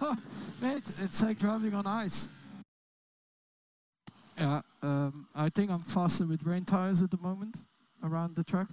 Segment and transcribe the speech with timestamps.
[0.62, 2.28] Mate, it's like driving on ice.
[4.38, 7.56] Yeah, um, I think I'm faster with rain tires at the moment
[8.04, 8.68] around the track.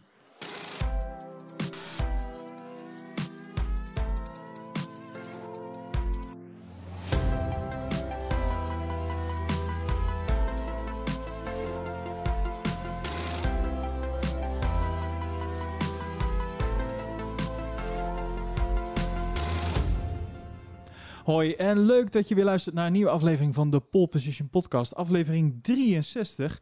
[21.26, 24.50] Hoi en leuk dat je weer luistert naar een nieuwe aflevering van de Pole Position
[24.50, 26.62] Podcast, aflevering 63.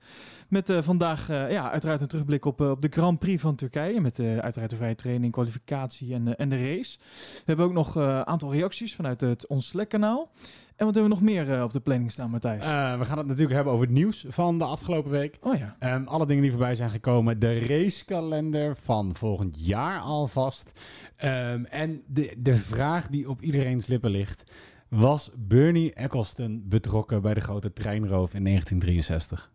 [0.54, 3.56] Met eh, vandaag uh, ja, uiteraard een terugblik op, uh, op de Grand Prix van
[3.56, 4.02] Turkije.
[4.02, 6.98] Met uiteraard de vrije training, kwalificatie en, en de race.
[7.36, 10.32] We hebben ook nog een aantal reacties vanuit het Ons Slack kanaal.
[10.76, 12.62] En wat hebben we nog meer op de planning staan, Matthijs?
[12.98, 15.38] we gaan het natuurlijk hebben over het nieuws van de afgelopen week.
[15.42, 15.96] Oh ja.
[15.96, 17.40] Um, alle dingen die voorbij zijn gekomen.
[17.40, 20.80] De racekalender van volgend jaar alvast.
[21.24, 24.44] Um, en de, de vraag die op iedereen's lippen ligt.
[24.90, 29.52] Was Bernie Eccleston betrokken bij de grote treinroof in 1963?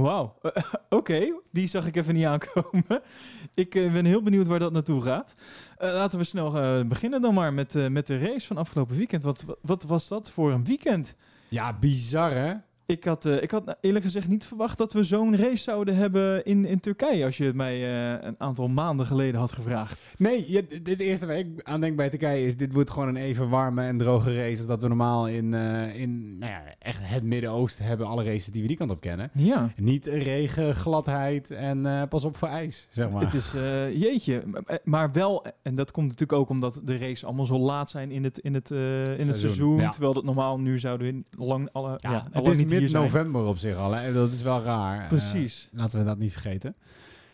[0.00, 0.38] Wauw,
[0.88, 2.84] oké, die zag ik even niet aankomen.
[3.54, 5.32] ik uh, ben heel benieuwd waar dat naartoe gaat.
[5.78, 9.22] Uh, laten we snel uh, beginnen dan maar met, met de race van afgelopen weekend.
[9.22, 11.14] Wat, wat was dat voor een weekend?
[11.48, 12.54] Ja, bizar hè?
[12.92, 16.44] Ik had, uh, ik had eerlijk gezegd niet verwacht dat we zo'n race zouden hebben
[16.44, 17.24] in, in Turkije.
[17.24, 20.06] Als je het mij uh, een aantal maanden geleden had gevraagd.
[20.16, 22.56] Nee, je, dit eerste waar ik aan denk bij Turkije is...
[22.56, 24.56] dit wordt gewoon een even warme en droge race...
[24.56, 28.06] als dat we normaal in, uh, in nou ja, echt het Midden-Oosten hebben.
[28.06, 29.30] Alle races die we die kant op kennen.
[29.34, 29.72] Ja.
[29.76, 33.24] Niet regen, gladheid en pas op voor ijs, zeg maar.
[33.24, 33.52] Het is,
[34.00, 34.42] jeetje,
[34.84, 35.46] maar wel...
[35.62, 38.54] en dat komt natuurlijk ook omdat de races allemaal zo laat zijn in het, in
[38.54, 39.28] het, in seizoen.
[39.28, 39.76] het seizoen.
[39.76, 39.90] Ja.
[39.90, 41.68] Terwijl dat normaal nu zouden we lang...
[41.72, 43.92] Alle, ja, ja, het is niet november op zich al.
[43.92, 44.12] Hè?
[44.12, 45.08] Dat is wel raar.
[45.08, 45.68] Precies.
[45.72, 46.76] Uh, laten we dat niet vergeten.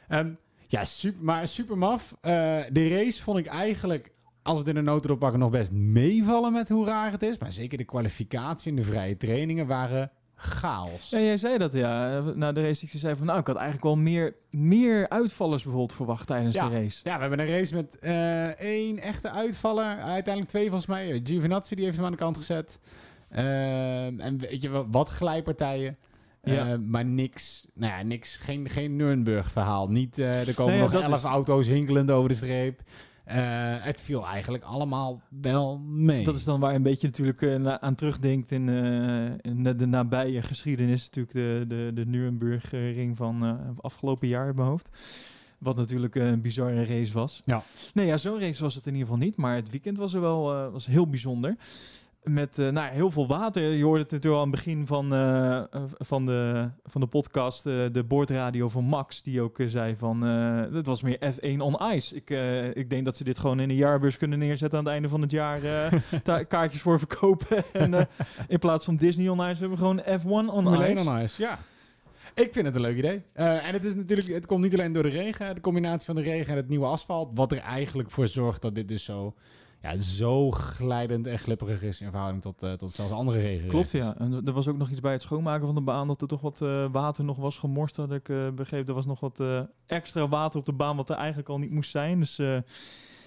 [0.08, 2.10] Um, ja, super, maar super maf.
[2.12, 2.30] Uh,
[2.72, 6.68] de race vond ik eigenlijk, als het in de noten pakken, nog best meevallen met
[6.68, 7.38] hoe raar het is.
[7.38, 11.10] Maar zeker de kwalificatie en de vrije trainingen waren chaos.
[11.10, 12.20] Ja, jij zei dat ja.
[12.20, 15.96] Na de race, ik zei van nou, ik had eigenlijk wel meer, meer uitvallers bijvoorbeeld
[15.96, 16.68] verwacht tijdens ja.
[16.68, 17.00] de race.
[17.02, 19.98] Ja, we hebben een race met uh, één echte uitvaller.
[20.00, 21.20] Uiteindelijk twee volgens mij.
[21.24, 22.78] Giovinazzi die heeft hem aan de kant gezet.
[23.36, 25.96] Uh, en weet je wat glijpartijen.
[26.42, 26.72] Ja.
[26.72, 29.88] Uh, maar niks, nou ja, niks, geen, geen Nürnberg-verhaal.
[29.88, 31.22] Niet, uh, er komen nee, nog elf is...
[31.22, 32.80] auto's hinkelend over de streep.
[33.28, 33.34] Uh,
[33.78, 36.24] het viel eigenlijk allemaal wel mee.
[36.24, 37.42] Dat is dan waar je een beetje natuurlijk
[37.80, 38.68] aan terugdenkt in,
[39.40, 41.04] in de, de, nabije geschiedenis.
[41.04, 44.90] Natuurlijk de, de, de Nürnberg-ring van afgelopen jaar in mijn hoofd.
[45.58, 47.42] Wat natuurlijk een bizarre race was.
[47.44, 47.62] Ja.
[47.94, 49.36] Nee, ja, zo'n race was het in ieder geval niet.
[49.36, 51.56] Maar het weekend was er wel was heel bijzonder
[52.24, 53.62] met uh, nou, heel veel water.
[53.62, 55.62] Je hoorde het natuurlijk al aan het begin van, uh,
[55.98, 60.86] van, de, van de podcast, uh, de boordradio van Max, die ook zei van, het
[60.86, 62.14] was meer F1 on ice.
[62.14, 62.30] Ik,
[62.76, 65.20] ik denk dat ze dit gewoon in een jaarbeurs kunnen neerzetten aan het einde van
[65.20, 65.60] het jaar,
[66.48, 67.64] kaartjes voor verkopen.
[67.72, 68.08] en
[68.48, 71.10] in plaats van Disney on ice hebben we gewoon F1 on Formule ice.
[71.10, 71.58] on ice, ja.
[72.34, 73.22] Ik vind het een leuk idee.
[73.34, 76.22] en het is natuurlijk, het komt niet alleen door de regen, de combinatie van de
[76.22, 79.34] regen en het nieuwe asfalt, wat er eigenlijk voor zorgt dat dit dus zo
[79.84, 83.70] ja, zo glijdend en glipperig is in verhouding tot, uh, tot zelfs andere regio's.
[83.70, 84.14] Klopt, ja.
[84.18, 86.40] En er was ook nog iets bij het schoonmaken van de baan dat er toch
[86.40, 87.96] wat uh, water nog was gemorst.
[87.96, 89.42] Dat ik uh, begreep, er was nog wat
[89.86, 92.18] extra water op de baan wat er eigenlijk al niet moest zijn.
[92.18, 92.40] Dus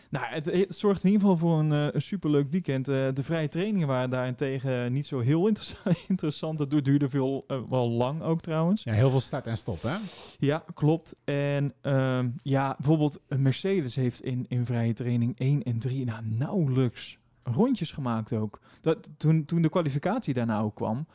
[0.09, 2.89] nou, het, het, zorgt in ieder geval voor een, uh, een superleuk weekend.
[2.89, 6.03] Uh, de vrije trainingen waren daarentegen niet zo heel interessant.
[6.07, 6.59] interessant.
[6.59, 8.83] Het duurde veel, uh, wel lang ook trouwens.
[8.83, 9.95] Ja, heel veel start en stop, hè?
[10.39, 11.13] Ja, klopt.
[11.23, 17.17] En ehm, ja, bijvoorbeeld Mercedes heeft in, in vrije training 1 en 3 nou, nauwelijks
[17.43, 18.59] rondjes gemaakt ook.
[18.81, 21.07] Dat, toen, toen de kwalificatie daarna ook kwam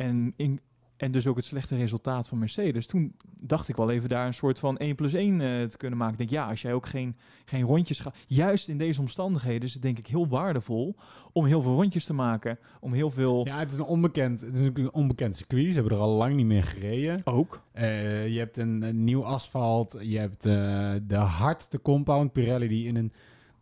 [0.00, 0.60] en in,
[1.00, 2.86] en dus ook het slechte resultaat van Mercedes.
[2.86, 5.98] Toen dacht ik wel even daar een soort van 1 plus 1 uh, te kunnen
[5.98, 6.12] maken.
[6.12, 8.14] Ik denk, ja, als jij ook geen, geen rondjes gaat...
[8.26, 10.96] Juist in deze omstandigheden is het denk ik heel waardevol...
[11.32, 12.58] om heel veel rondjes te maken.
[12.80, 13.46] Om heel veel...
[13.46, 15.66] Ja, het is een onbekend, het is een onbekend circuit.
[15.66, 17.20] Ze hebben er al lang niet meer gereden.
[17.24, 17.62] Ook.
[17.74, 19.96] Uh, je hebt een, een, nieuw asfalt.
[20.00, 22.32] Je hebt uh, de hardste compound.
[22.32, 23.12] Pirelli die in een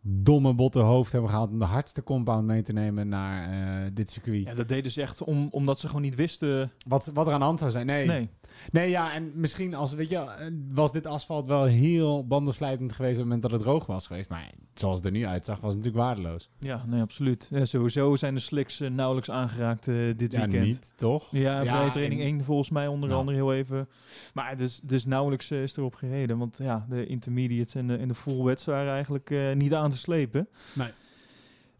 [0.01, 4.09] domme botte hoofd hebben gehaald om de hardste compound mee te nemen naar uh, dit
[4.09, 4.45] circuit.
[4.45, 6.71] Ja, dat deden ze echt om, omdat ze gewoon niet wisten...
[6.87, 7.85] Wat, wat er aan de hand zou zijn.
[7.85, 8.05] Nee.
[8.05, 8.29] nee.
[8.71, 13.19] Nee, ja, en misschien als, weet je, was dit asfalt wel heel bandenslijtend geweest op
[13.19, 14.29] het moment dat het droog was geweest.
[14.29, 16.49] Maar zoals het er nu uitzag, was het natuurlijk waardeloos.
[16.59, 17.47] Ja, nee, absoluut.
[17.51, 20.65] Ja, sowieso zijn de slicks uh, nauwelijks aangeraakt uh, dit ja, weekend.
[20.65, 21.31] niet, toch?
[21.31, 23.19] Ja, vrije ja, training 1 volgens mij onder nou.
[23.19, 23.89] andere heel even.
[24.33, 26.37] Maar dus, dus nauwelijks uh, is erop gereden.
[26.37, 29.97] Want ja, de intermediates en de, en de full wets waren eigenlijk niet aan te
[29.97, 30.47] slepen.
[30.73, 30.89] Nee.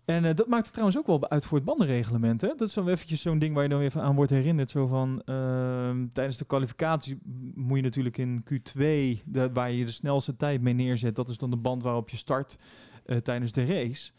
[0.10, 2.42] En uh, dat maakt het trouwens ook wel uit voor het bandenreglement.
[2.42, 2.48] Hè?
[2.48, 4.70] Dat is zo eventjes zo'n ding waar je dan even aan wordt herinnerd.
[4.70, 7.20] Zo van, uh, tijdens de kwalificatie
[7.56, 8.80] moet je natuurlijk in Q2,
[9.26, 11.16] de, waar je de snelste tijd mee neerzet.
[11.16, 12.58] Dat is dan de band waarop je start
[13.06, 14.12] uh, tijdens de race.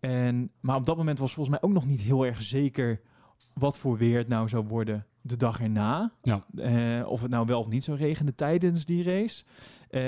[0.00, 3.00] En, maar op dat moment was volgens mij ook nog niet heel erg zeker
[3.54, 6.12] wat voor weer het nou zou worden de dag erna.
[6.22, 6.44] Ja.
[6.56, 9.44] Eh, of het nou wel of niet zou regenen tijdens die race.
[9.90, 10.00] Eh,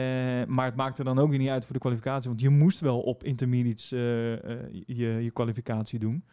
[0.46, 2.28] maar het maakte dan ook weer niet uit voor de kwalificatie.
[2.28, 3.98] Want je moest wel op intermediates eh,
[4.86, 6.24] je, je kwalificatie doen.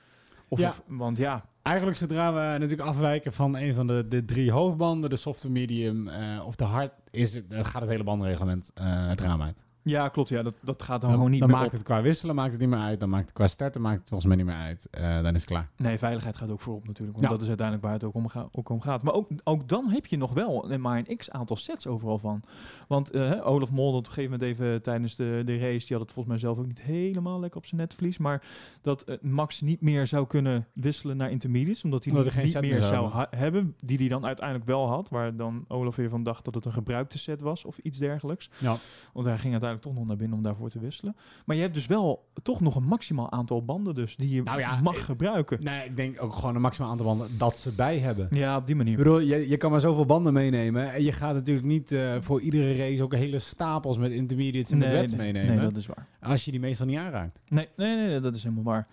[0.47, 0.69] Of, Ja.
[0.69, 5.09] of- want ja, Eigenlijk zodra we natuurlijk afwijken van een van de, de drie hoofdbanden,
[5.09, 6.09] de soft, medium
[6.45, 9.65] of de hard, is het, gaat het hele bandenreglement eh, het raam uit.
[9.83, 10.29] Ja klopt.
[10.29, 11.77] Ja, dat, dat gaat dan, Dan, gewoon niet dan meer maakt op.
[11.77, 12.99] het qua wisselen maakt het niet meer uit.
[12.99, 14.87] Dan maakt het qua starten maakt het volgens mij niet meer uit.
[14.91, 15.69] Eh, dan is het klaar.
[15.77, 17.17] Nee, veiligheid gaat ook voorop natuurlijk.
[17.17, 17.33] Want Ja.
[17.33, 19.03] dat is uiteindelijk waar het ook om, ga- ook om gaat.
[19.03, 22.41] Maar ook, ook dan heb je nog wel maar een x-aantal sets overal van.
[22.87, 25.87] Want eh, Olaf Mol, op een gegeven moment even tijdens de, de race...
[25.87, 28.17] die had het volgens mij zelf ook niet helemaal lekker op zijn netvlies.
[28.17, 28.43] Maar
[28.81, 31.83] dat eh, Max niet meer zou kunnen wisselen naar intermediates.
[31.83, 33.75] Omdat hij Omdat niet, niet meer zou zou ha- hebben.
[33.79, 35.09] Die hij dan uiteindelijk wel had.
[35.09, 37.65] Waar dan Olaf weer van dacht dat het een gebruikte set was.
[37.65, 38.49] Of iets dergelijks.
[38.57, 38.75] Ja.
[39.13, 41.15] Want hij ging uiteindelijk toch nog naar binnen om daarvoor te wisselen.
[41.45, 44.59] Maar je hebt dus wel toch nog een maximaal aantal banden dus die je Nou
[44.59, 45.63] ja, mag eh, gebruiken.
[45.63, 48.27] Nee, ik denk ook gewoon een maximaal aantal banden dat ze bij hebben.
[48.31, 48.91] Ja, op die manier.
[48.91, 50.93] Ik bedoel, je, je kan maar zoveel banden meenemen.
[50.93, 54.77] En je gaat natuurlijk niet eh, voor iedere race ook hele stapels met intermediates en
[54.77, 55.55] met wets meenemen.
[55.55, 56.07] nee, dat is waar.
[56.21, 57.39] Als je die meestal niet aanraakt.
[57.47, 58.87] Nee, nee, nee, nee, dat is helemaal waar.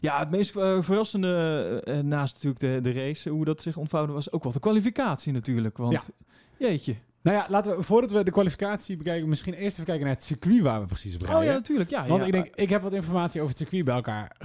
[0.00, 4.32] Ja, het meest eh, verrassende, naast natuurlijk de, de race, hoe dat zich ontvouwde, was
[4.32, 5.76] ook wel de kwalificatie natuurlijk.
[5.76, 6.10] Want,
[6.58, 6.96] jeetje.
[7.22, 10.24] Nou ja, laten we, voordat we de kwalificatie bekijken, misschien eerst even kijken naar het
[10.24, 11.38] circuit waar we precies op rijden.
[11.38, 11.90] Oh ja, natuurlijk.
[11.90, 14.36] Ja, Want ja, ik denk, ik heb wat informatie over het circuit bij elkaar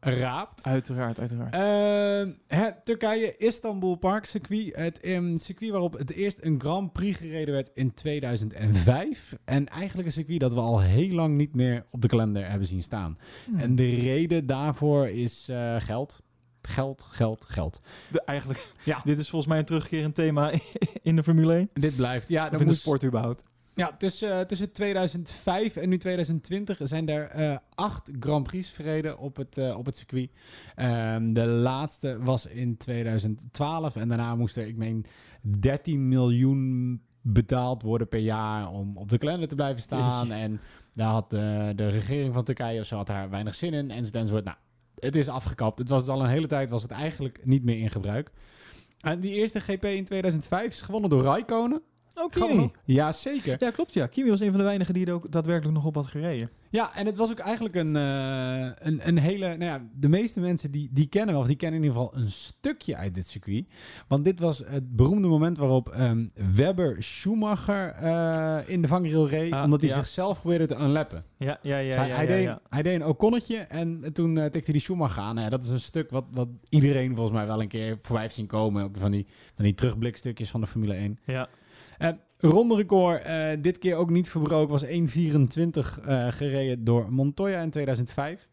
[0.00, 0.64] geraapt.
[0.64, 1.54] Uiteraard, uiteraard.
[1.54, 4.76] Ehm, het Turkije Istanbul Park circuit.
[4.76, 9.36] Het ehm, circuit waarop het eerst een Grand Prix gereden werd in 2005.
[9.44, 12.68] En eigenlijk een circuit dat we al heel lang niet meer op de kalender hebben
[12.68, 13.18] zien staan.
[13.44, 13.58] Hmm.
[13.58, 16.22] En de reden daarvoor is eh, geld.
[16.68, 17.80] Geld, geld, geld.
[18.10, 19.00] De, eigenlijk, Ja.
[19.04, 20.50] dit is volgens mij een terugkerend thema
[21.02, 21.70] in de Formule 1.
[21.72, 22.28] Dit blijft.
[22.28, 23.44] Ja, dan in de sport überhaupt.
[23.74, 29.18] Ja, tussen, eh, tussen 2005 en nu 2020 zijn er eh, acht Grand Prix verreden
[29.18, 30.30] op het, eh, op het circuit.
[30.74, 35.06] Ehm, de laatste was in 2012 en daarna moest er, ik meen,
[35.42, 40.32] 13 miljoen betaald worden per jaar om op de kalender te blijven staan.
[40.32, 40.60] En
[40.92, 44.14] daar had de, de regering van Turkije of zo had daar weinig zin in enzovoort.
[44.14, 44.44] enzovoort.
[44.44, 44.56] Nou,
[45.04, 45.78] het is afgekapt.
[45.78, 48.30] Het was al een hele tijd, was het eigenlijk niet meer in gebruik.
[49.00, 51.82] En die eerste GP in 2005 is gewonnen door Raikkonen.
[52.14, 52.70] Oké.
[52.84, 53.56] Ja, zeker.
[53.58, 54.06] Ja, klopt ja.
[54.06, 56.50] Kimi was een van de weinigen die er ook daadwerkelijk nog op had gereden.
[56.70, 59.46] Ja, en het was ook eigenlijk een, eh, een, een hele...
[59.46, 62.20] Nou ja, de meeste mensen die, die kennen wel, of die kennen in ieder geval
[62.20, 63.68] een stukje uit dit circuit.
[64.08, 69.52] Want dit was het beroemde moment waarop ehm, Webber Schumacher eh, in de vangrail reed,
[69.52, 69.94] Ah, omdat hij ja.
[69.96, 71.24] zichzelf probeerde te unlappen.
[71.36, 71.86] Ja, ja, ja.
[71.86, 74.72] Dus hij, ja, hij ja, deed, hij deed een Oconnetje en toen eh, tikte hij
[74.72, 75.34] die Schumacher aan.
[75.34, 78.22] Nou ja, dat is een stuk wat, wat iedereen volgens mij wel een keer voorbij
[78.22, 78.84] heeft zien komen.
[78.84, 81.18] Ook van die, van die terugblikstukjes van de Formule 1.
[81.24, 81.48] Ja.
[81.98, 82.08] Eh
[82.38, 87.70] ronde record, eh, dit keer ook niet verbroken, was 1.24 eh, gereden door Montoya in
[87.70, 88.48] 2005.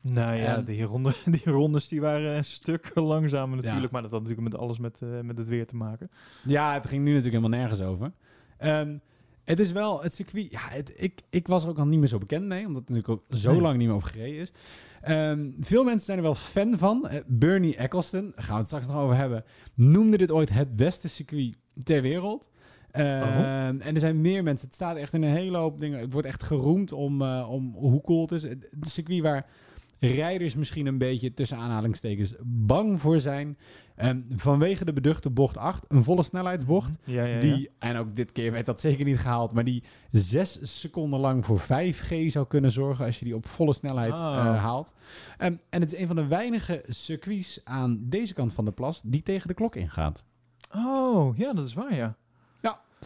[0.00, 3.82] Nou ja, En- die, ronde, die rondes die waren een stuk langzamer natuurlijk.
[3.84, 3.88] Ja.
[3.92, 6.08] Maar dat had natuurlijk met alles met, met het weer te maken.
[6.46, 8.12] Ja, het ging nu natuurlijk helemaal nergens over.
[8.58, 8.96] Ehm,
[9.44, 10.50] het is wel het circuit.
[10.52, 12.90] Ja, het, ik, ik was er ook al niet meer zo bekend mee, omdat het
[12.90, 13.60] natuurlijk ook zo Nee.
[13.60, 14.52] lang niet meer over gereden is.
[15.00, 17.08] Ehm, veel mensen zijn er wel fan van.
[17.26, 19.44] Bernie Eccleston, daar gaan we het straks nog over hebben,
[19.74, 22.50] noemde dit ooit het beste circuit ter wereld.
[22.92, 23.86] Ehm, Oh.
[23.86, 24.66] En er zijn meer mensen.
[24.66, 25.98] Het staat echt in een hele hoop dingen.
[25.98, 28.42] Het wordt echt geroemd om, eh, om hoe cool het is.
[28.42, 29.46] Het, het circuit waar
[30.00, 33.58] rijders misschien een beetje tussen aanhalingstekens bang voor zijn.
[33.96, 36.98] Ehm, vanwege de beduchte bocht 8, een volle snelheidsbocht.
[37.04, 37.40] Ja, ja, ja.
[37.40, 41.44] Die, en ook dit keer werd dat zeker niet gehaald, maar die zes seconden lang
[41.46, 44.18] voor 5G zou kunnen zorgen als je die op volle snelheid Oh.
[44.18, 44.92] eh, haalt.
[45.38, 49.00] Ehm, en het is een van de weinige circuits aan deze kant van de plas
[49.04, 50.24] die tegen de klok ingaat.
[50.74, 52.16] Oh, ja, dat is waar, ja.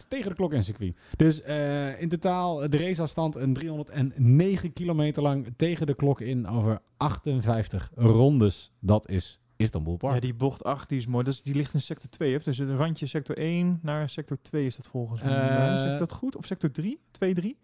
[0.05, 0.95] Tegen de klok in circuit.
[1.15, 6.47] Dus eh, in totaal eh, de raceafstand een 309 kilometer lang tegen de klok in
[6.47, 8.71] over 58 rondes.
[8.79, 10.13] Dat is Istanbul Park.
[10.13, 11.23] Ja, die bocht 8 die is mooi.
[11.23, 12.33] Dat is, die ligt in sector 2.
[12.33, 12.39] Hè?
[12.43, 15.77] Dus het randje sector 1 naar sector 2 is dat volgens mij.
[15.77, 16.35] Zeg ik dat goed?
[16.35, 16.99] Of sector 3?
[17.11, 17.57] 2, 3?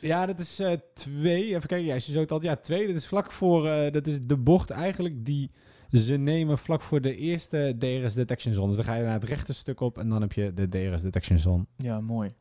[0.00, 1.44] Ja, dat is eh, twee.
[1.44, 2.38] Even kijken, ja, als je zo.
[2.40, 2.86] Ja, twee.
[2.86, 3.62] Dat is vlak voor.
[3.92, 5.50] dat is de bocht eigenlijk die
[5.92, 8.66] ze nemen vlak voor de eerste DRS detection zone.
[8.66, 11.02] Dus dan ga je naar het rechte stuk op en dan heb je de DRS
[11.02, 11.66] detection zone.
[11.76, 12.32] Ja, mooi.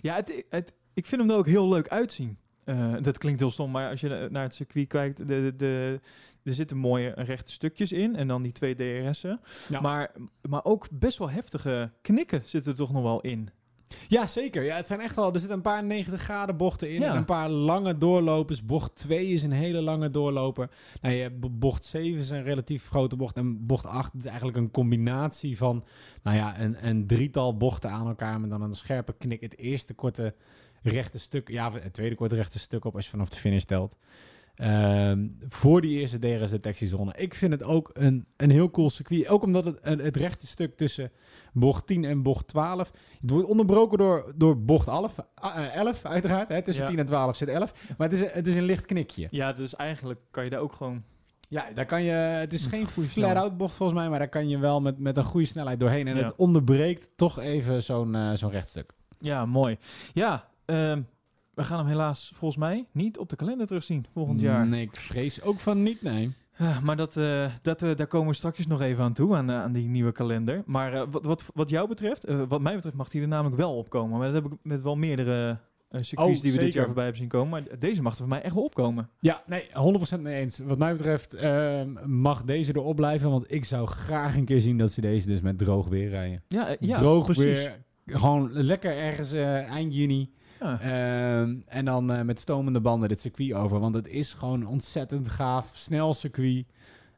[0.00, 2.38] Ja, het, het, ik vind hem er ook heel leuk uitzien.
[2.64, 6.00] Eh, dat klinkt heel stom, maar als je naar het circuit kijkt, de, de, de-
[6.42, 9.40] er zitten mooie rechte stukjes in en dan die twee DRS'en.
[9.68, 9.80] Ja.
[9.80, 10.12] Maar,
[10.48, 13.48] maar ook best wel heftige knikken zitten er toch nog wel in.
[14.08, 14.64] Ja, zeker.
[14.64, 15.32] Ja, het zijn echt wel.
[15.32, 17.00] Er zitten een paar 90 graden bochten in.
[17.00, 17.10] Ja.
[17.10, 18.64] En een paar lange doorlopers.
[18.64, 20.70] Bocht 2 is een hele lange doorloper.
[21.00, 23.36] Nou, je hebt bocht 7 is een relatief grote bocht.
[23.36, 25.84] En bocht 8 is eigenlijk een combinatie van.
[26.22, 28.40] Nou ja, een, een drietal bochten aan elkaar.
[28.40, 29.40] Met dan een scherpe knik.
[29.40, 30.34] Het eerste korte
[30.82, 31.48] rechte stuk.
[31.48, 33.96] Ja, het tweede korte rechte stuk op als je vanaf de finish telt.
[34.58, 37.12] Ehm, voor die eerste DRS-detectiezone.
[37.16, 39.28] Ik vind het ook een, een heel cool circuit.
[39.28, 41.10] Ook omdat het, het rechte stuk tussen
[41.52, 42.90] bocht 10 en bocht 12...
[43.20, 46.48] Het wordt onderbroken door, door bocht 11, uh, 11 uiteraard.
[46.48, 46.90] Hè, tussen Ja.
[46.90, 47.72] 10 en 12 zit 11.
[47.98, 49.26] Maar het is, een- het is een licht knikje.
[49.30, 51.02] Ja, dus eigenlijk kan je daar ook gewoon...
[51.48, 52.12] Ja, daar kan je...
[52.12, 54.08] Het is Met geen goede flat-out bocht volgens mij...
[54.08, 56.08] maar daar kan je wel met, met een goede snelheid doorheen.
[56.08, 56.22] En Ja.
[56.24, 58.92] het onderbreekt toch even zo'n eh, zo'n rechtstuk.
[59.18, 59.76] Ja, mooi.
[60.14, 61.02] Ja, ehm,
[61.58, 64.66] we gaan hem helaas volgens mij niet op de kalender terugzien volgend jaar.
[64.66, 66.32] Nee, ik vrees ook van niet, nee.
[66.58, 69.50] Ah, maar dat, eh, dat, eh, daar komen we straks nog even aan toe, aan,
[69.50, 70.62] eh, aan die nieuwe kalender.
[70.66, 74.18] Maar wat, wat, wat jou betreft, wat mij betreft, mag die er namelijk wel opkomen.
[74.18, 77.20] Maar dat heb ik met wel meerdere circuits Oh, die we dit jaar voorbij hebben
[77.20, 77.48] zien komen.
[77.48, 79.08] Maar deze mag er voor mij echt wel opkomen.
[79.20, 80.58] Ja, nee, 100% mee eens.
[80.58, 84.78] Wat mij betreft ehm, mag deze erop blijven, want ik zou graag een keer zien
[84.78, 86.42] dat ze deze dus met droog weer rijden.
[86.48, 87.44] Ja, ja droog precies.
[87.44, 90.30] weer, gewoon lekker ergens eind juni.
[90.60, 95.28] Ehm, en dan eh, met stomende banden dit circuit over, want het is gewoon ontzettend
[95.28, 96.66] gaaf, snel circuit.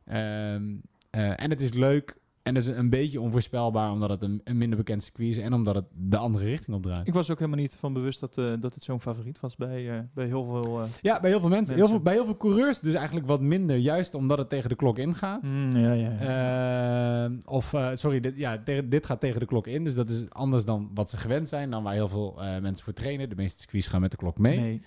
[0.05, 0.63] Ehm,
[1.11, 4.59] eh, en het is leuk en het is een beetje onvoorspelbaar, omdat het een, een
[4.59, 7.07] minder bekend circuit is en omdat het de andere richting op draait.
[7.07, 9.91] Ik was ook helemaal niet van bewust dat, eh, dat het zo'n favoriet was bij,
[9.91, 10.81] eh, bij heel veel...
[10.81, 11.75] eh, Ja, bij heel veel mensen.
[11.75, 14.75] Heel veel, bij heel veel coureurs dus eigenlijk wat minder, juist omdat het tegen de
[14.77, 15.43] klok ingaat.
[15.51, 17.31] mm, ja, ja, ja.
[17.45, 19.85] Of, sorry, dit, ja, dit gaat tegen de klok in.
[19.85, 21.71] Dus dat is anders dan wat ze gewend zijn.
[21.71, 23.29] Dan waar heel veel mensen voor trainen.
[23.29, 24.59] De meeste circuits gaan met de klok mee.
[24.59, 24.83] Nee,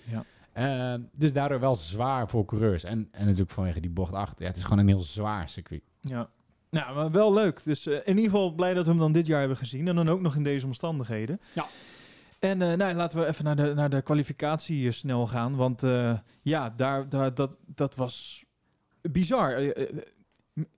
[0.54, 0.98] ja.
[1.12, 2.84] Dus daardoor wel zwaar voor coureurs.
[2.84, 4.38] En, en natuurlijk vanwege die bocht 8.
[4.38, 5.82] Ja, het is gewoon een heel zwaar circuit.
[6.00, 6.28] Ja.
[6.74, 7.64] Nou, maar wel leuk.
[7.64, 9.88] Dus eh, in ieder geval blij dat we hem dan dit jaar hebben gezien.
[9.88, 11.40] En dan ook nog in deze omstandigheden.
[11.52, 11.66] Ja.
[12.38, 15.56] En eh, nou, laten we even naar de, naar de kwalificatie eh, snel gaan.
[15.56, 18.44] Want eh, ja, daar, daar, dat, dat was
[19.02, 19.74] bizar.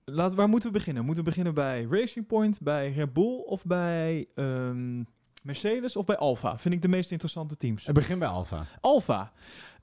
[0.04, 1.04] Laat, waar moeten we beginnen?
[1.04, 5.02] Moeten we beginnen bij Racing Point, bij Red Bull of bij ehm,
[5.42, 6.58] Mercedes of bij Alfa?
[6.58, 7.86] Vind ik de meest interessante teams.
[7.86, 8.66] Het begint bij Alfa.
[8.80, 9.32] Alfa.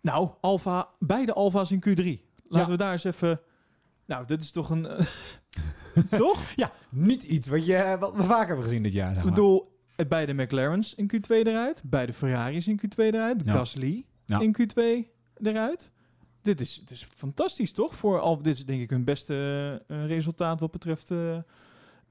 [0.01, 1.93] Nou, Alfa, beide Alfa's in Q3.
[2.48, 2.65] Laten Ja.
[2.67, 3.39] we daar eens even...
[4.05, 4.88] Nou, dit is toch een...
[5.95, 6.39] eh, toch?
[6.55, 9.09] Ja, niet iets wat, je, wat we vaak hebben gezien dit jaar.
[9.09, 9.33] Zeg Ik maar.
[9.33, 11.81] bedoel, eh, beide McLaren's in Q2 eruit.
[11.85, 13.41] Beide Ferraris in Q2 eruit.
[13.45, 13.51] Ja.
[13.51, 14.39] Gasly Ja.
[14.39, 14.81] in Q2
[15.43, 15.91] eruit.
[16.41, 17.95] Dit is, dit is fantastisch, toch?
[17.95, 19.35] Voor al, dit is denk ik hun beste
[19.88, 21.38] eh, resultaat wat betreft eh,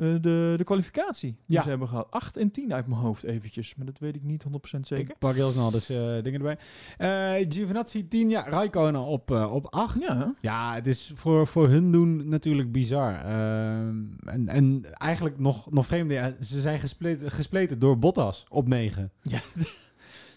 [0.03, 1.63] eh, de, de kwalificatie die Ja.
[1.63, 2.07] ze hebben gehad.
[2.11, 3.75] 8 en 10 uit mijn hoofd eventjes.
[3.75, 4.45] Maar dat weet ik niet
[4.77, 5.11] 100% zeker.
[5.11, 6.59] Ik pak heel snel dus eh, dingen erbij.
[6.99, 8.45] Eh Giovinazzi 10, ja.
[8.49, 10.01] Raikkonen op, op 8.
[10.01, 13.15] Ja, Ja, het is voor, voor hun doen natuurlijk bizar.
[13.15, 19.11] En, en eigenlijk nog, nog vreemder, ja, ze zijn gespleten, gespleten door Bottas op 9.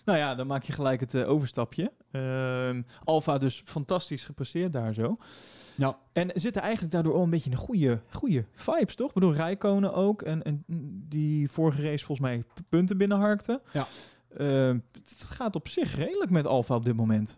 [0.05, 1.91] nou ja, dan maak je gelijk het overstapje.
[2.11, 5.17] Ehm Alfa dus fantastisch gepresteerd daar zo.
[5.75, 5.97] Ja.
[6.13, 9.07] En zitten eigenlijk daardoor al een beetje in een goede, goede vibes, toch?
[9.07, 10.21] Ik bedoel, Rijkonen ook.
[10.21, 10.63] En, en
[11.09, 13.61] die vorige race volgens mij punten binnenharkte.
[13.73, 13.87] Ja.
[14.37, 17.37] Ehm, het gaat op zich redelijk met Alfa op dit moment.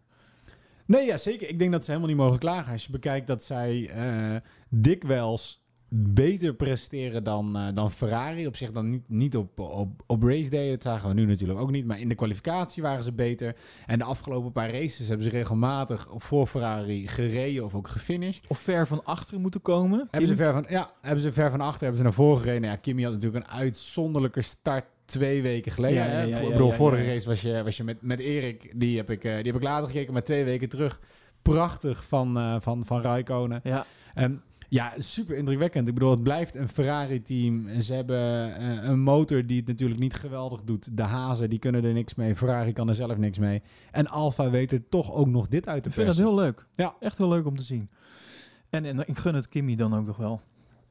[0.86, 1.50] Nee, ja, zeker.
[1.50, 2.72] Ik denk dat ze helemaal niet mogen klagen.
[2.72, 4.36] Als je bekijkt dat zij eh,
[4.70, 8.48] dikwijls beter presteren dan, eh, dan Ferrari.
[8.48, 10.70] Op zich dan niet, niet op, op, op race day.
[10.70, 11.86] Dat zagen we nu natuurlijk ook niet.
[11.86, 13.56] Maar in de kwalificatie waren ze beter.
[13.86, 18.48] En de afgelopen paar races hebben ze regelmatig voor Ferrari gereden of ook gefinished.
[18.48, 20.08] Of ver van achteren moeten komen.
[20.10, 22.62] Hebben ze, ver van, ja, hebben ze ver van achter, hebben ze naar voren gereden.
[22.62, 26.28] Nou Ja, Kimi had natuurlijk een uitzonderlijke start twee weken geleden.
[26.28, 29.24] Ja, ik bedoel, vorige race was je, was je met, met Erik, die heb, ik,
[29.24, 31.00] eh, die heb ik later gekeken, maar twee weken terug.
[31.42, 33.60] Prachtig van, eh van, van Raikkonen.
[33.64, 33.86] ja.
[34.14, 35.88] En ja, super indrukwekkend.
[35.88, 37.80] Ik bedoel, het blijft een Ferrari-team.
[37.82, 40.98] Ze hebben eh, een motor die het natuurlijk niet geweldig doet.
[40.98, 42.36] De hazen, die kunnen er niks mee.
[42.36, 43.62] Ferrari kan er zelf niks mee.
[43.92, 46.34] En Alfa weet er toch ook nog dit uit te Ik vind dat persen.
[46.36, 46.66] heel leuk.
[46.74, 46.96] Ja.
[47.00, 47.90] Echt heel leuk om te zien.
[48.70, 50.42] En, en ik gun het Kimmy dan ook nog wel.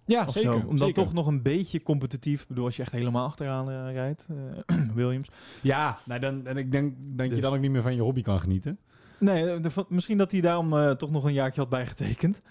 [0.05, 0.53] Ja, Of zeker.
[0.53, 0.59] zo.
[0.59, 1.03] Om dan zeker.
[1.03, 2.43] toch nog een beetje competitief.
[2.43, 4.27] Ik bedoel, als je echt helemaal achteraan eh, rijdt.
[4.67, 5.29] eh, Williams.
[5.63, 7.37] Ja, nou dan, en ik denk dat Dus.
[7.37, 8.79] je dan ook niet meer van je hobby kan genieten.
[9.19, 12.39] Nee, eh, de- misschien dat hij daarom eh, toch nog een jaartje had bijgetekend.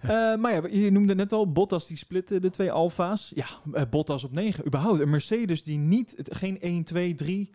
[0.00, 3.32] Eh, maar ja, je noemde net al, Bottas die splitte de twee Alfa's.
[3.34, 3.46] Ja,
[3.86, 4.66] Bottas op 9.
[4.66, 7.50] Überhaupt, een Mercedes die niet, het- geen 1, 2, 3,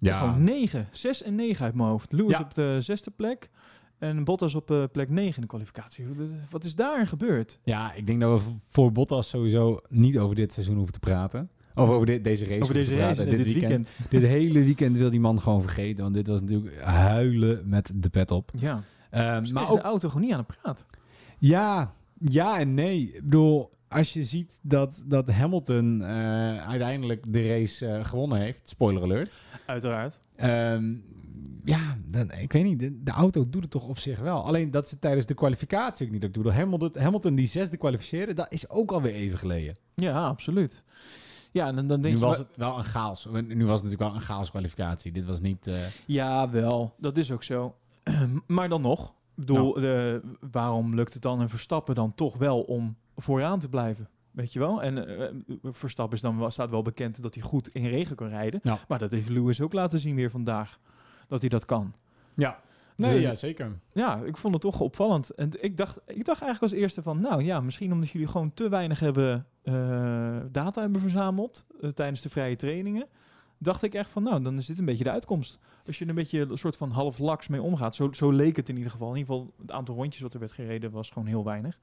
[0.00, 0.86] gewoon 9.
[0.90, 2.12] 6 en 9 uit mijn hoofd.
[2.12, 2.40] Lewis Ja.
[2.44, 3.50] op de zesde plek
[3.98, 6.06] en Bottas op plek 9 in de kwalificatie.
[6.50, 7.58] Wat is daar gebeurd?
[7.62, 11.50] Ja, ik denk dat we voor Bottas sowieso niet over dit seizoen hoeven te praten.
[11.78, 13.36] Of over dit, deze race Over deze te race, praten.
[13.36, 13.92] dit, weekend.
[14.10, 16.02] dit hele weekend wil die man gewoon vergeten.
[16.02, 18.50] Want dit was natuurlijk huilen met de pet op.
[18.56, 20.86] Ja, Ehm, maar ook de auto gewoon niet aan het praat.
[21.38, 23.00] Ja, ja en nee.
[23.14, 26.08] Ik bedoel, als je ziet dat, dat Hamilton eh,
[26.68, 29.36] uiteindelijk de race eh, gewonnen heeft, spoiler alert.
[29.66, 30.18] Uiteraard.
[30.36, 30.94] Ehm,
[31.64, 34.44] ja, dan, ik weet niet, de, de auto doet het toch op zich wel.
[34.44, 36.52] Alleen dat ze tijdens de kwalificatie ook niet ook doen.
[36.52, 39.76] Hamilton, Hamilton die zesde kwalificeerde, dat is ook alweer even geleden.
[39.94, 40.84] Ja, absoluut.
[41.50, 42.26] Ja, en dan, dan denk Nu je...
[42.26, 43.24] was wa- het wel een chaos.
[43.24, 45.12] Nu was het natuurlijk wel een chaos kwalificatie.
[45.12, 45.66] Dit was niet...
[45.66, 45.74] eh,
[46.06, 46.94] Ja, wel.
[46.98, 47.74] Dat is ook zo.
[48.46, 49.14] maar dan nog.
[49.34, 50.14] bedoel, eh,
[50.50, 54.08] waarom lukt het dan een Verstappen dan toch wel om vooraan te blijven?
[54.30, 54.82] Weet je wel?
[54.82, 55.26] En eh,
[55.62, 58.60] Verstappen is dan wel, staat wel bekend dat hij goed in regen kan rijden.
[58.62, 58.78] Ja.
[58.88, 60.78] Maar dat heeft Lewis ook laten zien weer vandaag.
[61.28, 61.92] Dat hij dat kan.
[62.34, 62.60] Ja.
[62.96, 63.78] Nee, De- ja, zeker.
[63.92, 65.30] Ja, ik vond het toch opvallend.
[65.30, 68.54] En ik dacht, ik dacht eigenlijk als eerste van, nou ja, misschien omdat jullie gewoon
[68.54, 69.46] te weinig hebben
[70.50, 73.06] data hebben verzameld eh, tijdens de vrije trainingen.
[73.58, 75.58] Dacht ik echt van, nou, dan is dit een beetje de uitkomst.
[75.86, 77.94] Als je er een beetje een soort van half laks mee omgaat.
[77.94, 79.10] Zo, zo leek het in ieder geval.
[79.10, 81.78] In ieder geval, het aantal rondjes wat er werd gereden was gewoon heel weinig.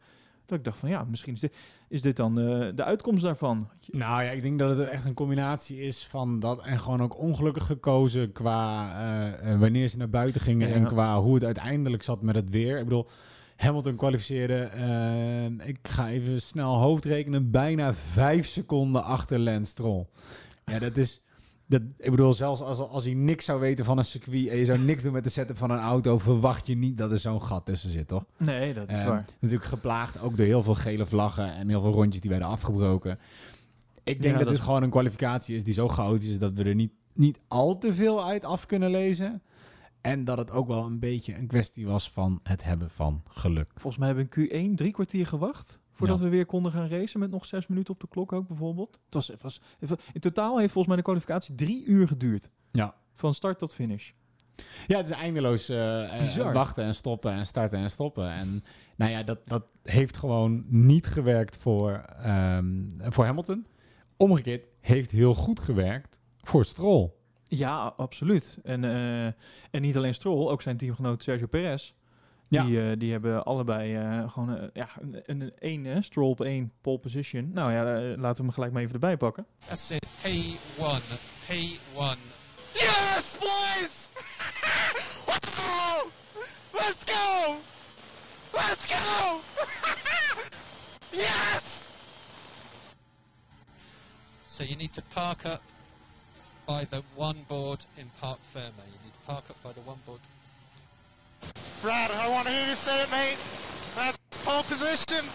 [0.45, 1.55] Dat ik dacht van, ja, misschien is dit,
[1.87, 3.69] is dit dan eh, de uitkomst daarvan.
[3.91, 7.17] Nou ja, ik denk dat het echt een combinatie is van dat en gewoon ook
[7.19, 10.75] ongelukkig gekozen qua eh, eh, wanneer ze naar buiten gingen Ja.
[10.75, 12.77] en qua hoe het uiteindelijk zat met het weer.
[12.77, 13.07] Ik bedoel,
[13.55, 20.05] Hamilton kwalificeerde, eh, ik ga even snel hoofdrekenen, bijna vijf seconden achter Lance Stroll.
[20.65, 21.19] Ja, dat is...
[21.67, 24.65] Dat, ik bedoel, zelfs als, als hij niks zou weten van een circuit en je
[24.65, 27.41] zou niks doen met de setup van een auto, verwacht je niet dat er zo'n
[27.41, 28.25] gat tussen zit, toch?
[28.37, 29.25] Nee, dat is Eh, waar.
[29.39, 33.19] Natuurlijk geplaagd ook door heel veel gele vlaggen en heel veel rondjes die werden afgebroken.
[34.03, 36.53] Ik denk Ja, dat dat dit gewoon een kwalificatie is die zo chaotisch is dat
[36.53, 39.41] we er niet, niet al te veel uit af kunnen lezen.
[40.05, 43.71] En dat het ook wel een beetje een kwestie was van het hebben van geluk.
[43.73, 45.79] Volgens mij hebben we in Q1 drie kwartier gewacht.
[45.91, 46.23] Voordat Ja.
[46.23, 48.99] we weer konden gaan racen met nog zes minuten op de klok ook bijvoorbeeld.
[49.05, 49.59] Het was, het was,
[50.13, 52.49] in totaal heeft volgens mij de kwalificatie drie uur geduurd.
[52.71, 52.95] Ja.
[53.13, 54.11] Van start tot finish.
[54.87, 55.65] Ja, het is eindeloos
[56.19, 56.53] Bizar.
[56.53, 58.31] wachten en stoppen en starten en stoppen.
[58.31, 58.63] En
[58.95, 63.65] nou ja, dat, dat heeft gewoon niet gewerkt voor, ehm, voor Hamilton.
[64.17, 67.11] Omgekeerd heeft heel goed gewerkt voor Stroll.
[67.47, 68.57] Ja, absoluut.
[68.63, 69.25] En, eh,
[69.71, 71.93] en niet alleen Stroll, ook zijn teamgenoot Sergio Perez.
[72.47, 72.63] Ja.
[72.63, 76.41] Die, eh, die hebben allebei eh, gewoon ja, een, een, een één, hè, Stroll op
[76.41, 77.51] één pole position.
[77.53, 77.83] Nou ja,
[78.17, 79.45] laten we hem gelijk maar even erbij pakken.
[79.67, 80.05] That's it.
[80.23, 81.01] P1.
[81.47, 82.17] P1.
[82.73, 84.09] Yes, boys!
[86.71, 87.55] Let's go!
[88.53, 89.39] Let's go!
[91.11, 91.89] yes!
[94.47, 95.61] So you need to park up
[96.65, 98.63] by the one board in Park Ferme.
[98.63, 100.19] You need to park up by the one board.
[101.81, 103.37] Brad, I want to hear you say it, mate.
[103.95, 105.25] That's pole position.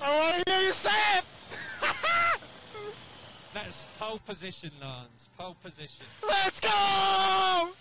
[0.00, 1.24] I want to hear you say it.
[3.54, 5.28] That's pole position, Lance.
[5.36, 6.04] Pole position.
[6.22, 7.72] Let's go!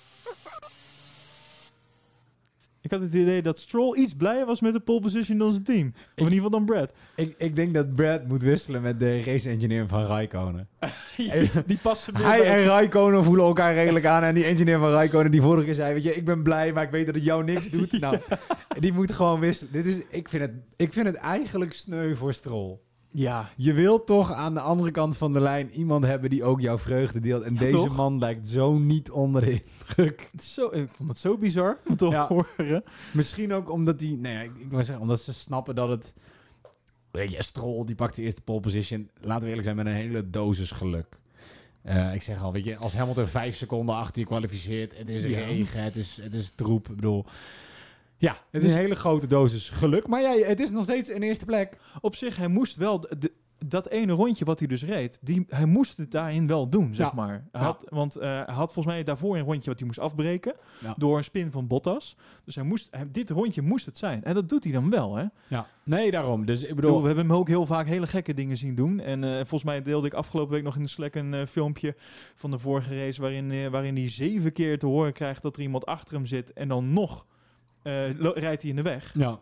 [2.85, 5.63] Ik had het idee dat Stroll iets blijer was met de pole position dan zijn
[5.63, 5.87] team.
[5.95, 6.91] Of in ieder geval dan Brad.
[7.15, 10.67] Ik, ik denk dat Brad moet wisselen met de race engineer van Raikkonen.
[11.65, 14.23] Die passen Hij bij- en Raikkonen voelen elkaar redelijk aan.
[14.23, 15.93] En die engineer van Raikkonen die vorige keer zei...
[15.93, 17.91] Weet je, ik ben blij, maar ik weet dat het jou niks doet.
[18.05, 18.17] Nou,
[18.79, 19.73] die moet gewoon wisselen.
[19.73, 22.77] Dit is, ik, vind het, ik vind het eigenlijk sneu voor Stroll.
[23.17, 26.61] Ja, Je wilt toch aan de andere kant van de lijn iemand hebben die ook
[26.61, 27.43] jouw vreugde deelt.
[27.43, 27.95] En Ja, deze toch?
[27.95, 30.27] man lijkt zo niet onder de indruk.
[30.31, 32.27] het is zo, ik vond het zo bizar om te Ja.
[32.27, 32.83] horen.
[33.13, 36.13] Misschien ook omdat die, nee, ik, ik wil zeggen, omdat ze snappen dat het,
[37.11, 39.09] weet je, Stroll die pakt de eerste pole position.
[39.21, 41.17] Laten we eerlijk zijn, met een hele dosis geluk.
[41.81, 45.23] Eh, ik zeg al, weet je, als Hamilton vijf seconden achter je kwalificeert, het is
[45.23, 45.45] Ja.
[45.45, 46.89] regen, het is, het is troep.
[46.89, 47.25] Ik bedoel,
[48.17, 50.07] ja, het is Dus- een hele grote dosis geluk.
[50.07, 51.77] Maar ja, het is nog steeds een eerste plek.
[52.01, 52.99] Op zich, hij moest wel...
[52.99, 53.33] de- de-
[53.67, 57.07] dat ene rondje wat hij dus reed, die, hij moest het daarin wel doen, zeg
[57.07, 57.13] Ja.
[57.15, 57.29] maar.
[57.51, 57.67] Hij Ja.
[57.67, 60.93] had, want eh, hij had volgens mij daarvoor een rondje wat hij moest afbreken Ja.
[60.97, 62.17] door een spin van Bottas.
[62.43, 64.23] Dus hij moest, hij- dit rondje moest het zijn.
[64.23, 65.25] En dat doet hij dan wel, hè?
[65.47, 66.45] Ja, nee, daarom.
[66.45, 68.99] Dus ik bedoel, we hebben hem ook heel vaak hele gekke dingen zien doen.
[68.99, 71.95] En eh, volgens mij deelde ik afgelopen week nog in de Slack een eh, filmpje
[72.35, 73.21] van de vorige race...
[73.21, 76.53] Waarin, eh, waarin hij zeven keer te horen krijgt dat er iemand achter hem zit...
[76.53, 77.25] en dan nog
[78.33, 79.11] rijdt hij in de weg.
[79.13, 79.39] ja.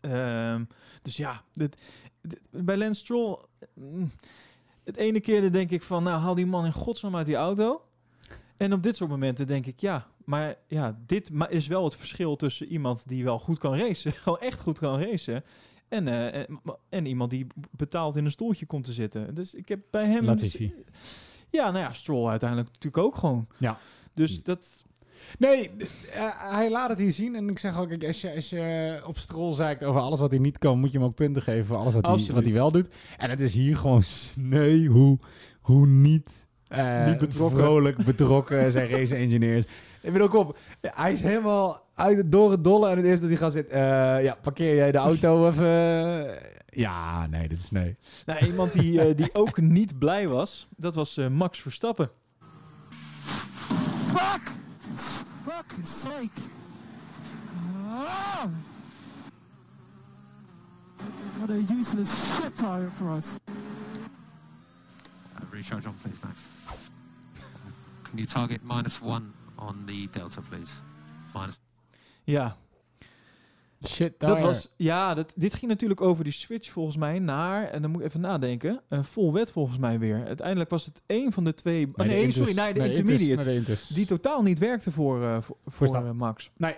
[0.00, 0.64] Ehm,
[1.02, 1.76] dus ja, dit,
[2.22, 3.38] dit- bij Lance Stroll...
[3.74, 4.10] mm,
[4.84, 6.02] het ene keer denk ik van...
[6.02, 7.84] nou, haal die man in godsnaam uit die auto.
[8.56, 9.80] En op dit soort momenten denk ik...
[9.80, 14.12] ja, maar ja, dit is wel het verschil tussen iemand die wel goed kan racen...
[14.22, 15.44] gewoon echt goed kan racen...
[15.88, 19.34] En, eh, en, en iemand die betaald in een stoeltje komt te zitten.
[19.34, 20.24] Dus ik heb bij hem...
[20.24, 20.74] Latifi.
[21.50, 23.46] Ja, nou ja, Stroll uiteindelijk natuurlijk ook gewoon.
[23.58, 23.78] Ja.
[24.14, 24.84] Dus dat...
[25.38, 25.70] Nee,
[26.12, 27.34] eh, hij laat het hier zien.
[27.34, 30.30] En ik zeg ook, kijk, als je, als je op strol zeikt over alles wat
[30.30, 32.52] hij niet kan, moet je hem ook punten geven voor alles wat, hij, wat hij
[32.52, 32.88] wel doet.
[33.16, 35.18] En het is hier gewoon sneu hoe,
[35.60, 37.58] hoe niet, eh, Niet betrokken.
[37.58, 39.64] vrolijk betrokken zijn race engineers.
[40.02, 40.58] Ik bedoel, kom op.
[40.80, 42.90] Hij is helemaal uit het, door het dolle.
[42.90, 46.38] En het eerste dat hij gaat zitten, eh, ja, parkeer jij de auto even.
[46.74, 47.92] Ja, nee, dit is sneu.
[48.26, 52.10] Nou, iemand die, die ook niet blij was, dat was eh, Max Verstappen.
[53.98, 54.50] Fuck!
[55.44, 56.30] Fuck's sake!
[57.88, 58.48] Ah!
[61.38, 63.40] What a useless shit tire for us.
[63.48, 66.44] Uh, recharge on, please, Max.
[68.04, 70.70] Can you target minus one on the delta, please?
[71.34, 71.58] Minus.
[72.24, 72.52] Ja,
[73.88, 77.82] Shit, Dat was, ja, dat, dit ging natuurlijk over die switch volgens mij naar, en
[77.82, 80.26] dan moet ik even nadenken, een vol wet volgens mij weer.
[80.26, 82.88] Uiteindelijk was het één van de twee, Nee, de nee, Intus- sorry, nee, de nee,
[82.88, 83.86] intermediate, nee, de Intus.
[83.88, 86.50] die totaal niet werkte voor, eh, voor, eh, Max.
[86.56, 86.76] Nee,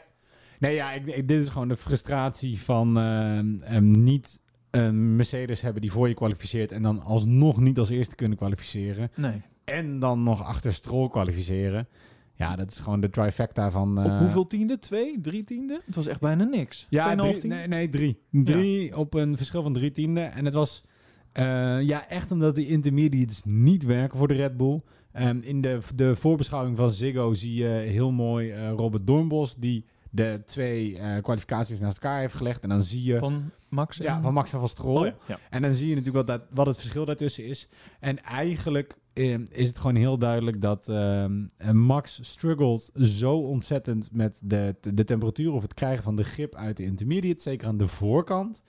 [0.58, 4.40] nee ja, ik, ik- dit is gewoon de frustratie van ehm, ehm, niet
[4.70, 9.10] een Mercedes hebben die voor je kwalificeert en dan alsnog niet als eerste kunnen kwalificeren.
[9.16, 9.42] Nee.
[9.64, 11.88] En dan nog achter Stroll kwalificeren.
[12.36, 13.98] Ja, dat is gewoon de trifecta van...
[13.98, 14.78] Op eh, hoeveel tiende?
[14.78, 15.80] Twee, drie tiende?
[15.84, 16.86] Het was echt bijna niks.
[16.88, 17.56] Ja, drie, tiende?
[17.56, 18.18] nee, nee, drie.
[18.30, 20.20] Drie op een verschil van drie tiende.
[20.20, 20.84] En het was
[21.32, 24.80] eh, ja, echt omdat die intermediates niet werken voor de Red Bull.
[25.12, 29.56] Ehm, in de, de voorbeschouwing van Ziggo zie je heel mooi eh, Robert Doornbos...
[29.56, 32.62] die de twee eh, kwalificaties naast elkaar heeft gelegd.
[32.62, 33.18] En dan zie je...
[33.18, 34.04] Van Max en...
[34.04, 34.96] ja, van Max en van Stroll.
[34.96, 35.14] Oh, ja.
[35.26, 35.38] ja.
[35.50, 37.68] En dan zie je natuurlijk wat, dat, wat het verschil daartussen is.
[38.00, 44.08] En eigenlijk ehm, is het gewoon heel duidelijk dat ehm, eh, Max struggelt zo ontzettend
[44.12, 47.76] met de, de temperatuur of het krijgen van de grip uit de intermediate, zeker aan
[47.76, 48.62] de voorkant.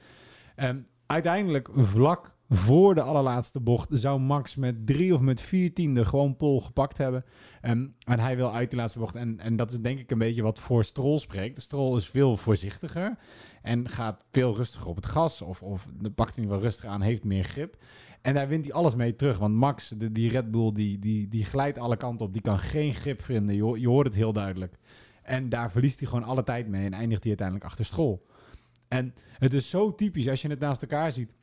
[0.55, 6.05] Ehm, uiteindelijk vlak voor de allerlaatste bocht zou Max met drie of met vier tiende
[6.05, 7.25] gewoon pol gepakt hebben.
[7.61, 9.15] Ehm, en hij wil uit die laatste bocht.
[9.15, 11.61] En, en dat is denk ik een beetje wat voor Stroll spreekt.
[11.61, 13.17] Stroll is veel voorzichtiger
[13.61, 15.41] en gaat veel rustiger op het gas.
[15.41, 17.77] Of, of pakt hij wel rustig aan, heeft meer grip.
[18.21, 19.37] En daar wint hij alles mee terug.
[19.37, 22.33] Want Max, die Red Bull, die, die, die glijdt alle kanten op.
[22.33, 23.55] Die kan geen grip vinden.
[23.79, 24.77] Je hoort het heel duidelijk.
[25.23, 26.85] En daar verliest hij gewoon alle tijd mee.
[26.85, 28.19] En eindigt hij uiteindelijk achter Stroll.
[28.87, 31.35] En het is zo typisch als je het naast elkaar ziet.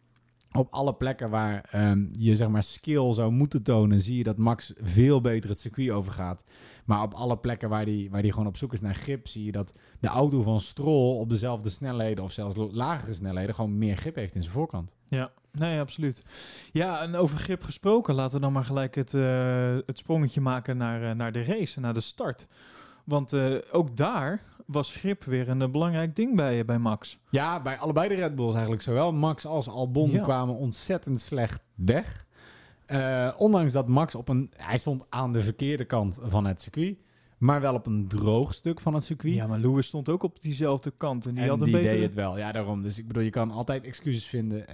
[0.52, 4.36] Op alle plekken waar ehm, je zeg maar skill zou moeten tonen, zie je dat
[4.36, 6.44] Max veel beter het circuit overgaat.
[6.84, 9.44] Maar op alle plekken waar hij waar die gewoon op zoek is naar grip, zie
[9.44, 13.96] je dat de auto van Stroll op dezelfde snelheden of zelfs lagere snelheden gewoon meer
[13.96, 14.94] grip heeft in zijn voorkant.
[15.06, 16.24] Ja, nee, absoluut.
[16.72, 20.76] Ja, en over grip gesproken, laten we dan maar gelijk het, eh, het sprongetje maken
[20.76, 22.46] naar, eh, naar de race, naar de start.
[23.04, 27.18] Want eh, ook daar was grip weer een eh, belangrijk ding bij, bij Max.
[27.30, 28.82] Ja, bij allebei de Red Bulls eigenlijk.
[28.82, 30.22] Zowel Max als Albon Ja.
[30.22, 32.26] kwamen ontzettend slecht weg.
[32.86, 34.50] Eh, ondanks dat Max op een...
[34.56, 36.96] Hij stond aan de verkeerde kant van het circuit.
[37.38, 39.34] Maar wel op een droog stuk van het circuit.
[39.34, 41.94] Ja, maar Lewis stond ook op diezelfde kant en die en had een die betere...
[41.94, 42.38] deed het wel.
[42.38, 42.82] Ja, daarom.
[42.82, 44.66] Dus ik bedoel, je kan altijd excuses vinden.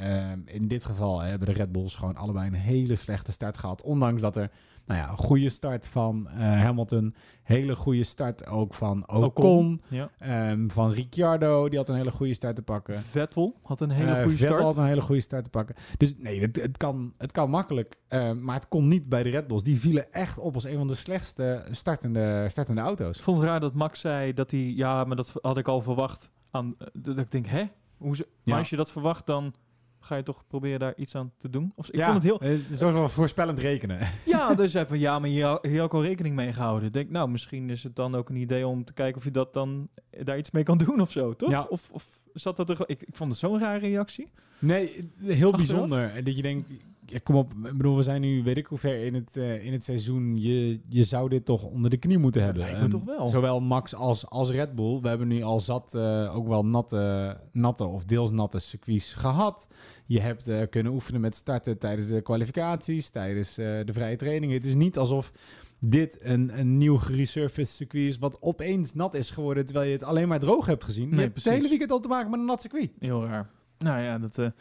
[0.44, 3.82] In dit geval hebben de Red Bulls gewoon allebei een hele slechte start gehad.
[3.82, 4.50] Ondanks dat er,
[4.86, 7.14] nou ja, een goede start van eh, Hamilton.
[7.48, 9.82] Hele goede start ook van Ocon.
[9.88, 10.10] Ja.
[10.18, 12.94] ehm, van Ricciardo, die had een hele goede start te pakken.
[13.02, 14.62] Vettel had een hele Eh, goede Vettel start.
[14.62, 15.74] had een hele goede start te pakken.
[15.96, 17.96] Dus nee, het, het, kan, het kan makkelijk.
[18.08, 19.62] eh, maar het kon niet bij de Red Bulls.
[19.62, 23.16] Die vielen echt op als een van de slechtste startende, startende auto's.
[23.16, 24.60] Ik vond het raar dat Max zei dat hij...
[24.76, 26.30] Ja, maar dat had ik al verwacht.
[26.50, 27.64] Aan, dat ik denk, hè?
[27.96, 28.58] Hoe ze, maar Ja.
[28.58, 29.54] als je dat verwacht, dan
[30.00, 31.72] ga je toch proberen daar iets aan te doen?
[31.76, 32.50] Of, ik Ja, vond het heel...
[32.50, 33.98] Het is wel voorspellend rekenen.
[34.26, 36.92] Ja, dus zei van ja, maar hier, had- hier had ik al rekening mee gehouden.
[36.92, 39.54] Denk, nou, misschien is het dan ook een idee om te kijken of je dat
[39.54, 41.50] dan eh, daar iets mee kan doen of zo, toch?
[41.50, 41.66] Ja.
[41.68, 42.78] Of, of zat dat er...
[42.86, 44.30] Ik, ik vond het zo'n rare reactie.
[44.58, 45.56] Nee, heel Achteraf?
[45.56, 46.10] bijzonder.
[46.14, 46.70] En Dat je denkt,
[47.10, 49.64] ja, kom op, ik bedoel, we zijn nu, weet ik hoe ver in het, eh,
[49.64, 50.36] in het seizoen.
[50.36, 52.62] Je, je zou dit toch onder de knie moeten hebben.
[52.62, 53.26] lijkt me En toch wel.
[53.26, 55.00] Zowel Max als, als Red Bull.
[55.00, 59.68] We hebben nu al zat eh, ook wel natte, natte of deels natte circuits gehad.
[60.06, 64.56] Je hebt eh, kunnen oefenen met starten tijdens de kwalificaties, tijdens de vrije trainingen.
[64.56, 65.32] Het is niet alsof
[65.80, 70.02] dit een, een nieuw geresurfaced circuit is wat opeens nat is geworden terwijl je het
[70.02, 71.08] alleen maar droog hebt gezien.
[71.08, 71.50] Nee, je hebt precies.
[71.50, 72.90] het hele weekend al te maken met een nat circuit.
[72.98, 73.50] Heel raar.
[73.78, 74.52] Nou ja, dat...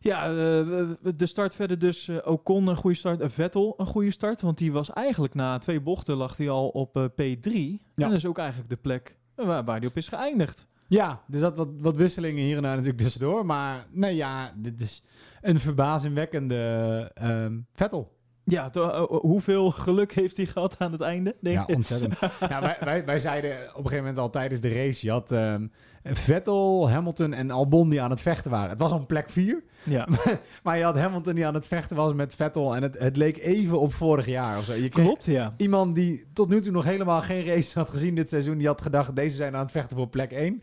[0.00, 2.08] ja, eh, de start verder dus.
[2.08, 3.20] eh, Ocon een goede start.
[3.20, 4.40] eh, Vettel een goede start.
[4.40, 7.50] Want die was eigenlijk na twee bochten lag hij al op eh, P3.
[7.52, 7.78] Ja.
[7.94, 10.66] En dat is ook eigenlijk de plek waar, waar hij op is geëindigd.
[10.88, 13.46] Ja, er zat wat, wat wisselingen hier en daar natuurlijk tussendoor.
[13.46, 15.04] Maar nee, ja, dit is
[15.40, 18.16] een verbazingwekkende ehm Vettel.
[18.50, 21.36] Ja, to- eh, eh, hoeveel geluk heeft hij gehad aan het einde?
[21.40, 22.14] Denk Ja, ontzettend.
[22.48, 25.06] ja, wij, wij, wij zeiden op een gegeven moment al tijdens de race...
[25.06, 25.66] je had ehm,
[26.04, 28.70] Vettel, Hamilton en Albon die aan het vechten waren.
[28.70, 30.08] Het was op plek 4, Ja,
[30.62, 32.76] maar je had Hamilton die aan het vechten was met Vettel...
[32.76, 34.74] en het, het leek even op vorig jaar of zo.
[34.74, 35.54] Je klopt, ja.
[35.56, 38.58] Iemand die tot nu toe nog helemaal geen race had gezien dit seizoen...
[38.58, 40.62] die had gedacht, deze zijn aan het vechten voor plek 1.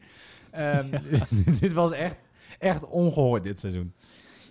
[0.52, 0.86] Ehm,
[1.60, 2.18] dit was echt,
[2.60, 3.94] echt ongehoord dit seizoen.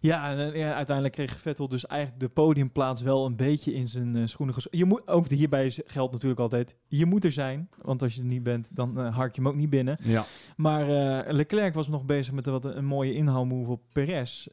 [0.04, 3.88] Ja, en, eh, ja, uiteindelijk kreeg Vettel dus eigenlijk de podiumplaats wel een beetje in
[3.88, 8.02] zijn eh, schoenen Je moet ook hierbij geldt natuurlijk altijd: je moet er zijn, want
[8.02, 9.98] als je er niet bent, dan hark je hem ook niet binnen.
[10.02, 10.24] Ja.
[10.56, 10.86] Maar
[11.32, 14.46] Leclerc was nog bezig met wat een mooie inhaalmove op Perez,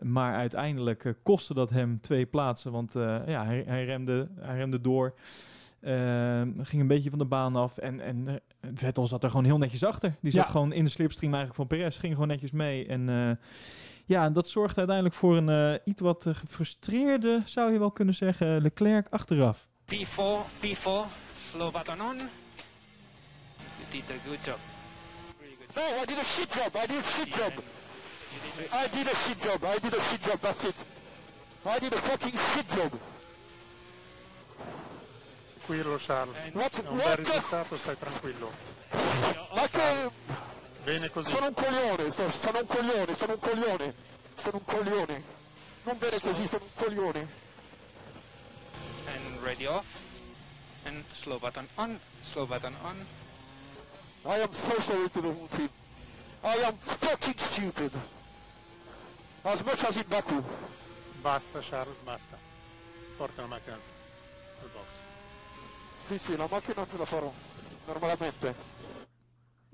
[0.00, 2.92] maar uiteindelijk kostte dat hem twee plaatsen, want
[3.26, 5.14] ja, hij, hij remde, hij remde door.
[5.82, 8.34] Eh, ging een beetje van de baan af en, en eh,
[8.74, 10.14] Vettel zat er gewoon heel netjes achter.
[10.20, 10.50] Die zat Ja.
[10.50, 12.86] gewoon in de slipstream eigenlijk van Perez, ging gewoon netjes mee.
[12.86, 13.30] En eh,
[14.06, 18.62] ja, dat zorgde uiteindelijk voor een eh, iets wat gefrustreerde, zou je wel kunnen zeggen,
[18.62, 19.68] Leclerc achteraf.
[19.92, 20.82] P4, P4,
[21.50, 22.16] slow button on.
[22.16, 22.28] You
[23.90, 24.58] did a good job.
[25.38, 26.76] Really good No, I did a shit job.
[26.76, 27.52] I did a shit job.
[28.72, 29.64] I did a shit job.
[29.64, 30.40] I did a shit job.
[30.40, 30.74] That's it.
[31.66, 32.92] I did a fucking shit job.
[35.64, 36.36] Tranquillo Charles.
[36.54, 36.82] What?
[36.82, 37.22] È un bel What the?
[37.22, 38.52] risultato, stai tranquillo.
[39.54, 40.10] Ma che...
[40.82, 41.30] Bene così.
[41.30, 43.94] Sono un coglione, so- sono un coglione, sono un coglione.
[44.36, 45.22] Sono un coglione.
[45.84, 47.40] Non bene così, sono un coglione.
[49.06, 49.84] and ready off
[50.86, 51.98] and slow button on
[52.32, 52.96] slow button on
[54.24, 55.68] I am so sorry to the whole team.
[56.44, 57.90] I am fucking stupid.
[59.44, 60.42] As much as in Baku.
[61.20, 62.36] Basta Charles, basta.
[63.18, 63.91] Porta la macchina.
[66.08, 67.32] Sì, sì, la macchina ce la farò.
[67.86, 68.54] Normalmente.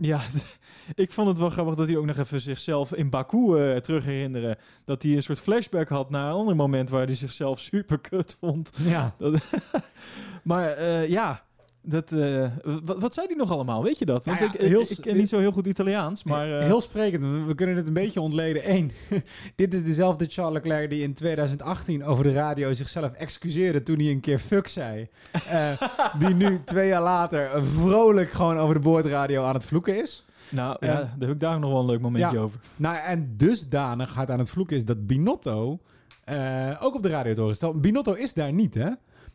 [0.00, 0.20] Ja,
[0.94, 4.04] ik vond het wel grappig dat hij ook nog even zichzelf in Baku eh terug
[4.04, 4.56] herinneren.
[4.84, 8.36] Dat hij een soort flashback had naar een ander moment waar hij zichzelf super kut
[8.40, 8.70] vond.
[8.76, 9.14] Ja.
[9.18, 9.42] Dat-
[10.42, 11.44] maar eh, ja,
[11.90, 12.46] dat, eh,
[12.84, 13.82] wat, wat zei hij nog allemaal?
[13.82, 14.24] Weet je dat?
[14.24, 16.52] Want ja, ik, ik, heel ik s- ken niet zo heel goed Italiaans, maar...
[16.58, 18.70] eh, Heel sprekend, we- kunnen het een beetje ontleden.
[18.70, 18.92] Eén,
[19.56, 24.10] dit is dezelfde Charles Leclerc die in 2018 over de radio zichzelf excuseerde toen hij
[24.10, 25.08] een keer fuck zei.
[25.48, 25.70] Eh,
[26.20, 30.24] die nu twee jaar later vrolijk gewoon over de boordradio aan het vloeken is.
[30.50, 32.60] nou ja, daar heb ik daar nog wel een leuk momentje over.
[32.76, 35.78] Nou, en dusdanig hard aan het vloeken is dat Binotto
[36.80, 38.88] ook op de radio te horen Binotto is daar niet, hè?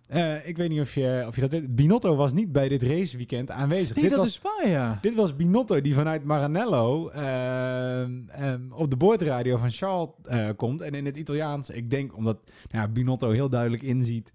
[0.07, 1.75] Eh, ik weet niet of je, of je dat weet.
[1.75, 3.95] Binotto was niet bij dit raceweekend aanwezig.
[3.95, 4.99] Nee, dit, dat was, is waar, ja.
[5.01, 10.81] dit was Binotto die vanuit Maranello ehm, ehm, op de boordradio van Charles eh, komt.
[10.81, 12.39] En in het Italiaans, ik denk omdat
[12.71, 14.31] nou ja, Binotto heel duidelijk inziet...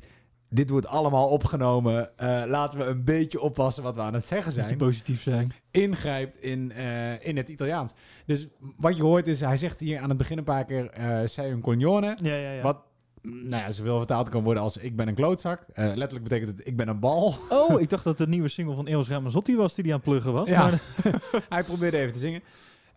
[0.50, 2.16] Dit wordt allemaal opgenomen.
[2.16, 5.52] Eh, laten we een beetje oppassen wat we aan het zeggen zijn positief zijn.
[5.70, 7.92] ingrijpt in, eh, in het Italiaans.
[8.26, 11.20] Dus wat je hoort is, hij zegt hier aan het begin een paar keer, eh
[11.24, 12.18] sei un coglione.
[12.22, 12.62] Ja, ja, ja.
[12.62, 12.76] Wat,
[13.22, 15.64] nou ja, zoveel vertaald kan worden als ik ben een klootzak.
[15.72, 17.34] Eh, letterlijk betekent het, ik ben een bal.
[17.48, 20.00] Oh, ik dacht dat het de nieuwe single van Eros Ramazzotti was die hij aan
[20.00, 20.48] het pluggen was.
[20.48, 20.60] Ja.
[20.70, 20.80] Maar
[21.48, 22.42] hij probeerde even te zingen.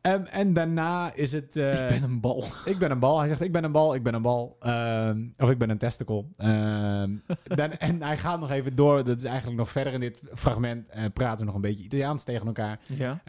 [0.02, 1.56] Ehm, en daarna is het...
[1.56, 2.44] eh, ik ben een bal.
[2.66, 3.20] ik ben een bal.
[3.20, 4.56] Hij zegt, ik ben een bal, ik ben een bal.
[4.60, 6.24] Ehm, of ik ben een testicle.
[6.38, 7.10] Ehm,
[7.44, 9.04] dan, en hij gaat nog even door.
[9.04, 10.90] Dat is eigenlijk nog verder in dit fragment.
[10.90, 12.80] eh, praten we nog een beetje Italiaans tegen elkaar.
[12.86, 13.20] Ja.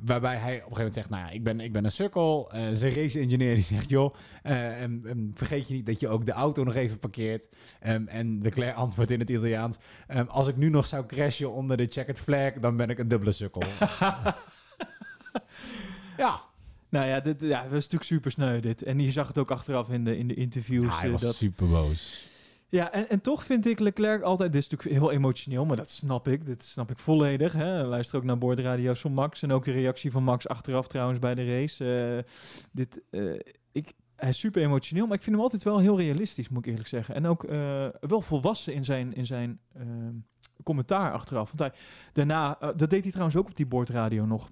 [0.00, 2.50] Waarbij hij op een gegeven moment zegt, nou ja, ik ben, ik ben een sukkel.
[2.52, 6.26] Eh, zijn race-engineer die zegt, joh, eh, em, em, vergeet je niet dat je ook
[6.26, 7.48] de auto nog even parkeert.
[7.78, 9.76] En de Claire antwoordt in het Italiaans,
[10.26, 13.32] als ik nu nog zou crashen onder de checkered flag, dan ben ik een dubbele
[13.32, 13.62] sukkel.
[16.16, 16.40] ja,
[16.88, 18.82] Nou ja, dit ja, dat was natuurlijk super sneu dit.
[18.82, 20.98] En je zag het ook achteraf in de, in de interviews.
[20.98, 22.26] hij eh, was dat, super boos.
[22.70, 24.52] Ja, en, en toch vind ik Leclerc altijd...
[24.52, 26.46] Dit is natuurlijk heel emotioneel, maar dat snap ik.
[26.46, 27.52] Dit snap ik volledig.
[27.52, 27.84] Hè.
[27.84, 29.42] Luister ook naar boordradio's van Max.
[29.42, 32.14] En ook de reactie van Max achteraf trouwens bij de race.
[32.24, 32.32] Eh,
[32.72, 33.38] dit, eh,
[33.72, 36.70] ik, hij is super emotioneel, maar ik vind hem altijd wel heel realistisch, moet ik
[36.70, 37.14] eerlijk zeggen.
[37.14, 40.14] En ook eh, wel volwassen in zijn, in zijn ehm,
[40.62, 41.52] commentaar achteraf.
[41.52, 41.80] Want hij,
[42.12, 44.50] daarna, dat deed hij trouwens ook op die boordradio nog.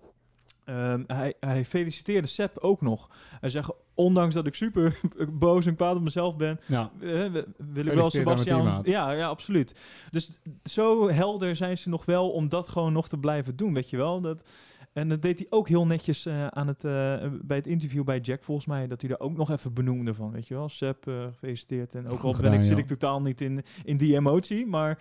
[0.67, 3.11] Ehm, hij, hij feliciteerde Sepp ook nog.
[3.41, 5.01] Hij zegt, ondanks dat ik super
[5.33, 6.91] boos en kwaad op mezelf ben, Ja.
[7.01, 8.81] eh, wil ik wel Sebastian.
[8.85, 9.75] Ja, ja, absoluut.
[10.11, 10.31] Dus
[10.65, 13.97] zo helder zijn ze nog wel om dat gewoon nog te blijven doen, weet je
[13.97, 14.21] wel.
[14.21, 14.49] Dat,
[14.93, 18.21] en dat deed hij ook heel netjes eh, aan het, eh, bij het interview bij
[18.21, 18.87] Jack, volgens mij.
[18.87, 20.69] Dat hij er ook nog even benoemde van, weet je wel.
[20.69, 21.95] Sepp, gefeliciteerd.
[21.95, 24.99] En ook al ben ik, zit ik totaal niet in, in die emotie, maar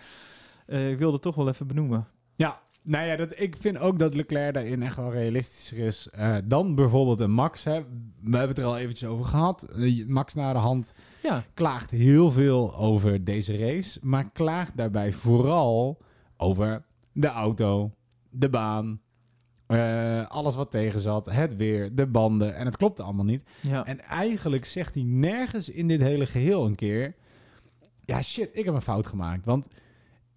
[0.66, 2.08] ik wilde toch wel even benoemen.
[2.36, 6.36] Ja, nou ja, dat, ik vind ook dat Leclerc daarin echt wel realistischer is eh,
[6.44, 7.64] dan bijvoorbeeld een Max.
[7.64, 7.82] Hè.
[8.22, 9.64] We hebben het er al eventjes over gehad.
[9.64, 10.94] Eh, Max na de hand
[11.24, 16.02] Ja, klaagt heel veel over deze race, maar klaagt daarbij vooral
[16.38, 17.92] over de auto,
[18.30, 19.02] de baan,
[19.68, 22.56] eh, alles wat tegen zat, het weer, de banden.
[22.56, 23.44] En het klopte allemaal niet.
[23.62, 23.86] ja.
[23.86, 27.16] En eigenlijk zegt hij nergens in dit hele geheel een keer...
[28.06, 29.46] Ja, shit, ik heb een fout gemaakt.
[29.46, 29.68] Want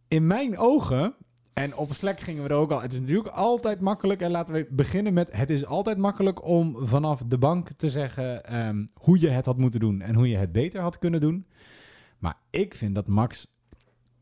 [0.09, 1.15] in mijn ogen...
[1.59, 2.81] En op Slack gingen we er ook al...
[2.81, 4.21] Het is natuurlijk altijd makkelijk.
[4.21, 5.37] En laten we beginnen met...
[5.37, 8.45] Het is altijd makkelijk om vanaf de bank te zeggen...
[8.45, 10.01] ehm, hoe je het had moeten doen.
[10.01, 11.47] En hoe je het beter had kunnen doen.
[12.19, 13.47] Maar ik vind dat Max...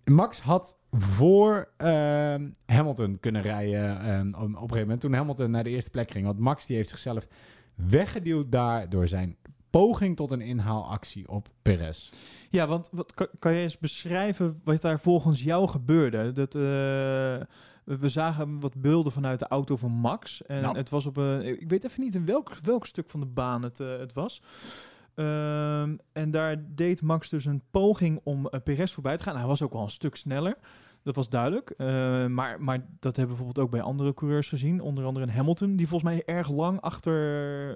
[0.04, 5.00] Max had voor ehm, Hamilton kunnen rijden ehm, op een gegeven moment.
[5.00, 6.24] Toen Hamilton naar de eerste plek ging.
[6.26, 7.26] Want Max die heeft zichzelf
[7.74, 9.36] weggeduwd daar door zijn
[9.76, 12.10] poging tot een inhaalactie op Perez.
[12.50, 16.32] Ja, want wat, kan, kan je eens beschrijven wat daar volgens jou gebeurde?
[16.32, 16.60] Dat, eh,
[17.84, 20.42] we zagen wat beelden vanuit de auto van Max.
[20.42, 20.76] En Nou.
[20.76, 21.60] het was op een...
[21.60, 24.42] Ik weet even niet in welk, welk stuk van de baan het, eh, het was.
[25.14, 29.36] Ehm, en daar deed Max dus een poging om uh, Perez voorbij te gaan.
[29.36, 30.56] Hij was ook wel een stuk sneller.
[31.06, 31.74] Dat was duidelijk.
[31.76, 31.86] Uh,
[32.26, 34.80] maar, maar dat hebben we bijvoorbeeld ook bij andere coureurs gezien.
[34.80, 37.14] Onder andere een Hamilton, die volgens mij erg lang achter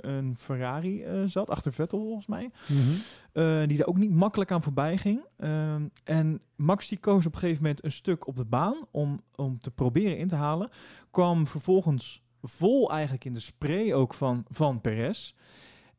[0.05, 1.51] een Ferrari uh, zat.
[1.51, 2.51] Achter Vettel volgens mij.
[2.67, 2.95] Mm-hmm.
[3.33, 5.25] Uh, die daar ook niet makkelijk aan voorbij ging.
[5.39, 9.21] Uh, en Max die koos op een gegeven moment een stuk op de baan om,
[9.35, 10.69] om te proberen in te halen.
[11.11, 15.33] Kwam vervolgens vol eigenlijk in de spray ook van, van Perez.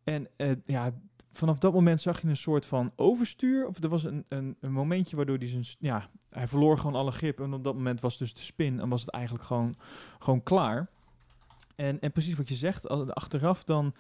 [0.04, 0.92] En eh, ja,
[1.32, 3.68] vanaf dat moment zag je een soort van overstuur.
[3.68, 5.66] Of er was een, een, een momentje waardoor hij zijn...
[5.80, 7.40] Ja, hij verloor gewoon alle grip.
[7.40, 9.76] En op dat moment was dus de spin en was het eigenlijk gewoon,
[10.20, 10.90] gewoon klaar.
[11.76, 13.94] En, en precies wat je zegt, achteraf dan...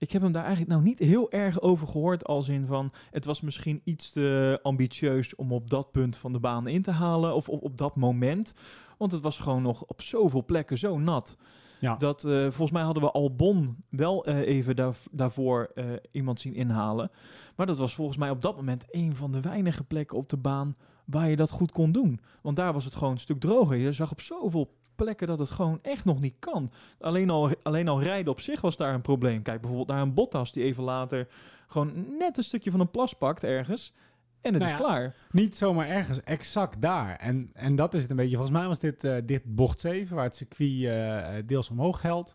[0.00, 2.24] Ik heb hem daar eigenlijk nou niet heel erg over gehoord.
[2.24, 6.38] Als in van, het was misschien iets te ambitieus om op dat punt van de
[6.38, 7.34] baan in te halen.
[7.34, 8.54] Of op, op dat moment.
[8.98, 11.36] Want het was gewoon nog op zoveel plekken zo nat.
[11.78, 11.96] Ja.
[11.96, 16.54] Dat eh, volgens mij hadden we Albon wel eh, even daar, daarvoor eh, iemand zien
[16.54, 17.10] inhalen.
[17.56, 20.36] Maar dat was volgens mij op dat moment een van de weinige plekken op de
[20.36, 22.20] baan waar je dat goed kon doen.
[22.42, 23.76] Want daar was het gewoon een stuk droger.
[23.76, 26.70] Je zag op zoveel plekken dat het gewoon echt nog niet kan.
[27.00, 29.42] Alleen al, alleen al rijden op zich was daar een probleem.
[29.42, 31.28] Kijk bijvoorbeeld naar een Bottas die even later
[31.66, 33.92] gewoon net een stukje van een plas pakt ergens.
[34.40, 35.14] En het Nou is ja, klaar.
[35.30, 37.16] Niet zomaar ergens, exact daar.
[37.16, 38.36] En, en dat is het een beetje.
[38.36, 42.34] Volgens mij was dit, eh, dit bocht 7, waar het circuit eh, deels omhoog helt.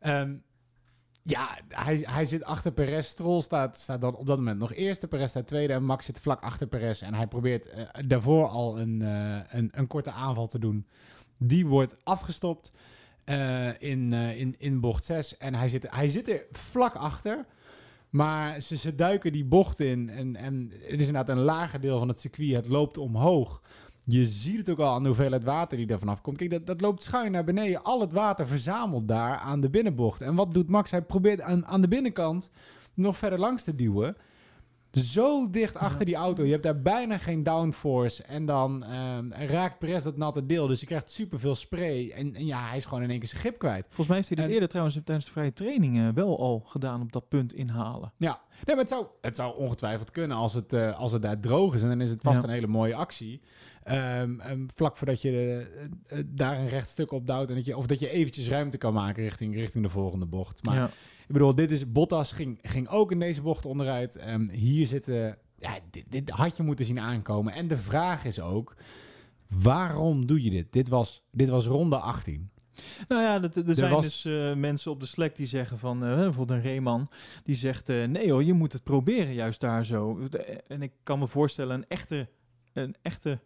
[0.00, 0.34] Ehm,
[1.22, 3.06] ja, hij, hij zit achter Perez.
[3.06, 5.08] Stroll staat, staat dan op dat moment nog eerste.
[5.08, 7.02] Perez staat tweede en Max zit vlak achter Perez.
[7.02, 10.86] En hij probeert eh, daarvoor al een, eh, een, een korte aanval te doen.
[11.38, 12.72] Die wordt afgestopt
[13.24, 15.36] eh, in, eh, in, in bocht 6.
[15.36, 17.46] En hij zit, hij zit er vlak achter.
[18.12, 20.10] Maar ze, ze duiken die bocht in.
[20.10, 22.54] En, en het is inderdaad een lager deel van het circuit.
[22.54, 23.62] Het loopt omhoog.
[24.04, 26.36] Je ziet het ook al aan de hoeveelheid water die er vanaf komt.
[26.36, 27.82] Kijk, dat, dat loopt schuin naar beneden.
[27.82, 30.20] Al het water verzamelt daar aan de binnenbocht.
[30.20, 30.90] En wat doet Max?
[30.90, 32.50] Hij probeert aan, aan de binnenkant
[32.94, 34.16] nog verder langs te duwen.
[34.92, 36.44] Zo dicht achter die auto.
[36.44, 38.22] Je hebt daar bijna geen downforce.
[38.22, 40.66] En dan ehm, raakt Perez dat natte deel.
[40.66, 42.10] Dus je krijgt superveel spray.
[42.10, 43.84] En, en ja, hij is gewoon in één keer zijn grip kwijt.
[43.86, 46.62] Volgens mij heeft hij dit En- eerder trouwens tijdens de vrije training eh, wel al
[46.66, 48.12] gedaan op dat punt inhalen.
[48.16, 51.40] Ja, nee, maar het zou, het zou ongetwijfeld kunnen als het, eh, als het daar
[51.40, 51.82] droog is.
[51.82, 52.44] En dan is het vast Ja.
[52.44, 53.40] een hele mooie actie.
[53.82, 55.30] Ehm, ehm, vlak voordat je
[56.08, 57.48] eh, eh, daar een recht stuk op duwt.
[57.48, 60.62] En dat je, of dat je eventjes ruimte kan maken richting, richting de volgende bocht.
[60.62, 60.90] Maar ja.
[61.32, 64.16] Ik bedoel, dit is Bottas ging, ging ook in deze bocht onderuit.
[64.16, 65.38] Ehm, hier zitten...
[65.58, 67.52] Ja, dit, dit had je moeten zien aankomen.
[67.52, 68.74] En de vraag is ook...
[69.48, 70.72] Waarom doe je dit?
[70.72, 72.50] Dit was, dit was ronde 18.
[73.08, 76.04] Nou ja, dat- er zijn was- dus eh, mensen op de Slack die zeggen van,
[76.04, 77.08] eh, bijvoorbeeld een Reeman,
[77.44, 80.28] die zegt, eh, nee hoor, je moet het proberen juist daar zo.
[80.66, 82.28] En ik kan me voorstellen, een echte,
[82.72, 83.38] een echte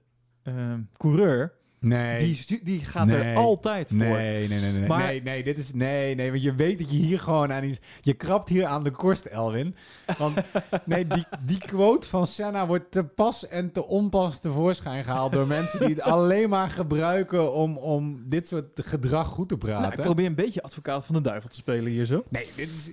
[0.42, 1.52] ehm, coureur,
[1.88, 2.38] Nee.
[2.46, 3.20] die, die gaat Nee.
[3.20, 3.96] er altijd voor.
[3.96, 4.88] Nee, nee, nee, nee.
[4.88, 5.72] Maar- nee, nee, dit is...
[5.72, 7.78] Nee, nee, want je weet dat je hier gewoon aan iets...
[8.00, 9.74] Je krabt hier aan de korst, Elwin.
[10.18, 10.38] Want
[10.84, 15.32] nee, die, die quote van Senna wordt te pas en te onpas tevoorschijn gehaald...
[15.32, 19.72] door mensen die het alleen maar gebruiken om, om dit soort gedrag goed te Nou,
[19.72, 20.04] ik praten.
[20.04, 22.24] probeer een beetje advocaat van de duivel te spelen hier zo.
[22.28, 22.92] Nee, dit is...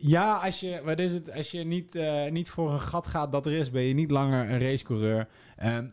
[0.00, 3.32] Ja, als je, wat is het, als je niet, eh, niet voor een gat gaat
[3.32, 5.28] dat er is, ben je niet langer een racecoureur.
[5.60, 5.86] Ehm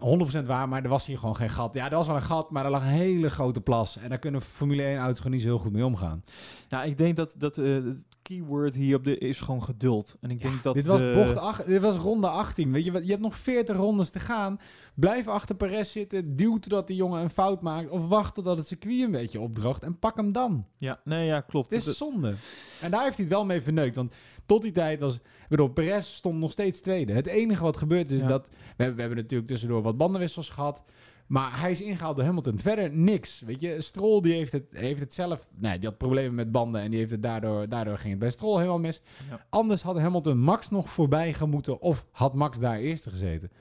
[0.44, 1.74] 100% waar, maar er was hier gewoon geen gat.
[1.74, 3.98] Ja, er was wel een gat, maar er lag een hele grote plas.
[3.98, 6.24] En daar kunnen Formule 1 auto's gewoon niet zo heel goed mee omgaan.
[6.70, 10.18] Nou, ik denk dat, dat eh, het keyword hier op de is gewoon geduld.
[10.22, 12.72] En ik denk dat dit, was de- bocht dit was ronde 18.
[12.72, 14.60] Weet je, wat, je hebt nog 40 rondes te gaan.
[14.94, 16.36] Blijf achter Perez zitten.
[16.36, 17.90] Duw totdat die jongen een fout maakt.
[17.90, 19.84] Of wacht totdat het circuit een beetje opdroogt.
[19.84, 20.66] En pak hem dan.
[20.78, 21.72] Ja, nee, ja, klopt.
[21.72, 22.36] Het is zonde.
[22.82, 23.96] En daar heeft hij het wel mee verneukt.
[23.96, 24.14] Want
[24.46, 25.20] tot die tijd was...
[25.48, 27.14] Ik bedoel, Perez stond nog steeds tweede.
[27.14, 28.28] Het enige wat gebeurt is Ja.
[28.28, 28.50] dat...
[28.78, 30.84] We, we hebben natuurlijk tussendoor wat bandenwissels gehad.
[31.28, 32.60] Maar hij is ingehaald door Hamilton.
[32.60, 33.40] Verder niks.
[33.46, 35.48] Weet je, Stroll die heeft, het, heeft het zelf...
[35.56, 36.82] Nee, die had problemen met banden.
[36.82, 37.70] En die heeft het daardoor...
[37.70, 39.02] Daardoor ging het bij Stroll helemaal mis.
[39.30, 39.46] Ja.
[39.50, 41.82] Anders had Hamilton Max nog voorbij gemoeten.
[41.82, 43.52] Of had Max daar eerste gezeten.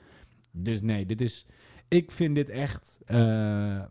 [0.51, 1.45] Dus nee, dit is...
[1.87, 2.99] Ik vind dit echt...
[3.05, 3.81] eh,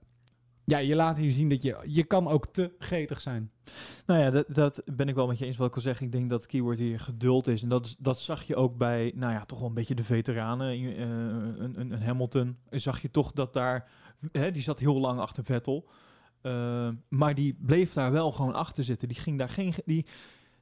[0.67, 1.77] ja, je laat hier zien dat je...
[1.87, 3.51] Je kan ook te gretig zijn.
[4.07, 6.01] Nou ja, dat, dat ben ik wel met je eens wat ik al zeg.
[6.01, 7.63] Ik denk dat het keyword hier geduld is.
[7.63, 10.69] En dat, dat zag je ook bij, nou ja, toch wel een beetje de veteranen.
[10.69, 13.91] Eh, een, een, een Hamilton zag je toch dat daar,
[14.33, 15.89] hè, die zat heel lang achter Vettel.
[16.41, 19.09] Eh, maar die bleef daar wel gewoon achter zitten.
[19.09, 20.07] Die ging daar geen, die,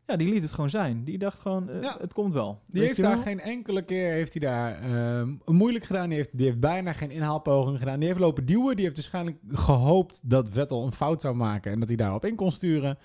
[0.07, 1.05] ja, die liet het gewoon zijn.
[1.05, 1.97] Die dacht gewoon, eh, Ja.
[2.01, 2.61] het komt wel.
[2.67, 3.23] Die Weet heeft daar wel?
[3.23, 6.09] geen enkele keer heeft hij daar ehm, moeilijk gedaan.
[6.09, 7.99] Die heeft, die heeft bijna geen inhaalpoging gedaan.
[7.99, 8.77] Die heeft lopen duwen.
[8.77, 12.37] Die heeft waarschijnlijk gehoopt dat Vettel een fout zou maken en dat hij daarop in
[12.37, 12.99] kon sturen.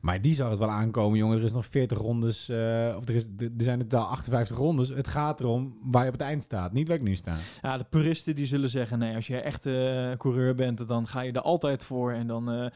[0.00, 1.38] Maar die zag het wel aankomen, jongen.
[1.38, 4.88] Er is nog 40 rondes, eh, of er, is, er zijn in totaal 58 rondes.
[4.88, 7.34] Het gaat erom waar je op het eind staat, niet waar ik nu sta.
[7.62, 11.20] Ja, de puristen die zullen zeggen, nee, als je echt eh, coureur bent, dan ga
[11.20, 12.12] je er altijd voor.
[12.12, 12.70] En dan...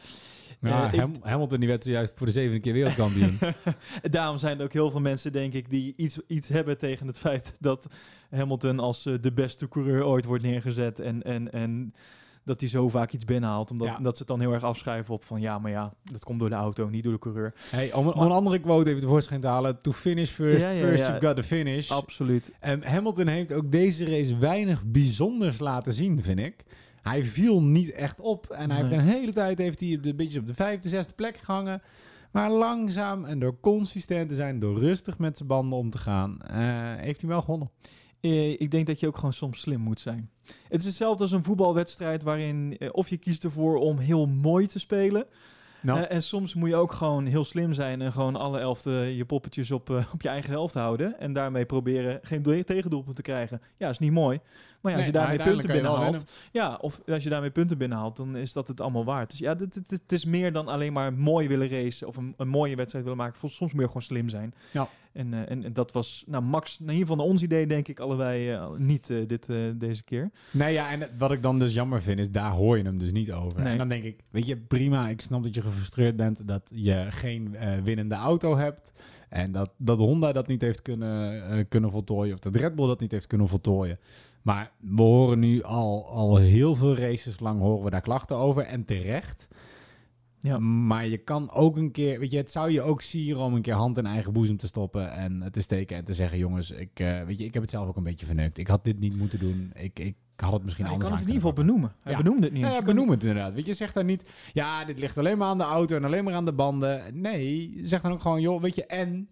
[0.61, 3.37] Ja, eh, ik- Hamilton die werd zojuist voor de zevende keer wereldkampioen.
[4.01, 7.19] Daarom zijn er ook heel veel mensen, denk ik, die iets, iets hebben tegen het
[7.19, 7.85] feit dat
[8.29, 10.99] Hamilton als eh, de beste coureur ooit wordt neergezet.
[10.99, 11.93] En, en, en
[12.43, 13.71] dat hij zo vaak iets binnenhaalt.
[13.71, 13.97] Omdat Ja.
[13.97, 16.49] dat ze het dan heel erg afschrijven op van ja, maar ja, dat komt door
[16.49, 17.53] de auto, niet door de coureur.
[17.69, 19.81] hey, om, een- om een andere quote even tevoorschijn te halen.
[19.81, 21.91] To finish first, Ja, ja, first you've got to finish.
[21.91, 22.51] Absoluut.
[22.59, 26.63] Ehm, Hamilton heeft ook deze race weinig bijzonders laten zien, vind ik.
[27.07, 28.47] Hij viel niet echt op.
[28.49, 30.89] En hij heeft een hele tijd heeft hij op de, een beetje op de vijfde,
[30.89, 31.81] zesde plek gehangen.
[32.31, 36.41] Maar langzaam en door consistent te zijn, door rustig met zijn banden om te gaan,
[36.41, 36.57] eh,
[36.95, 37.69] heeft hij wel gewonnen.
[38.19, 40.29] Eh, ik denk dat je ook gewoon soms slim moet zijn.
[40.67, 44.67] Het is hetzelfde als een voetbalwedstrijd waarin eh, of je kiest ervoor om heel mooi
[44.67, 45.25] te spelen.
[45.81, 49.25] Nou, en soms moet je ook gewoon heel slim zijn en gewoon alle elfte je
[49.25, 51.19] poppetjes op, op je eigen helft houden.
[51.19, 53.61] En daarmee proberen geen do- tegendoelpunt te krijgen.
[53.77, 54.39] Ja, is niet mooi.
[54.81, 56.31] Maar ja, als nee, je daarmee punten binnenhaalt.
[56.51, 59.29] Ja, of als je daarmee punten binnenhaalt, dan is dat het allemaal waard.
[59.29, 62.17] Dus ja, dit- dit- dit- het is meer dan alleen maar mooi willen racen of
[62.17, 63.39] een, een mooie wedstrijd willen maken.
[63.39, 64.53] Vol- Soms je gewoon slim zijn.
[64.71, 64.87] Ja.
[65.13, 67.87] En, eh, en, en dat was, nou Max, in ieder geval naar ons idee denk
[67.87, 70.31] ik allebei eh, niet eh, dit, deze keer.
[70.51, 73.11] Nee, ja, en wat ik dan dus jammer vind, is daar hoor je hem dus
[73.11, 73.59] niet over.
[73.61, 73.71] Nee.
[73.71, 77.05] En dan denk ik, weet je, prima, ik snap dat je gefrustreerd bent dat je
[77.09, 78.91] geen winnende auto hebt.
[79.29, 82.99] En dat, dat Honda dat niet heeft kunnen, kunnen voltooien, of dat Red Bull dat
[82.99, 83.99] niet heeft kunnen voltooien.
[84.47, 88.63] Maar we horen nu al, al heel veel races lang horen we daar klachten over,
[88.63, 89.47] en terecht.
[90.39, 90.57] Ja.
[90.59, 93.61] Maar je kan ook een keer, weet je, het zou je ook sieren om een
[93.61, 96.99] keer hand in eigen boezem te stoppen en te steken en te zeggen, jongens, ik,
[96.99, 98.57] eh, weet je, ik heb het zelf ook een beetje verneukt.
[98.57, 99.71] Ik had dit niet moeten doen.
[99.75, 101.95] Ik, ik had het misschien Ja, je anders kan het in ieder geval benoemen.
[102.03, 102.17] Hij Ja.
[102.17, 102.63] benoemde het niet.
[102.63, 103.53] Ja, kan- benoem het inderdaad.
[103.53, 104.23] Weet je, zeg dan niet,
[104.53, 107.21] ja, dit ligt alleen maar aan de auto en alleen maar aan de banden.
[107.21, 109.29] Nee, zeg dan ook gewoon, joh, weet je, en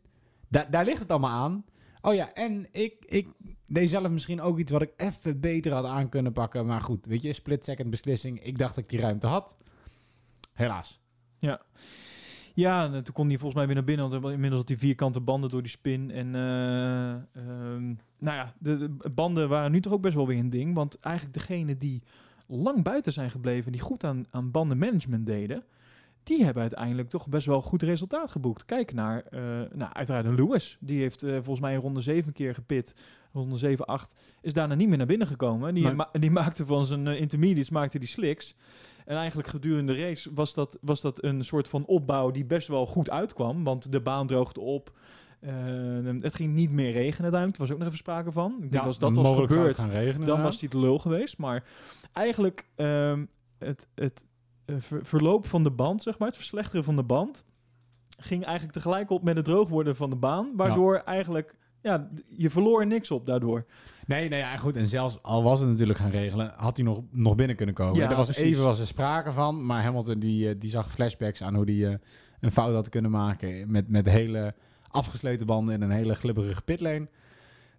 [0.47, 1.65] da- daar ligt het allemaal aan.
[2.01, 3.27] Oh ja, en ik, ik
[3.67, 6.65] deed zelf misschien ook iets wat ik even beter had aan kunnen pakken.
[6.65, 8.43] Maar goed, weet je, split second beslissing.
[8.43, 9.57] Ik dacht dat ik die ruimte had.
[10.53, 10.99] Helaas.
[12.53, 14.09] Ja, en toen kon hij volgens mij weer naar binnen.
[14.09, 16.11] Want inmiddels had hij vierkante banden door die spin.
[16.11, 17.85] En eh, ehm,
[18.19, 20.73] nou ja, de, de banden waren nu toch ook best wel weer een ding.
[20.73, 22.01] Want eigenlijk degene die
[22.47, 25.63] lang buiten zijn gebleven, die goed aan, aan bandenmanagement deden,
[26.25, 28.65] die hebben uiteindelijk toch best wel goed resultaat geboekt.
[28.65, 29.39] Kijk naar, eh,
[29.73, 30.77] nou, uiteraard een Lewis.
[30.79, 32.95] Die heeft eh, volgens mij in ronde 7 keer gepit.
[33.33, 34.13] Ronde 7, 8.
[34.41, 35.73] Is daarna niet meer naar binnen gekomen.
[35.73, 35.93] Die, Nee.
[35.93, 38.55] ma- die maakte van zijn eh, intermediates maakte die slicks.
[39.05, 42.67] En eigenlijk gedurende de race was dat, was dat een soort van opbouw die best
[42.67, 43.63] wel goed uitkwam.
[43.63, 44.91] Want de baan droogde op.
[46.21, 47.53] Het ging niet meer regenen uiteindelijk.
[47.55, 48.55] Er was ook nog even sprake van.
[48.61, 51.37] Ik denk als dat was gebeurd, gaan regenen, dan was hij de lul geweest.
[51.37, 51.63] Maar
[52.13, 53.25] eigenlijk ehm,
[53.57, 54.25] het, het
[54.65, 57.45] ver- verloop van de band, zeg maar, het verslechteren van de band,
[58.17, 60.51] ging eigenlijk tegelijk op met het droog worden van de baan.
[60.55, 63.65] Waardoor eigenlijk, ja, je verloor niks op daardoor.
[64.07, 64.75] Nee, nee, ja, goed.
[64.75, 67.95] En zelfs al was het natuurlijk gaan regelen, had hij nog, nog binnen kunnen komen.
[67.95, 68.43] Ja, er was precies.
[68.43, 71.99] even was er sprake van, maar Hamilton die, eh, die zag flashbacks aan hoe hij
[72.39, 74.53] een fout had kunnen maken met, met hele
[74.87, 77.07] afgesleten banden in een hele glibberige pitlane.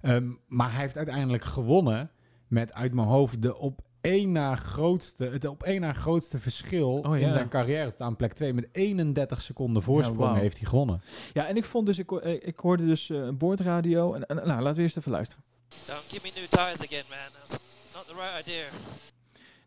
[0.01, 2.11] Ehm, maar hij heeft uiteindelijk gewonnen
[2.49, 6.91] met uit mijn hoofd de op één na grootste, het op één na grootste verschil
[6.93, 7.27] Oh, ja.
[7.27, 8.53] in zijn carrière tot aan plek 2.
[8.55, 11.03] Met 31 seconden voorsprong heeft hij gewonnen.
[11.33, 14.15] Ja, en ik vond dus, ik, eh, ik hoorde dus eh, een boordradio.
[14.15, 15.45] En, en, nou, laten we eerst even luisteren.
[15.87, 17.33] Don't give me new tires again, man.
[17.33, 17.59] That's
[17.95, 18.65] not the right idea.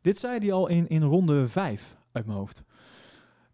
[0.01, 2.63] Dit zei hij al in, in ronde 5 uit mijn hoofd.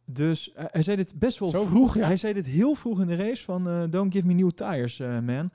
[0.05, 1.69] Dus eh, hij zei dit best wel Zo vroeg.
[1.71, 2.05] vroeg, ja.
[2.05, 5.51] Hij zei dit heel vroeg in de race van don't give me new tires, man.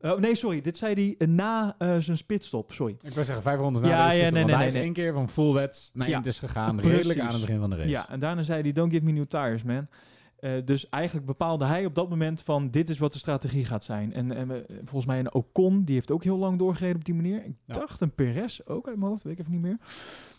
[0.00, 0.60] Oh, nee, sorry.
[0.60, 2.72] Dit zei hij eh, na eh, zijn pitstop.
[2.72, 2.96] Sorry.
[3.02, 5.12] Ik wil zeggen, vijf rondes na Ja, de ja, nee, nee, hij is één keer
[5.12, 6.94] van full wets naar Ja, Intes gegaan, precies.
[6.96, 7.88] redelijk aan het begin van de race.
[7.88, 9.86] Ja, en daarna zei hij don't give me new tires, man.
[10.38, 13.84] Eh, dus eigenlijk bepaalde hij op dat moment van dit is wat de strategie gaat
[13.84, 14.12] zijn.
[14.12, 17.44] En, en volgens mij een Ocon, die heeft ook heel lang doorgereden op die manier.
[17.44, 17.74] Ik Ja.
[17.74, 19.78] dacht een Perez ook uit mijn hoofd, weet ik even niet meer.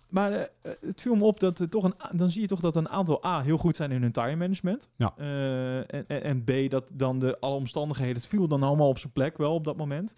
[0.10, 2.60] Maar eh, eh, het viel me op dat er toch een, dan zie je toch
[2.60, 4.90] dat een aantal A heel goed zijn in hun tire management.
[4.96, 5.14] Ja.
[5.18, 9.14] Eh, en, en, B dat dan de alle omstandigheden, het viel dan allemaal op zijn
[9.14, 10.16] plek wel op dat moment.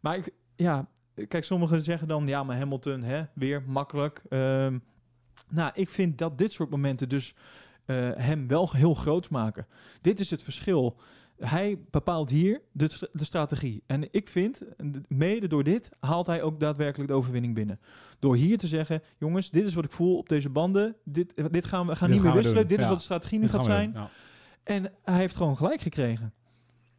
[0.00, 0.88] Maar ik, ja,
[1.28, 4.22] kijk, sommigen zeggen dan ja, maar Hamilton, hè, weer makkelijk.
[4.28, 4.78] Ehm,
[5.48, 7.34] nou, ik vind dat dit soort momenten dus
[8.16, 9.66] hem wel heel groot maken.
[10.00, 10.96] Dit is het verschil.
[11.38, 13.82] Hij bepaalt hier de, de strategie.
[13.86, 14.62] En ik vind,
[15.08, 17.80] mede door dit, haalt hij ook daadwerkelijk de overwinning binnen.
[18.18, 20.96] Door hier te zeggen, jongens, dit is wat ik voel op deze banden.
[21.04, 22.68] Dit, dit gaan we gaan Dit niet meer gaan wisselen.
[22.68, 23.90] Dit is wat de strategie nu gaat zijn.
[23.94, 24.08] ja.
[24.62, 26.32] En hij heeft gewoon gelijk gekregen.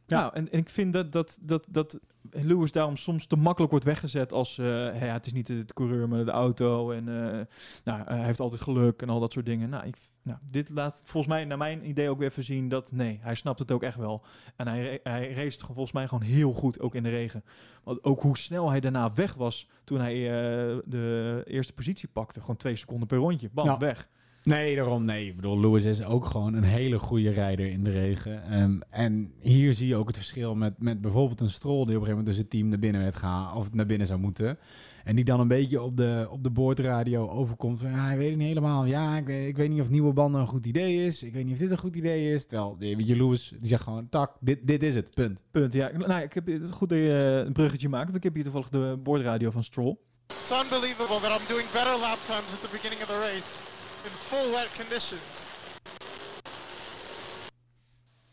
[0.05, 0.19] Ja.
[0.19, 1.99] Nou, en, en ik vind dat, dat, dat, dat
[2.43, 4.57] Lewis daarom soms te makkelijk wordt weggezet als...
[4.57, 6.91] eh, hey, ja, het is niet de, de coureur, maar de auto.
[6.91, 7.39] En eh,
[7.83, 9.69] nou, hij heeft altijd geluk en al dat soort dingen.
[9.69, 12.91] Nou, ik, nou, dit laat volgens mij, naar mijn idee, ook weer even zien dat...
[12.91, 14.23] Nee, hij snapt het ook echt wel.
[14.55, 17.43] En hij, hij race gewoon volgens mij gewoon heel goed, ook in de regen.
[17.83, 22.39] Want ook hoe snel hij daarna weg was toen hij eh, de eerste positie pakte.
[22.39, 23.49] Gewoon twee seconden per rondje.
[23.53, 23.77] Bam, Ja.
[23.77, 24.09] weg.
[24.45, 25.27] Nee, daarom nee.
[25.27, 28.43] Ik bedoel, Lewis is ook gewoon een hele goede rijder in de regen.
[28.43, 31.87] Ehm, en hier zie je ook het verschil met, met bijvoorbeeld een Stroll die op
[31.87, 34.57] een gegeven moment dus het team naar binnen werd gaan of naar binnen zou moeten.
[35.03, 38.29] En die dan een beetje op de, op de boordradio overkomt van, ja, ik weet
[38.29, 38.85] het niet helemaal.
[38.85, 41.23] Ja, ik weet, ik weet niet of nieuwe banden een goed idee is.
[41.23, 42.45] Ik weet niet of dit een goed idee is.
[42.45, 45.43] Terwijl, weet je, Lewis, die zegt gewoon, tak, dit, dit is het, punt.
[45.51, 45.73] Punt.
[45.73, 48.05] Ja, nou, ik heb goed dat je eh, een bruggetje maakt.
[48.05, 49.97] Want ik heb hier toevallig de boordradio van Stroll.
[50.27, 53.74] It's unbelievable that I'm doing better lap times at the beginning of the race
[54.05, 55.53] in full wet conditions.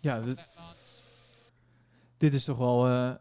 [0.00, 0.48] Ja, dit,
[2.16, 2.86] dit is toch wel...
[2.86, 3.16] eh, eh,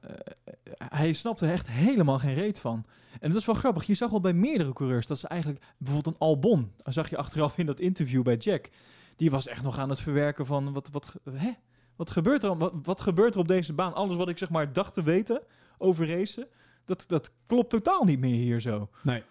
[0.77, 2.85] hij snapte er echt helemaal geen reet van.
[3.19, 3.83] En dat is wel grappig.
[3.83, 5.63] Je zag al bij meerdere coureurs dat ze eigenlijk...
[5.77, 8.69] Bijvoorbeeld een Albon, dat zag je achteraf in dat interview bij Jack.
[9.15, 10.73] Die was echt nog aan het verwerken van...
[10.73, 11.51] Wat, wat, hè?
[11.95, 13.93] Wat, gebeurt er, wat, wat gebeurt er op deze baan?
[13.93, 15.41] Alles wat ik zeg maar dacht te weten
[15.77, 16.47] over racen...
[16.85, 18.89] Dat, dat klopt totaal niet meer hier zo.
[19.03, 19.23] Nee.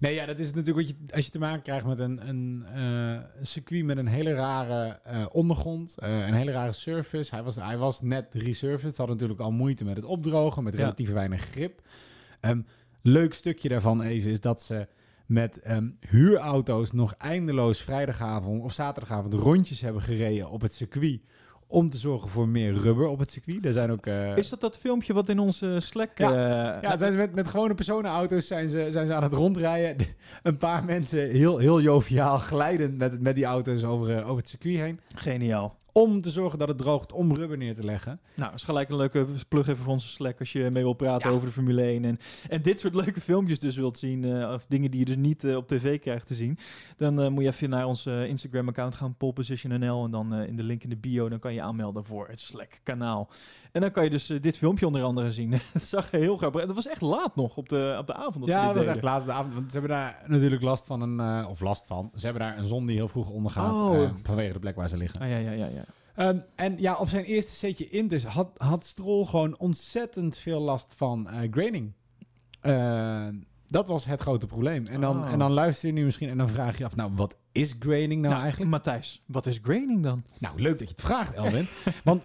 [0.00, 2.64] Nee, ja, dat is natuurlijk wat je als je te maken krijgt met een, een,
[2.74, 7.34] eh, een circuit met een hele rare eh, ondergrond, eh, een hele rare surface.
[7.34, 10.78] Hij was, hij was net resurfaced, had natuurlijk al moeite met het opdrogen, met Ja.
[10.80, 11.80] relatief weinig grip.
[12.40, 12.60] Ehm,
[13.02, 14.86] leuk stukje daarvan even is dat ze
[15.26, 21.20] met ehm, huurauto's nog eindeloos vrijdagavond of zaterdagavond rondjes hebben gereden op het circuit
[21.74, 23.64] om te zorgen voor meer rubber op het circuit.
[23.66, 24.06] Er zijn ook...
[24.06, 26.18] eh, Is dat dat filmpje wat in onze Slack...
[26.18, 26.30] Ja.
[26.76, 30.06] eh, ja, zijn ze met, met gewone personenauto's zijn ze, zijn ze aan het rondrijden.
[30.42, 34.48] Een paar mensen heel, heel joviaal glijdend met, met die auto's over, eh, over het
[34.48, 35.00] circuit heen.
[35.14, 35.76] Geniaal.
[35.96, 38.20] Om te zorgen dat het droogt om rubber neer te leggen.
[38.34, 41.28] Nou, is gelijk een leuke plug even voor onze Slack als je mee wil praten
[41.30, 41.34] Ja.
[41.34, 42.04] over de Formule 1.
[42.04, 42.18] En,
[42.48, 45.44] en dit soort leuke filmpjes dus wilt zien, eh, of dingen die je dus niet
[45.44, 46.58] eh, op tv krijgt te zien.
[46.96, 50.04] Dan eh, moet je even naar ons Instagram-account gaan, polepositionnl.
[50.04, 52.40] En dan eh, in de link in de bio, dan kan je aanmelden voor het
[52.40, 53.28] Slack-kanaal.
[53.72, 55.50] En dan kan je dus dit filmpje onder andere zien.
[55.72, 56.60] dat zag er heel grappig.
[56.60, 58.84] En dat was echt laat nog op de, op de avond dat ja, dat was
[58.84, 59.54] echt laat op de avond.
[59.54, 61.20] Want ze hebben daar natuurlijk last van een...
[61.20, 62.10] eh, of last van.
[62.14, 63.72] Ze hebben daar een zon die heel vroeg ondergaat.
[63.80, 64.08] Oh.
[64.22, 65.20] vanwege de plek waar ze liggen.
[65.20, 65.83] Ah, ja, ja, ja, ja.
[66.14, 70.94] Ehm, en ja, op zijn eerste setje Inters had, had Stroll gewoon ontzettend veel last
[70.96, 71.92] van eh graining.
[72.60, 73.28] Eh,
[73.66, 74.86] dat was het grote probleem.
[74.86, 75.32] En dan, Oh.
[75.32, 77.74] en dan luister je nu misschien en dan vraag je je af, nou, wat is
[77.78, 78.70] graining nou Nou, eigenlijk?
[78.70, 80.24] Matthijs, wat is graining dan?
[80.38, 81.66] Nou, leuk dat je het vraagt, Elwin.
[82.04, 82.22] Want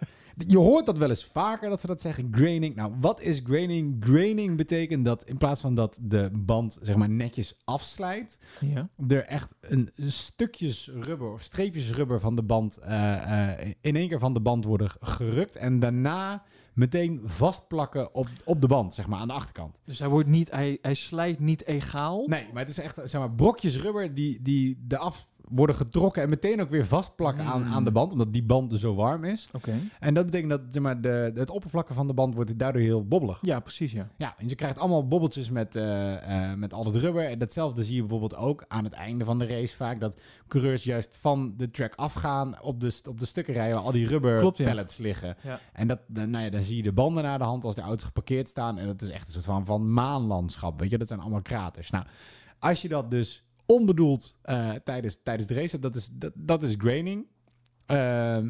[0.48, 2.76] je hoort dat wel eens vaker, dat ze dat zeggen, graining.
[2.76, 3.96] Nou, wat is graining?
[4.00, 8.90] Graining betekent dat in plaats van dat de band, zeg maar, netjes afslijt, Ja.
[9.08, 13.96] er echt een, een stukjes rubber of streepjes rubber van de band eh, eh, in
[13.96, 18.94] één keer van de band worden gerukt en daarna meteen vastplakken op, op de band,
[18.94, 19.82] zeg maar, aan de achterkant.
[19.86, 22.28] Dus hij, wordt niet, hij, hij slijt niet egaal.
[22.28, 26.30] Nee, maar het is echt, zeg maar, brokjes rubber die, die eraf worden getrokken en
[26.30, 27.74] meteen ook weer vastplakken aan, Mm.
[27.74, 29.50] aan de band, omdat die band dus zo warm is.
[29.54, 29.74] Oké.
[30.00, 33.08] En dat betekent dat zeg maar, de, het oppervlakte van de band wordt daardoor heel
[33.08, 33.38] bobbelig.
[33.42, 34.08] Ja, precies, ja.
[34.18, 37.26] Ja, en je krijgt allemaal bobbeltjes met, eh, eh, met al het rubber.
[37.26, 40.00] En datzelfde zie je bijvoorbeeld ook aan het einde van de race vaak.
[40.00, 43.92] Dat coureurs juist van de track afgaan op de, op de stukken rijden waar al
[43.92, 44.66] die rubber Klopt, ja.
[44.66, 45.38] pellets liggen.
[45.42, 45.60] Ja.
[45.74, 47.82] En dat, dan, nou ja, dan zie je de banden naar de hand als de
[47.82, 48.78] auto's geparkeerd staan.
[48.78, 50.80] En dat is echt een soort van, van maanlandschap.
[50.80, 51.90] Weet je, dat zijn allemaal kraters.
[51.90, 52.06] Nou,
[52.60, 56.64] als je dat dus onbedoeld eh, tijdens, tijdens de race hebt, dat is, dat, dat
[56.64, 57.26] is graining.
[57.86, 58.50] Ehm,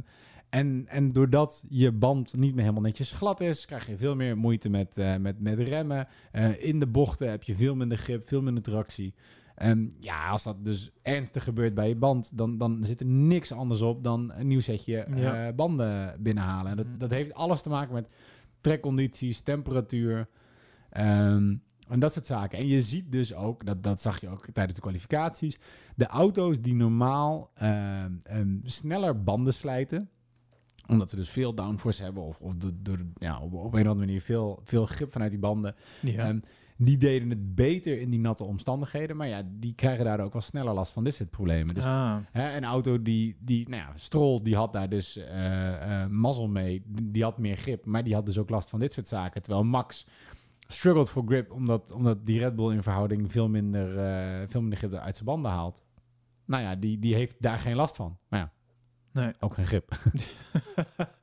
[0.50, 4.38] en, en doordat je band niet meer helemaal netjes glad is, krijg je veel meer
[4.38, 6.08] moeite met, eh, met, met remmen.
[6.32, 9.14] Eh, in de bochten heb je veel minder grip, veel minder tractie.
[9.56, 13.52] En ja, als dat dus ernstig gebeurt bij je band, dan, dan zit er niks
[13.52, 15.54] anders op dan een nieuw setje Ja.
[15.54, 16.72] banden binnenhalen.
[16.72, 16.98] En dat, Mhm.
[16.98, 18.08] dat heeft alles te maken met
[18.62, 20.28] trekcondities, temperatuur.
[20.90, 21.56] ehm,
[21.90, 22.58] en dat soort zaken.
[22.58, 25.60] En je ziet dus ook, dat, dat zag je ook tijdens de kwalificaties,
[25.96, 30.10] de auto's die normaal ehm, ehm, sneller banden slijten,
[30.88, 33.88] omdat ze dus veel downforce hebben of, of door, door, ja, op, op een of
[33.88, 36.28] andere manier veel, veel grip vanuit die banden, ja.
[36.28, 36.40] Ehm,
[36.82, 39.18] die deden het beter in die natte omstandigheden.
[39.18, 41.76] Maar ja, die krijgen daardoor ook wel sneller last van dit soort problemen.
[41.76, 42.16] Dus ah.
[42.32, 46.48] hè, een auto die, die nou ja, Stroll, die had daar dus eh, eh, mazzel
[46.48, 46.84] mee.
[46.86, 49.42] Die had meer grip, maar die had dus ook last van dit soort zaken.
[49.42, 50.06] Terwijl Max
[50.72, 54.78] struggled for grip, omdat, omdat die Red Bull in verhouding veel minder, eh, veel minder
[54.78, 55.84] grip uit zijn banden haalt.
[56.46, 58.18] Nou ja, die, die heeft daar geen last van.
[58.28, 58.52] Maar ja,
[59.12, 59.34] Nee.
[59.40, 59.92] ook geen grip.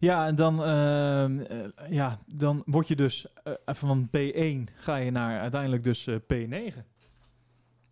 [0.00, 5.10] Ja, en dan, ehm, eh, ja, dan word je dus eh, van P1 ga je
[5.10, 6.78] naar uiteindelijk dus eh, P9.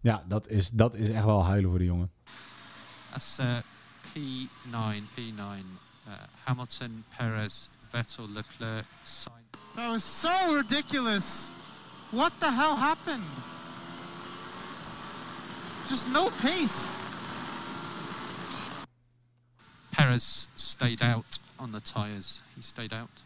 [0.01, 2.11] ja, dat is, dat is echt wel huilen voor de jongen.
[3.11, 3.59] That's uh,
[4.16, 5.39] P9, P9.
[5.39, 6.14] Uh,
[6.45, 9.38] Hamilton, Perez, Vettel, Leclerc, Sainz.
[9.76, 11.50] That was so ridiculous.
[12.11, 13.24] What the hell happened?
[15.88, 16.98] Just no pace.
[19.92, 22.42] Perez stayed out on the tyres.
[22.56, 23.22] He stayed out.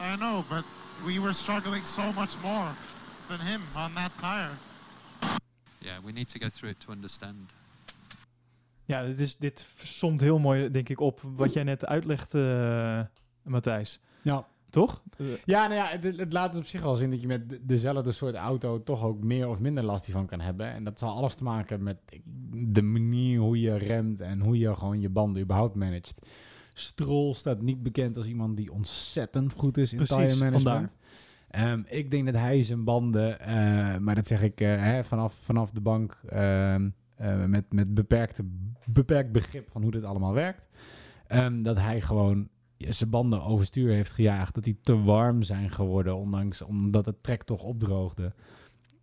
[0.00, 0.64] I know, but
[1.06, 2.68] we were struggling so much more
[3.28, 4.56] than him on that tire.
[5.80, 7.52] Yeah, we need to go through it to understand.
[8.84, 13.00] Ja, dit, is, dit somt heel mooi, denk ik, op wat jij net uitlegt, eh,
[13.42, 13.98] Matthijs.
[14.22, 14.46] Ja.
[14.82, 15.02] Toch?
[15.44, 17.60] Ja, nou ja, het, het laat dus op zich wel zien dat je met de-
[17.66, 20.72] dezelfde soort auto toch ook meer of minder last hiervan kan hebben.
[20.72, 21.96] En dat zal alles te maken met
[22.52, 26.26] de manier hoe je remt en hoe je gewoon je banden überhaupt managt.
[26.74, 30.94] Stroll staat niet bekend als iemand die ontzettend goed is in Precies, tire management.
[31.50, 35.34] Ehm, ik denk dat hij zijn banden, eh, maar dat zeg ik eh, hè, vanaf,
[35.42, 38.44] vanaf de bank ehm, eh, met, met beperkte,
[38.86, 40.68] beperkt begrip van hoe dit allemaal werkt.
[41.26, 42.48] ehm, dat hij gewoon
[42.78, 44.54] zijn banden overstuur heeft gejaagd.
[44.54, 48.32] Dat die te warm zijn geworden, ondanks omdat het trek toch opdroogde.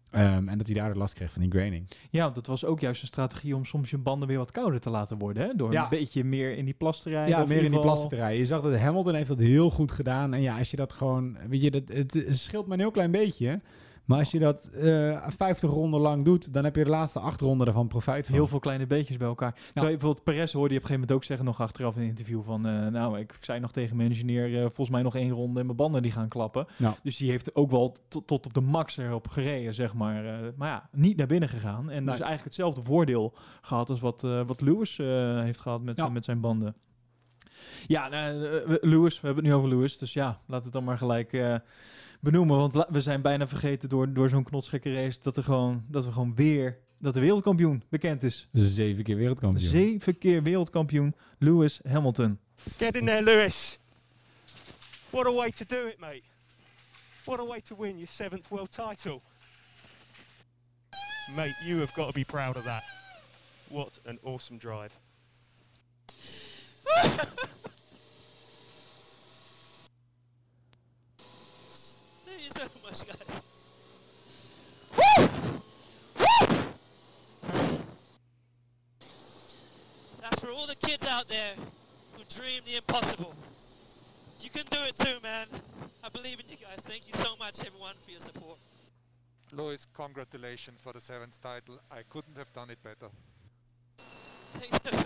[0.10, 1.88] Ehm, en dat hij daardoor last kreeg van die graining.
[2.10, 4.90] Ja, dat was ook juist een strategie om soms je banden weer wat kouder te
[4.90, 5.44] laten worden.
[5.44, 5.54] Hè?
[5.56, 5.84] Door Ja.
[5.84, 7.38] een beetje meer in die plas te rijden.
[7.38, 8.38] Ja, meer in die plassen te rijden.
[8.40, 10.34] Je zag dat Hamilton heeft dat heel goed gedaan.
[10.34, 11.38] En ja, als je dat gewoon...
[11.50, 13.62] Weet je, dat, het, het scheelt maar een heel klein beetje.
[14.06, 16.54] Maar als je dat eh 50 ronden lang doet...
[16.54, 18.36] dan heb je de laatste acht ronden ervan profijt van.
[18.36, 19.54] Heel veel kleine beetjes bij elkaar.
[19.54, 22.02] Terwijl je bijvoorbeeld Perez hoorde je op een gegeven moment ook zeggen nog achteraf in
[22.02, 22.66] een interview van...
[22.68, 25.66] eh, nou, ik zei nog tegen mijn engineer, eh, volgens mij nog één ronde en
[25.66, 26.66] mijn banden die gaan klappen.
[26.78, 26.96] Ja.
[27.04, 30.24] Dus die heeft ook wel tot, tot op de max erop gereden, zeg maar.
[30.56, 31.90] Maar ja, niet naar binnen gegaan.
[31.90, 34.98] En dus eigenlijk hetzelfde voordeel gehad als wat, wat Lewis
[35.44, 36.10] heeft gehad met, Ja.
[36.10, 36.76] met zijn banden.
[37.88, 38.36] Ja, nou,
[38.82, 39.98] Lewis, we hebben het nu over Lewis.
[39.98, 41.32] Dus ja, laat het dan maar gelijk
[42.24, 42.58] benoemen.
[42.58, 45.20] Want we zijn bijna vergeten door, door zo'n knotsgekke race...
[45.22, 46.80] Dat, er gewoon, dat we gewoon weer...
[47.00, 48.48] Dat de wereldkampioen bekend is.
[48.52, 49.70] Zeven keer wereldkampioen.
[49.70, 52.40] Zeven keer wereldkampioen Lewis Hamilton.
[52.78, 53.80] Get in there, Lewis.
[55.10, 56.24] What a way to do it, mate.
[57.26, 59.22] What a way to win your seventh world title.
[61.36, 62.84] Mate, you have got to be proud of that.
[63.68, 64.92] What an awesome drive.
[72.66, 73.42] so much, guys.
[74.98, 75.28] Woo!
[76.20, 76.48] Woo!
[80.22, 81.54] That's for all the kids out there
[82.14, 83.34] who dream the impossible.
[84.40, 85.48] You can do it too, man.
[86.04, 86.80] I believe in you guys.
[86.82, 88.60] Thank you so much, everyone, for your support.
[89.52, 91.80] Lewis, congratulations for the seventh title.
[91.92, 93.12] I couldn't have done it better.
[93.98, 95.04] Thanks.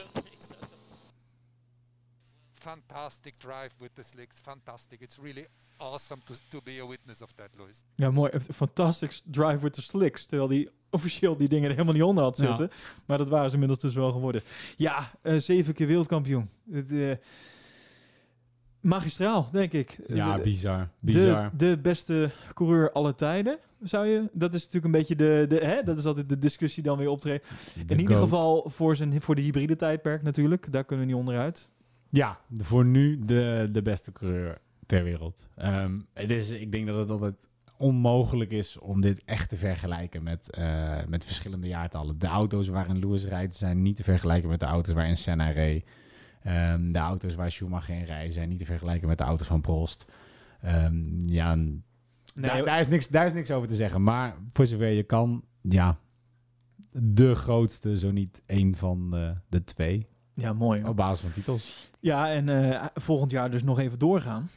[2.68, 4.42] Fantastic drive with the slicks.
[4.42, 5.02] Fantastic.
[5.02, 5.46] It's really
[5.78, 7.84] awesome to, to be a witness of that, Lewis.
[7.96, 8.32] Ja, mooi.
[8.34, 10.26] Een Fantastic drive with the slicks.
[10.26, 12.48] Terwijl die officieel die dingen er helemaal niet onder had Ja.
[12.48, 12.72] zitten.
[13.06, 14.42] Maar dat waren ze inmiddels dus wel geworden.
[14.78, 16.50] Ja, eh, zeven keer wereldkampioen.
[16.72, 17.12] Het, eh,
[18.82, 19.98] magistraal, denk ik.
[20.08, 20.90] Ja, De- bizar.
[21.00, 21.52] De, Bizar.
[21.58, 24.30] de beste coureur aller tijden, zou je...
[24.34, 25.46] Dat is natuurlijk een beetje de...
[25.50, 25.84] de hè?
[25.84, 27.46] Dat is altijd de discussie dan weer optreedt.
[27.74, 28.24] De In ieder goat.
[28.30, 30.72] geval voor, zijn, voor de hybride tijdperk natuurlijk.
[30.72, 31.72] Daar kunnen we niet onderuit.
[32.10, 34.58] Ja, voor nu de, de beste coureur
[34.88, 35.44] ter wereld.
[35.56, 40.24] Ehm, het is, ik denk dat het altijd onmogelijk is om dit echt te vergelijken
[40.24, 42.20] met, eh, met verschillende jaartallen.
[42.20, 45.86] De auto's waarin Lewis rijdt zijn niet te vergelijken met de auto's waarin Senna reed.
[46.44, 49.62] Ehm, de auto's waar Schumacher in rijdt zijn niet te vergelijken met de auto's van
[49.62, 50.06] Prost.
[50.62, 51.58] Ehm, ja,
[52.36, 54.04] daar, is niks, daar is niks over te zeggen.
[54.04, 55.98] Maar voor zover je kan, ja,
[56.92, 60.08] de grootste, zo niet één van de, de twee.
[60.34, 60.84] Ja, mooi.
[60.84, 61.92] Op basis van titels.
[62.00, 64.50] Ja, en eh, volgend jaar dus nog even doorgaan.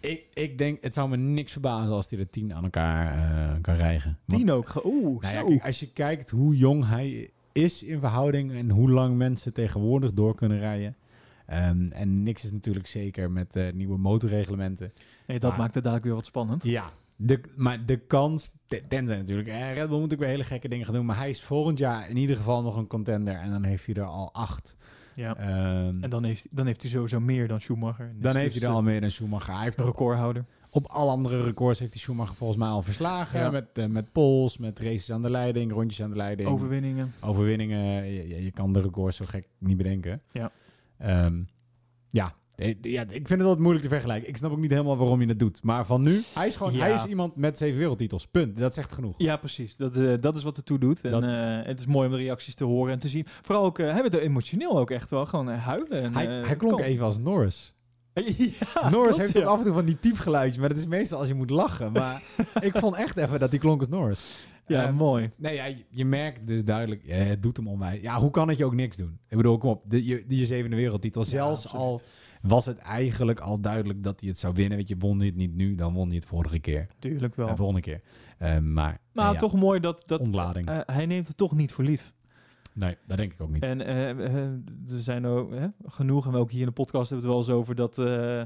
[0.00, 3.56] Ik, ik denk, het zou me niks verbazen als hij er tien aan elkaar eh,
[3.60, 4.18] kan rijgen.
[4.24, 4.84] Want- Tien ook.
[4.84, 5.46] Oeh, nou ja, zo.
[5.48, 10.12] kijk, als je kijkt hoe jong hij is in verhouding en hoe lang mensen tegenwoordig
[10.12, 10.96] door kunnen rijden.
[11.46, 14.92] Ehm, en niks is natuurlijk zeker met eh, nieuwe motorreglementen.
[15.26, 16.64] Nee, dat Maar- maakt het dadelijk weer wat spannend.
[16.64, 20.44] Ja, de, maar de kans, te- tenzij natuurlijk, eh, Red Bull moet ook weer hele
[20.44, 21.06] gekke dingen gaan doen.
[21.06, 23.94] Maar hij is volgend jaar in ieder geval nog een contender en dan heeft hij
[23.94, 24.76] er al acht.
[25.14, 25.36] Ja.
[25.36, 28.10] Ehm, En dan heeft, dan heeft hij sowieso meer dan Schumacher.
[28.14, 29.54] Dus- dan heeft dus, hij er eh, al meer dan Schumacher.
[29.54, 30.44] Hij heeft de recordhouder.
[30.72, 33.40] Op alle andere records heeft hij Schumacher volgens mij al verslagen.
[33.40, 33.50] Ja.
[33.50, 36.48] Met, eh, met poles, met races aan de leiding, rondjes aan de leiding.
[36.48, 37.12] Overwinningen.
[37.20, 38.04] Overwinningen.
[38.06, 40.22] Je, je- je kan de records zo gek niet bedenken.
[40.32, 40.50] Ja.
[40.98, 41.40] Ehm,
[42.10, 42.32] ja.
[42.82, 44.28] Ja, ik vind het altijd moeilijk te vergelijken.
[44.28, 45.62] Ik snap ook niet helemaal waarom je het doet.
[45.62, 46.78] Maar van nu, hij is gewoon Ja.
[46.78, 48.26] hij is iemand met zeven wereldtitels.
[48.26, 48.56] Punt.
[48.58, 49.14] Dat zegt genoeg.
[49.18, 49.76] Ja, precies.
[49.76, 51.00] Dat, eh, dat is wat het toe doet.
[51.04, 53.26] En Dat- eh, het is mooi om de reacties te horen en te zien.
[53.42, 55.26] Vooral ook, uh, hij werd er emotioneel ook echt wel.
[55.26, 56.02] Gewoon huilen.
[56.02, 57.74] En, hij, hij klonk even als Norris.
[58.72, 59.40] ja, Norris heeft ja.
[59.40, 60.58] ook af en toe van die piepgeluidjes.
[60.60, 61.92] Maar dat is meestal als je moet lachen.
[61.92, 62.22] Maar
[62.60, 64.38] ik vond echt even dat hij klonk als Norris.
[64.66, 65.30] Ja, Ehm, mooi.
[65.36, 68.02] Nee, ja, je- merkt dus duidelijk, het doet hem onwijs.
[68.02, 69.18] Ja, hoe kan het je ook niks doen?
[69.28, 71.24] Ik bedoel, kom op, de, je, die zevende wereldtitel.
[71.24, 72.00] Zelfs al
[72.40, 74.78] was het eigenlijk al duidelijk dat hij het zou winnen.
[74.78, 76.86] Weet je, won hij het niet nu, dan won hij het vorige keer.
[76.98, 77.48] Tuurlijk wel.
[77.48, 78.00] En volgende keer.
[78.38, 80.68] Ehm, maar, Maar ja, toch mooi dat, dat ontlading.
[80.68, 82.12] eh, hij neemt het toch niet voor lief.
[82.72, 83.62] nee, dat denk ik ook niet.
[83.62, 84.34] En eh, eh,
[84.92, 85.52] er zijn ook
[85.86, 87.98] genoeg, en we ook hier in de podcast hebben we het wel eens over, dat,
[87.98, 88.42] eh,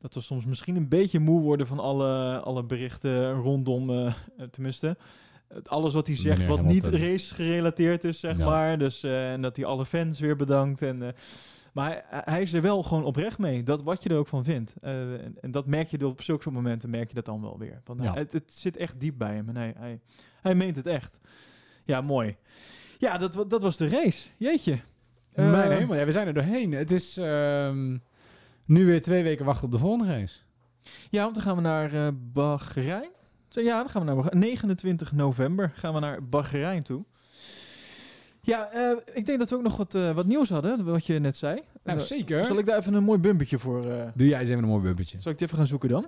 [0.00, 4.12] dat we soms misschien een beetje moe worden van alle, alle berichten rondom, eh,
[4.50, 4.96] tenminste,
[5.64, 8.44] alles wat hij zegt Meneer wat niet race gerelateerd is, zeg Ja.
[8.44, 8.78] maar.
[8.78, 10.82] Dus, eh, en dat hij alle fans weer bedankt.
[10.82, 11.08] En, eh,
[11.78, 14.44] maar hij, hij is er wel gewoon oprecht mee, dat wat je er ook van
[14.44, 14.74] vindt.
[14.80, 17.80] Eh, en, en dat merk je op zulke momenten, merk je dat dan wel weer.
[17.84, 18.10] Want Ja.
[18.12, 20.00] hij- het, het zit echt diep bij hem en hij, hij,
[20.42, 21.18] hij meent het echt.
[21.84, 22.36] Ja, mooi.
[22.98, 24.28] Ja, dat, dat was de race.
[24.36, 24.78] Jeetje.
[25.32, 26.72] Eh, Mijn hemel, ja, we zijn er doorheen.
[26.72, 27.96] Het is ehm,
[28.64, 30.38] nu weer twee weken wachten op de volgende race.
[31.10, 33.10] Ja, want dan gaan we naar eh Bahrein.
[33.48, 34.38] Zo, Ja, dan gaan we naar Bahrein.
[34.38, 37.04] 29 november gaan we naar Bahrein toe.
[38.48, 41.18] Ja, eh, ik denk dat we ook nog wat, eh, wat nieuws hadden, wat je
[41.18, 41.60] net zei.
[41.84, 42.44] Nou, Eh, zeker.
[42.44, 43.90] Zal ik daar even een mooi bumpertje voor...
[43.90, 45.20] eh, Doe jij eens even een mooi bumpertje.
[45.20, 46.06] zal ik die even gaan zoeken dan?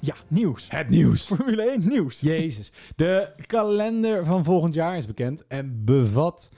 [0.00, 0.70] Ja, nieuws.
[0.70, 1.22] Het nieuws.
[1.24, 2.20] Formule 1 nieuws.
[2.20, 2.72] Jezus.
[2.96, 6.48] De kalender van volgend jaar is bekend en bevat,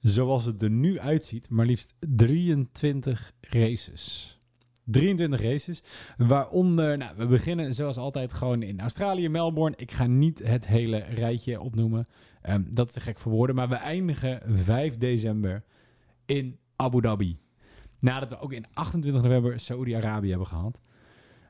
[0.00, 4.39] zoals het er nu uitziet, maar liefst 23 races.
[4.90, 5.82] 23 races,
[6.16, 9.76] waaronder, nou, we beginnen zoals altijd gewoon in Australië, Melbourne.
[9.76, 12.06] Ik ga niet het hele rijtje opnoemen,
[12.40, 15.62] Ehm, dat is te gek voor woorden, maar we eindigen 5 december
[16.26, 17.38] in Abu Dhabi.
[17.98, 20.80] Nadat we ook in 28 november Saoedi-Arabië hebben gehad.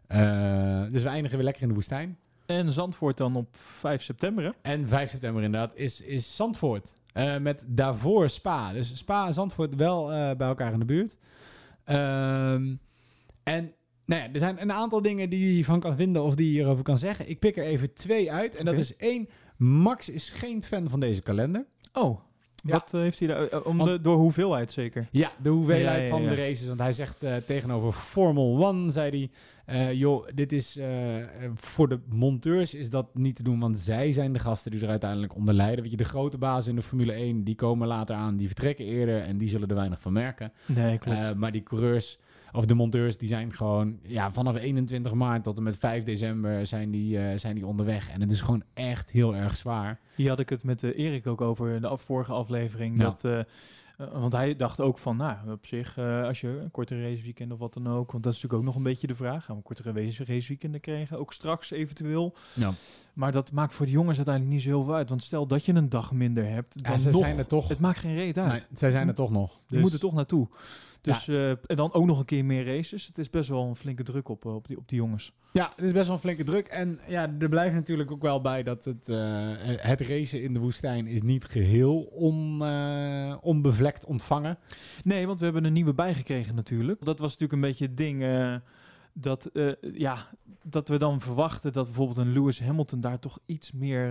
[0.06, 2.18] Eh, dus we eindigen weer lekker in de woestijn.
[2.46, 4.50] En Zandvoort dan op 5 september, hè?
[4.62, 6.94] En 5 september inderdaad is, is Zandvoort.
[7.12, 8.72] Eh, met daarvoor Spa.
[8.72, 11.16] Dus Spa en Zandvoort wel eh, bij elkaar in de buurt.
[11.84, 12.74] Ehm,
[13.42, 13.72] en
[14.06, 16.52] nou ja, er zijn een aantal dingen die je van kan vinden of die je
[16.52, 17.28] hierover kan zeggen.
[17.28, 18.54] Ik pik er even twee uit.
[18.56, 19.28] En dat is één.
[19.56, 21.66] Max is geen fan van deze kalender.
[21.92, 22.20] Oh,
[22.64, 22.72] Ja.
[22.72, 23.46] wat eh, heeft hij daar...
[23.48, 25.08] eh, om de, door hoeveelheid zeker?
[25.10, 26.66] Ja, de hoeveelheid Ja, ja, van de races.
[26.66, 29.30] Want hij zegt eh, tegenover Formel 1, zei
[29.66, 29.94] hij...
[29.96, 30.78] joh, dit is...
[31.54, 34.88] voor de monteurs is dat niet te doen, want zij zijn de gasten die er
[34.88, 35.82] uiteindelijk onder lijden.
[35.82, 38.84] Weet je, de grote bazen in de Formule 1, die komen later aan, die vertrekken
[38.84, 40.52] eerder en die zullen er weinig van merken.
[40.66, 41.34] Nee, klopt.
[41.34, 42.18] Maar die coureurs,
[42.52, 43.98] of de monteurs, die zijn gewoon...
[44.02, 48.10] Ja, vanaf 21 maart tot en met 5 december zijn die, eh, zijn die onderweg.
[48.10, 50.00] En het is gewoon echt heel erg zwaar.
[50.14, 52.96] Hier had ik het met eh, Erik ook over in de af- vorige aflevering.
[52.96, 53.02] Ja.
[53.02, 53.40] Dat, eh,
[54.12, 57.74] want hij dacht ook van, nou, op zich, als je een kortere raceweekend of wat
[57.74, 59.44] dan ook, want dat is natuurlijk ook nog een beetje de vraag.
[59.44, 62.34] Gaan we kortere race- raceweekenden krijgen, ook straks eventueel.
[62.54, 62.70] Ja.
[63.14, 65.08] Maar dat maakt voor de jongens uiteindelijk niet zo heel veel uit.
[65.08, 67.68] Want stel dat je een dag minder hebt, Ja, dan ze nog, zijn er toch.
[67.68, 68.50] het maakt geen reet uit.
[68.52, 69.52] Nee, zij zijn er toch nog.
[69.52, 70.48] Je Dus- moet er toch naartoe.
[71.00, 73.06] Dus, eh, en dan ook nog een keer meer races.
[73.06, 75.32] Het is best wel een flinke druk op, eh, op, die, op die jongens.
[75.52, 76.66] Ja, het is best wel een flinke druk.
[76.66, 80.60] En ja, er blijft natuurlijk ook wel bij dat het, eh, het racen in de
[80.60, 82.62] woestijn is niet geheel on,
[83.40, 84.58] onbevlekt ontvangen.
[85.04, 87.04] Nee, want we hebben een nieuwe bijgekregen natuurlijk.
[87.04, 88.24] Dat was natuurlijk een beetje het ding.
[89.12, 89.50] dat,
[89.92, 90.28] ja,
[90.62, 94.08] dat we dan verwachten dat bijvoorbeeld een Lewis Hamilton daar toch iets meer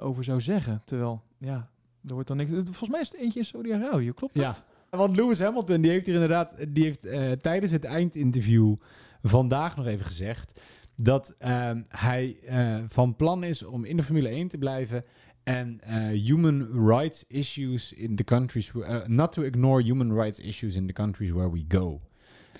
[0.00, 0.82] over zou zeggen.
[0.84, 1.68] Terwijl, ja,
[2.06, 2.50] er wordt dan niks.
[2.50, 4.44] Volgens mij is het eentje in Saudi-Arabië, klopt dat?
[4.56, 4.73] Ja.
[4.96, 8.74] Want Lewis Hamilton, die heeft hier inderdaad, die heeft eh, tijdens het eindinterview
[9.22, 10.60] vandaag nog even gezegd
[10.96, 15.04] dat ehm, hij eh, van plan is om in de Formule 1 te blijven
[15.42, 18.72] en eh, human rights issues in the countries,
[19.06, 22.00] not to ignore human rights issues in the countries where we go.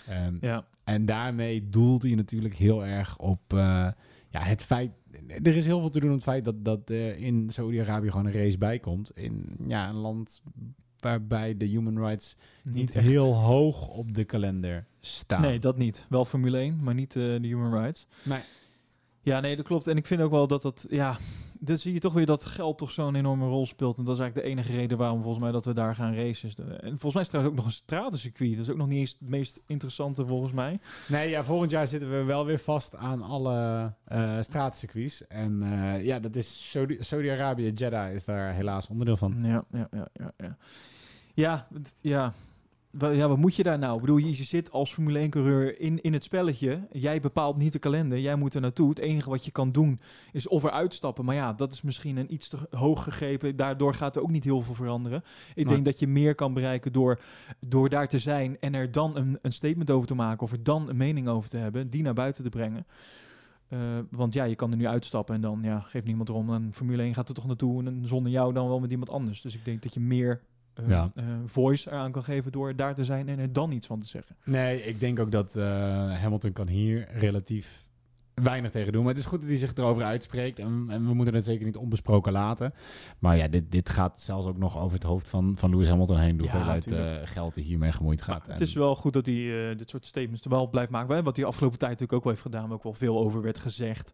[0.08, 0.66] Ehm, Ja.
[0.84, 3.40] En daarmee doelt hij natuurlijk heel erg op
[4.30, 4.90] ja, het feit.
[5.42, 8.32] Er is heel veel te doen op het feit dat, dat in Saudi-Arabië gewoon een
[8.32, 9.16] race bij komt.
[9.16, 10.42] In ja, een land
[11.04, 15.40] waarbij de human rights niet, heel hoog op de kalender staan.
[15.40, 16.06] Nee, dat niet.
[16.08, 18.06] Wel Formule 1, maar niet eh, de human rights.
[18.22, 18.40] Nee.
[19.22, 19.86] Ja, nee, dat klopt.
[19.86, 21.16] En ik vind ook wel dat dat, ja,
[21.60, 23.96] dan zie je toch weer dat geld toch zo'n enorme rol speelt.
[23.98, 26.48] En dat is eigenlijk de enige reden waarom volgens mij dat we daar gaan racen.
[26.80, 28.50] En volgens mij is het trouwens ook nog een stratencircuit.
[28.56, 30.78] Dat is ook nog niet eens het meest interessante volgens mij.
[31.08, 35.26] Nee, ja, volgend jaar zitten we wel weer vast aan alle eh straatcircuits.
[35.26, 39.34] En eh, ja, dat is Saudi- Saudi-Arabië, Jeddah is daar helaas onderdeel van.
[39.42, 40.32] Ja, ja, ja, ja.
[40.36, 40.56] Ja,
[41.34, 41.68] ja,
[42.00, 42.32] ja.
[42.98, 43.94] Ja, wat moet je daar nou?
[43.94, 46.86] Ik bedoel, je, zit als Formule 1-coureur in, in het spelletje.
[46.92, 48.18] Jij bepaalt niet de kalender.
[48.18, 48.88] Jij moet er naartoe.
[48.88, 50.00] Het enige wat je kan doen
[50.32, 51.24] is of er uitstappen.
[51.24, 53.56] Maar ja, dat is misschien een iets te hoog gegrepen.
[53.56, 55.24] Daardoor gaat er ook niet heel veel veranderen.
[55.54, 57.20] Ik denk dat je meer kan bereiken door,
[57.60, 58.56] door daar te zijn...
[58.60, 60.42] en er dan een, een statement over te maken...
[60.42, 61.90] of er dan een mening over te hebben...
[61.90, 62.86] die naar buiten te brengen.
[63.68, 63.78] Eh,
[64.10, 66.54] want ja, je kan er nu uitstappen en dan ja, geeft niemand erom.
[66.54, 69.40] En Formule 1 gaat er toch naartoe en zonder jou dan wel met iemand anders.
[69.40, 70.40] Dus ik denk dat je meer
[70.74, 71.10] eh, Ja.
[71.14, 74.06] eh, voice eraan kan geven door daar te zijn en er dan iets van te
[74.06, 74.36] zeggen.
[74.44, 75.64] Nee, ik denk ook dat eh,
[76.20, 77.82] Hamilton kan hier relatief
[78.34, 79.02] weinig tegen doen.
[79.02, 80.58] Maar het is goed dat hij zich erover uitspreekt.
[80.58, 82.74] En, en we moeten het zeker niet onbesproken laten.
[83.18, 86.18] Maar ja, dit, dit gaat zelfs ook nog over het hoofd van, van Lewis Hamilton
[86.18, 86.40] heen.
[86.42, 87.20] Ja, tuurlijk.
[87.20, 88.46] eh, geld die hiermee gemoeid gaat.
[88.46, 91.24] Het is wel goed dat hij dit soort statements er wel blijft maken.
[91.24, 94.12] Wat hij afgelopen tijd natuurlijk ook wel heeft gedaan, ook wel veel over werd gezegd.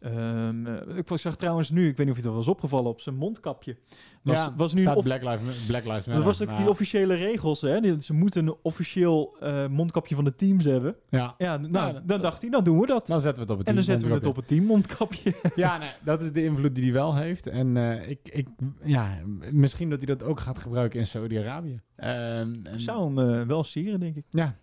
[0.00, 3.00] Ehm, eh, ik zag trouwens nu, ik weet niet of je dat was opgevallen, op
[3.00, 3.76] zijn mondkapje.
[4.22, 6.14] Was, ja, was nu staat Black Lives, Black Lives Matter.
[6.14, 7.80] dat was ook die officiële regels, hè?
[7.80, 10.94] Die- Ze moeten een officieel eh, mondkapje van de teams hebben.
[11.08, 13.06] Ja, Ja, nou, Nou, dan dacht hij, nou doen we dat.
[13.06, 15.34] dan zetten we het op het en dan team- zetten we het op het teammondkapje.
[15.54, 17.46] Ja, nee, dat is de invloed die hij wel heeft.
[17.46, 18.48] En eh, ik, ik,
[18.84, 19.18] ja,
[19.50, 21.80] misschien dat hij dat ook gaat gebruiken in Saudi-Arabië.
[21.96, 24.24] En- Zou hem wel sieren, denk ik.
[24.30, 24.56] Ja.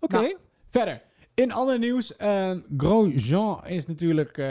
[0.00, 0.14] Oké.
[0.16, 0.36] Nou,
[0.70, 1.02] Verder.
[1.38, 4.46] In ander nieuws, eh, Grosjean is natuurlijk eh,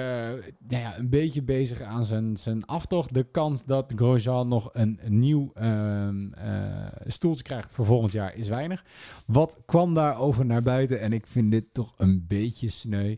[0.67, 3.13] nou ja, een beetje bezig aan zijn, zijn aftocht.
[3.13, 8.47] De kans dat Grosjean nog een, nieuw ehm, eh, stoeltje krijgt voor volgend jaar is
[8.47, 8.85] weinig.
[9.25, 10.99] Wat kwam daarover naar buiten?
[10.99, 13.15] En ik vind dit toch een beetje sneu.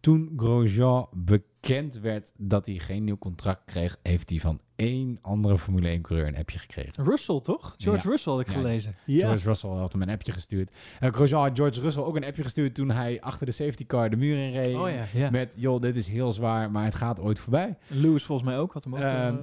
[0.00, 5.58] Toen Grosjean bekend werd dat hij geen nieuw contract kreeg, heeft hij van één andere
[5.58, 7.04] Formule 1-coureur een appje gekregen.
[7.04, 7.74] Russell, toch?
[7.78, 8.10] George Ja.
[8.10, 8.94] Russell had ik Ja, gelezen.
[9.06, 10.70] George Russell had hem een appje gestuurd.
[11.00, 14.10] En Grosjean had George Russell ook een appje gestuurd toen hij achter de safety car
[14.10, 14.74] de muur in reed.
[14.74, 15.30] Oh ja, ja.
[15.30, 17.76] Met, joh, dit is heel zwaar, maar het gaat ooit voorbij.
[17.86, 18.72] Lewis volgens mij ook.
[18.72, 19.00] Had hem ook.
[19.00, 19.42] Ehm, eh,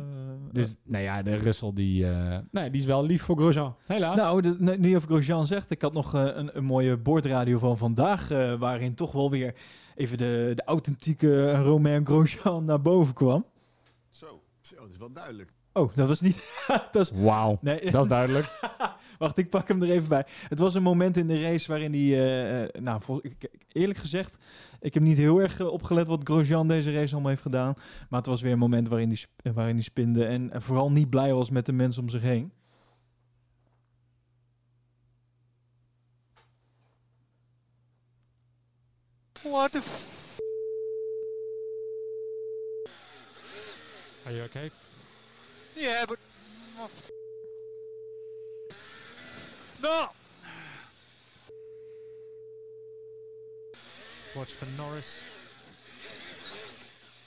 [0.51, 3.75] Dus, nou ja, de Russell, die, eh, nee, die is wel lief voor Grosjean.
[3.85, 4.15] Helaas.
[4.15, 7.77] Nou, de, nu- over Grosjean zegt, ik had nog eh, een, een mooie boordradio van
[7.77, 9.55] vandaag, eh, waarin toch wel weer
[9.95, 13.45] even de, de authentieke Romain Grosjean naar boven kwam.
[14.09, 15.53] Zo, zo, dat is wel duidelijk.
[15.73, 16.37] Oh, dat was niet...
[16.91, 18.59] dat is, Wauw, nee, dat is duidelijk.
[19.19, 20.25] Wacht, ik pak hem er even bij.
[20.47, 22.01] Het was een moment in de race waarin hij...
[22.01, 23.21] eh, eh, nou, vol-
[23.67, 24.37] eerlijk gezegd,
[24.79, 27.73] ik heb niet heel erg eh, opgelet wat Grosjean deze race allemaal heeft gedaan.
[28.09, 30.91] Maar het was weer een moment waarin hij, sp- waarin hij spinde en, en vooral
[30.91, 32.51] niet blij was met de mensen om zich heen.
[39.43, 40.39] What the f-
[44.25, 44.71] Are you okay?
[45.75, 46.17] Yeah, but...
[46.83, 47.11] f-
[49.81, 50.09] No!
[54.35, 55.23] Watch for Norris.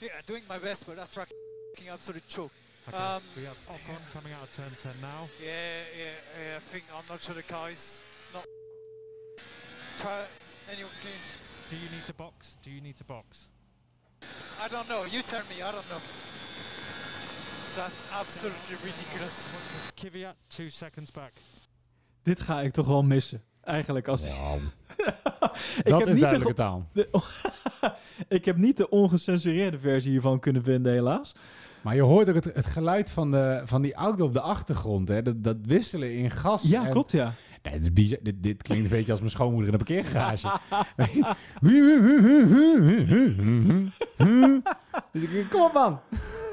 [0.01, 2.51] Yeah, doing my best, but that's fucking absolute choke.
[2.87, 2.97] Okay.
[2.97, 5.27] Um, we have Ocon coming out of turn 10 now.
[5.43, 5.49] Yeah,
[5.97, 6.05] yeah,
[6.39, 8.01] yeah, I think I'm not sure the car is
[8.33, 8.45] not...
[9.97, 10.23] Try...
[10.71, 11.11] Anyone can...
[11.69, 12.57] Do you need to box?
[12.63, 13.47] Do you need to box?
[14.61, 15.99] I don't know, you tell me, I don't know.
[17.77, 19.45] That's absolutely ridiculous.
[19.93, 21.31] Kvyat, two seconds back.
[22.23, 23.41] Dit ga ik toch wel missen.
[23.63, 24.25] Eigenlijk als...
[24.27, 24.33] Ik
[25.83, 26.87] dat heb is niet duidelijke de, taal.
[26.93, 27.09] de-
[28.37, 31.35] ik heb niet de ongecensureerde versie hiervan kunnen vinden, helaas.
[31.81, 35.07] Maar je hoort ook het, het geluid van, de, van die auto op de achtergrond.
[35.07, 35.21] Hè?
[35.21, 36.63] Dat, dat wisselen in gas.
[36.63, 37.33] Ja, en- klopt, ja.
[37.63, 38.17] Nee, het is bizar.
[38.21, 40.59] Dit, dit klinkt een beetje als mijn schoonmoeder in een parkeergarage.
[45.11, 45.99] Dus Kom op, man.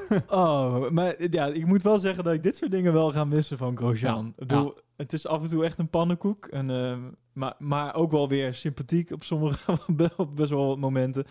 [0.27, 3.57] Oh, maar ja, ik moet wel zeggen dat ik dit soort dingen wel ga missen
[3.57, 4.33] van Grosjean.
[4.47, 6.45] Ja, het is af en toe echt een pannenkoek.
[6.45, 6.99] En, ehm,
[7.33, 9.79] maar, maar ook wel weer sympathiek op sommige
[10.17, 11.25] op best wel wat momenten.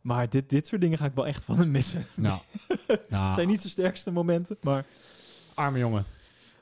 [0.00, 2.06] Maar dit, dit soort dingen ga ik wel echt van hem missen.
[2.14, 2.40] Nou,
[2.86, 4.84] Het zijn niet zijn sterkste momenten, maar...
[5.54, 6.04] arme jongen.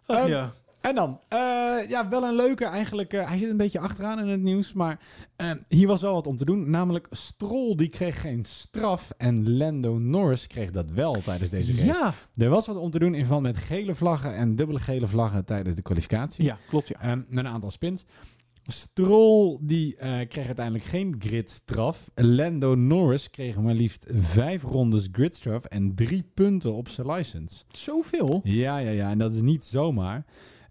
[0.07, 0.53] Ach, Ehm, ja.
[0.81, 1.39] En dan, eh,
[1.89, 3.13] ja, wel een leuke eigenlijk.
[3.13, 5.01] eh, hij zit een beetje achteraan in het nieuws, maar
[5.37, 6.71] eh, hier was wel wat om te doen.
[6.71, 11.85] Namelijk Stroll, die kreeg geen straf en Lando Norris kreeg dat wel tijdens deze race.
[11.85, 15.07] Ja, Er was wat om te doen in verband met gele vlaggen en dubbele gele
[15.07, 16.45] vlaggen tijdens de kwalificatie.
[16.45, 17.01] ja, klopt, ja.
[17.01, 18.05] Ehm, met een aantal spins.
[18.63, 19.95] Stroll die
[20.29, 22.11] kreeg uiteindelijk geen gridstraf.
[22.15, 27.65] Lando Norris kreeg maar liefst vijf rondes gridstraf en drie punten op zijn license.
[27.71, 28.41] Zoveel?
[28.45, 29.11] Ja, ja, ja.
[29.11, 30.25] En dat is niet zomaar.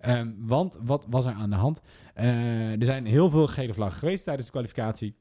[0.08, 1.82] Ehm, want wat was er aan de hand?
[2.14, 5.16] Eh, er zijn heel veel gele vlaggen geweest tijdens de kwalificatie.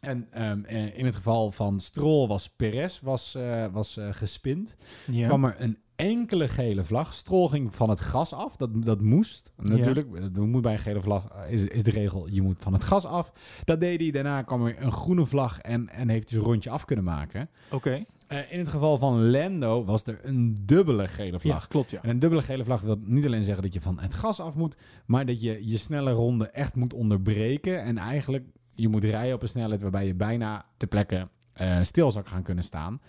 [0.00, 4.76] En ehm, eh, in het geval van Stroll was Perez was, eh, was eh, gespind.
[5.06, 5.26] Ja.
[5.26, 7.14] kwam er een enkele gele vlag.
[7.14, 8.56] Stroll ging van het gas af.
[8.56, 10.34] Dat, dat moest natuurlijk.
[10.34, 11.46] Dat moet bij een gele vlag.
[11.48, 13.32] Is, is de regel, je moet van het gas af.
[13.64, 14.10] Dat deed hij.
[14.10, 17.50] Daarna kwam er een groene vlag en, en heeft hij zijn rondje af kunnen maken.
[17.70, 18.04] Oké.
[18.30, 21.60] Eh, in het geval van Lando was er een dubbele gele vlag.
[21.62, 22.02] Ja, klopt, ja.
[22.02, 24.54] En een dubbele gele vlag wil niet alleen zeggen dat je van het gas af
[24.54, 24.76] moet,
[25.06, 27.82] maar dat je je snelle ronde echt moet onderbreken.
[27.82, 32.10] En eigenlijk je moet rijden op een snelheid waarbij je bijna ter plekke eh, stil
[32.10, 33.00] zou gaan kunnen staan.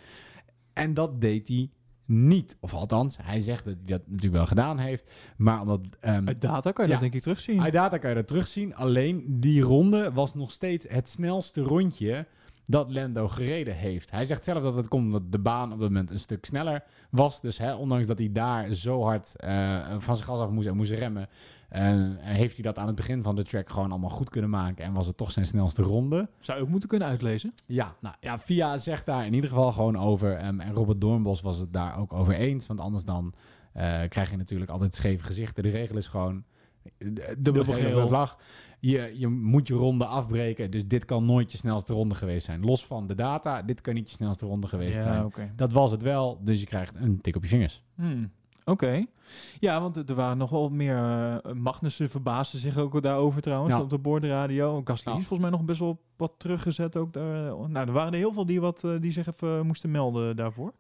[0.73, 1.69] En dat deed hij
[2.05, 2.57] niet.
[2.59, 5.11] Of althans, hij zegt dat hij dat natuurlijk wel gedaan heeft.
[5.37, 5.81] Maar omdat...
[5.99, 6.97] ehm, Uit data kan je Ja.
[6.97, 7.61] dat denk ik terugzien.
[7.61, 8.75] uit data kan je dat terugzien.
[8.75, 12.27] Alleen die ronde was nog steeds het snelste rondje
[12.71, 14.11] dat Lando gereden heeft.
[14.11, 16.83] Hij zegt zelf dat het komt omdat de baan op dat moment een stuk sneller
[17.09, 17.41] was.
[17.41, 20.75] Dus hè, ondanks dat hij daar zo hard eh, van zijn gas af moest en
[20.75, 21.29] moest remmen...
[21.69, 21.81] eh,
[22.19, 24.85] heeft hij dat aan het begin van de track gewoon allemaal goed kunnen maken.
[24.85, 26.29] En was het toch zijn snelste ronde.
[26.39, 27.53] Zou je ook moeten kunnen uitlezen.
[27.65, 30.33] Ja, nou ja, Via zegt daar in ieder geval gewoon over.
[30.35, 32.67] ehm, en Robert Doornbos was het daar ook over eens.
[32.67, 33.33] Want anders dan
[33.73, 35.63] eh, krijg je natuurlijk altijd scheve gezichten.
[35.63, 36.43] De regel is gewoon
[37.37, 38.07] dubbele gele geel.
[38.07, 38.37] vlag.
[38.83, 40.71] Je, je moet je ronde afbreken.
[40.71, 42.61] Dus dit kan nooit je snelste ronde geweest zijn.
[42.65, 45.53] Los van de data, dit kan niet je snelste ronde geweest ja, zijn.
[45.55, 47.83] Dat was het wel, dus je krijgt een tik op je vingers.
[47.95, 48.31] Hmm,
[48.65, 49.05] Oké.
[49.59, 50.95] Ja, want er waren nog wel meer...
[50.95, 53.81] eh, Magnussen verbaasde zich ook daarover trouwens, Ja.
[53.81, 54.81] op de boordradio.
[54.83, 55.17] Gasly Ja.
[55.19, 57.43] is volgens mij nog best wel wat teruggezet ook daar.
[57.69, 60.73] Nou, er waren er heel veel die, wat, eh, die zich even moesten melden daarvoor.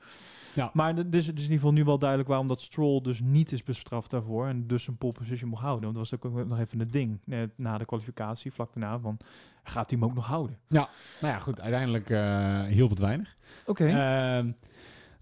[0.53, 0.69] Ja.
[0.73, 3.19] Maar het is, het is in ieder geval nu wel duidelijk waarom dat Stroll dus
[3.23, 4.47] niet is bestraft daarvoor.
[4.47, 5.83] En dus een pole position mocht houden.
[5.83, 7.19] Want dat was ook nog even het ding.
[7.25, 8.99] Net na de kwalificatie, vlak daarna.
[8.99, 9.17] Van,
[9.63, 10.57] gaat hij hem ook nog houden?
[10.67, 10.89] Ja,
[11.21, 11.61] nou ja, goed.
[11.61, 13.37] Uiteindelijk eh, hielp het weinig.
[13.65, 13.85] Oké.
[13.85, 14.51] Ehm,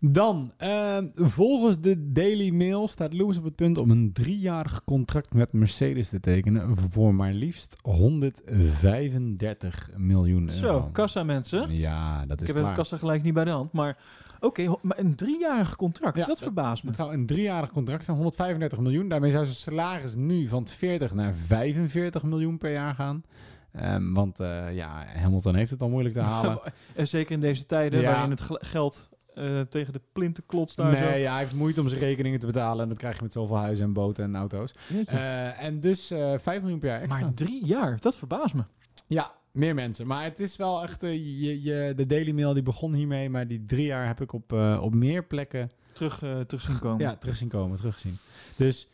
[0.02, 5.34] dan, ehm, volgens de Daily Mail staat Lewis op het punt om een driejarig contract
[5.34, 10.58] met Mercedes te tekenen voor maar liefst 135 miljoen euro.
[10.58, 11.76] Zo, kassa mensen.
[11.76, 12.68] Ja, dat is Ik heb klaar.
[12.68, 13.72] het kassa gelijk niet bij de hand.
[13.72, 13.98] Maar
[14.40, 16.90] oké, maar een driejarig contract, Ja, dat verbaast me.
[16.90, 19.10] Het zou een driejarig contract zijn, 135 miljoen.
[19.10, 23.24] Daarmee zou zijn salaris nu van 40 naar 45 miljoen per jaar gaan.
[23.72, 26.60] Ehm, want eh, ja, Hamilton heeft het al moeilijk te halen.
[26.96, 28.12] En zeker in deze tijden Ja.
[28.12, 31.04] waarin het gel- geld eh, tegen de plinten klotst daar zo.
[31.04, 32.84] Nee, ja, hij heeft moeite om zijn rekeningen te betalen.
[32.84, 34.74] En dat krijg je met zoveel huizen en boten en auto's.
[35.06, 37.20] Eh, en dus eh 5 miljoen per jaar extra.
[37.22, 38.64] maar drie jaar, dat verbaast me.
[39.08, 40.08] Ja, meer mensen.
[40.08, 41.04] Maar het is wel echt...
[41.04, 43.30] eh, je, je, de Daily Mail die begon hiermee.
[43.30, 46.80] Maar die drie jaar heb ik op, eh, op meer plekken Terug, eh, terug zien
[46.80, 47.00] komen.
[47.00, 48.18] ja, terug zien komen, teruggezien.
[48.56, 48.88] Dus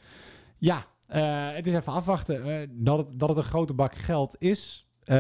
[0.58, 0.86] ja,
[1.54, 2.70] het is even afwachten.
[2.84, 5.16] Dat, het, dat het een grote bak geld is, dat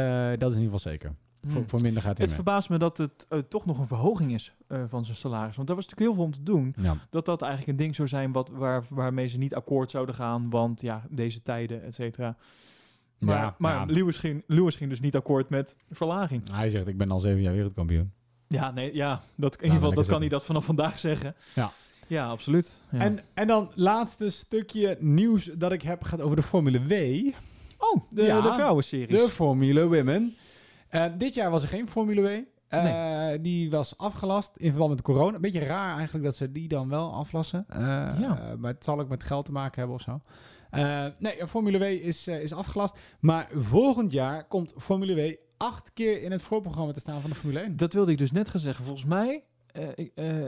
[0.51, 1.15] is in ieder geval zeker.
[1.47, 1.69] Voor, Hmm.
[1.69, 2.35] voor minder gaat Het mee.
[2.35, 4.53] verbaast me dat het toch nog een verhoging is
[4.87, 5.55] van zijn salaris.
[5.55, 6.75] Want daar was natuurlijk heel veel om te doen.
[6.81, 6.95] Ja.
[7.09, 10.49] Dat dat eigenlijk een ding zou zijn wat, waar, waarmee ze niet akkoord zouden gaan.
[10.49, 12.37] Want ja, deze tijden, et cetera.
[13.19, 13.93] Maar, Ja, maar ja.
[13.93, 16.51] Lewis, ging, Lewis ging dus niet akkoord met verlaging.
[16.51, 18.11] Hij zegt, ik ben al zeven jaar wereldkampioen.
[18.47, 21.35] Ja, nee, ja dat, in Nou, ieder geval dat kan hij dat vanaf vandaag zeggen.
[21.55, 21.71] Ja.
[22.07, 22.81] Ja, absoluut.
[22.91, 22.99] Ja.
[22.99, 26.91] En, en dan laatste stukje nieuws dat ik heb gaat over de Formule W.
[27.77, 29.21] oh, de, Ja, de vrouwenseries.
[29.21, 30.35] De Formule Women.
[30.89, 32.27] Eh, dit jaar was er geen Formule W.
[32.67, 35.35] Eh, Die was afgelast in verband met corona.
[35.35, 37.65] Een beetje raar eigenlijk dat ze die dan wel aflassen.
[37.69, 38.15] Ja.
[38.17, 40.21] eh, maar het zal ook met geld te maken hebben of zo.
[40.75, 42.97] Eh, nee, Formule W is, eh, is afgelast.
[43.19, 47.35] Maar volgend jaar komt Formule W acht keer in het voorprogramma te staan van de
[47.35, 47.77] Formule 1.
[47.77, 48.85] Dat wilde ik dus net gaan zeggen.
[48.85, 50.45] Volgens mij, eh, ik, eh,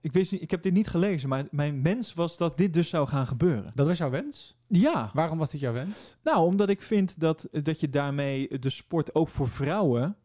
[0.00, 2.88] ik, wist niet, ik heb dit niet gelezen, maar mijn wens was dat dit dus
[2.88, 3.72] zou gaan gebeuren.
[3.74, 4.56] Dat was jouw wens?
[4.66, 6.16] Ja, Waarom was dit jouw wens?
[6.22, 10.16] nou, omdat ik vind dat, dat je daarmee de sport ook voor vrouwen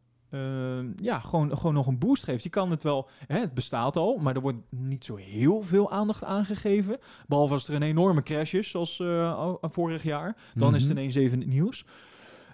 [1.02, 2.44] ja, gewoon, gewoon nog een boost geeft.
[2.44, 5.92] Je kan het wel, hè, het bestaat al, maar er wordt niet zo heel veel
[5.92, 6.98] aandacht aangegeven.
[7.28, 10.38] Behalve als er een enorme crash is, zoals eh, al- vorig jaar.
[10.56, 11.00] Dan is het Mhm.
[11.00, 11.86] ineens even het nieuws.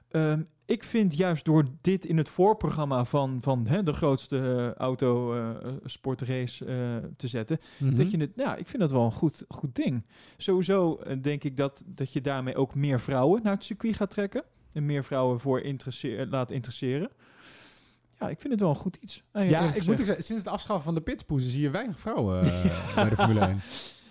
[0.10, 5.34] Ehm, ik vind juist door dit in het voorprogramma van, van hè, de grootste auto
[5.96, 6.66] autosportrace
[7.18, 7.96] te zetten, Mhm.
[7.96, 10.06] dat je het, ja, ik vind dat wel een goed, goed ding.
[10.38, 14.10] Sowieso eh, denk ik dat, dat je daarmee ook meer vrouwen naar het circuit gaat
[14.10, 14.44] trekken.
[14.74, 17.10] En meer vrouwen voor interesseer, laat interesseren.
[18.22, 19.24] Ja, ik vind het wel een goed iets.
[19.32, 22.42] Eh, Ja, ik moet zeggen, sinds het afschaffen van de pitspoezen zie je weinig vrouwen
[22.44, 23.62] eh, bij de Formule 1.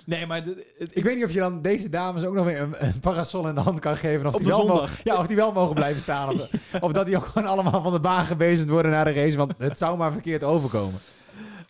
[0.05, 2.61] Nee, maar de- het- Ik weet niet of je dan deze dames ook nog weer
[2.61, 4.27] een, een parasol in de hand kan geven.
[4.27, 6.29] Of Op die wel mogen- ja, of die wel mogen blijven staan.
[6.29, 6.51] Of,
[6.81, 9.37] of dat die ook gewoon allemaal van de baan gebezigd worden naar de race.
[9.37, 11.01] Want het zou maar verkeerd overkomen.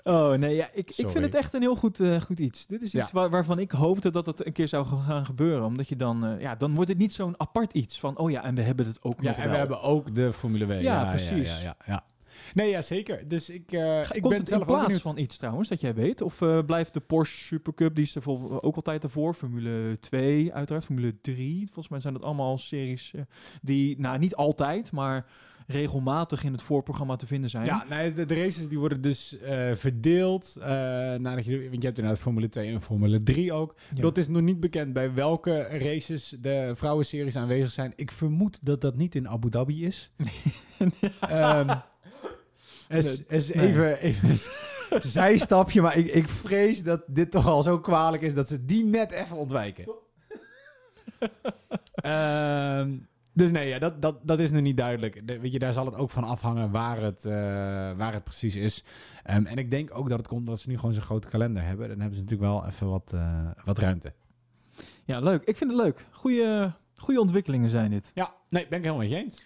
[0.03, 2.67] Oh nee, ja, ik, ik vind het echt een heel goed, eh, goed iets.
[2.67, 3.01] Dit is Ja.
[3.01, 5.65] iets waar- waarvan ik hoopte dat het een keer zou gaan gebeuren.
[5.65, 8.55] Omdat je dan, ja, dan wordt het niet zo'n apart iets van, oh ja, en
[8.55, 9.53] we hebben het ook Ja, nog en wel.
[9.53, 10.83] we hebben ook de Formule W.
[10.83, 11.63] Ja, precies.
[11.63, 12.03] Ja, ja, ja.
[12.55, 13.29] Nee, ja, zeker.
[13.29, 15.03] Dus ik, eh, ik Komt ben het in zelf ook plaats benieuwd.
[15.03, 16.21] van iets trouwens, dat jij weet?
[16.21, 19.35] Of eh, blijft de Porsche Supercup, die is er vol- ook altijd ervoor.
[19.35, 21.65] Formule 2 uiteraard, Formule 3.
[21.67, 23.23] Volgens mij zijn dat allemaal series eh,
[23.63, 25.27] die, nou niet altijd, maar
[25.67, 27.65] regelmatig in het voorprogramma te vinden zijn.
[27.65, 29.37] Ja, nee, de, de races die worden dus
[29.75, 30.57] verdeeld.
[30.59, 33.75] nadat je, want je hebt inderdaad Formule 2 en Formule 3 ook.
[33.95, 34.01] Ja.
[34.03, 37.93] Dat is nog niet bekend bij welke races de vrouwenseries aanwezig zijn.
[37.97, 40.11] Ik vermoed dat dat niet in Abu Dhabi is.
[41.21, 41.77] Ehm
[42.99, 43.69] is, is Nee.
[43.69, 44.29] even, even
[44.91, 48.65] een zijstapje, maar ik, ik vrees dat dit toch al zo kwalijk is dat ze
[48.65, 49.85] die net even ontwijken.
[51.95, 52.97] Ehm,
[53.33, 55.27] dus nee, ja, dat, dat, dat is nog niet duidelijk.
[55.27, 57.33] De- weet je, daar zal het ook van afhangen waar het, eh,
[57.97, 58.85] waar het precies is.
[59.25, 61.63] Ehm, en ik denk ook dat het komt omdat ze nu gewoon zo'n grote kalender
[61.65, 61.89] hebben.
[61.89, 64.13] Dan hebben ze natuurlijk wel even wat, eh, wat ruimte.
[65.05, 65.45] Ja, leuk.
[65.45, 66.07] Ik vind het leuk.
[66.11, 68.11] Goeie, goeie ontwikkelingen zijn dit.
[68.15, 69.43] Ja, nee, ben ik helemaal met je eens.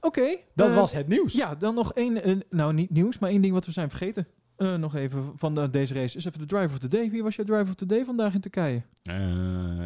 [0.00, 0.36] Oké.
[0.54, 1.32] Dat eh, was het nieuws.
[1.32, 4.26] Ja, dan nog één, eh, nou niet nieuws, maar één ding wat we zijn vergeten.
[4.56, 6.16] Eh, nog even van de- deze race.
[6.16, 7.10] Is even de driver of the day.
[7.10, 8.82] Wie was je driver of the day vandaag in Turkije?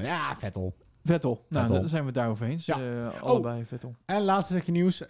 [0.02, 0.74] Ja, Vettel.
[1.04, 1.44] Vettel.
[1.48, 2.66] Nou, daar zijn we het daarover eens.
[2.66, 2.76] Ja.
[3.08, 3.22] Oh.
[3.22, 3.94] allebei Vettel.
[4.04, 5.00] En laatste stukje nieuws.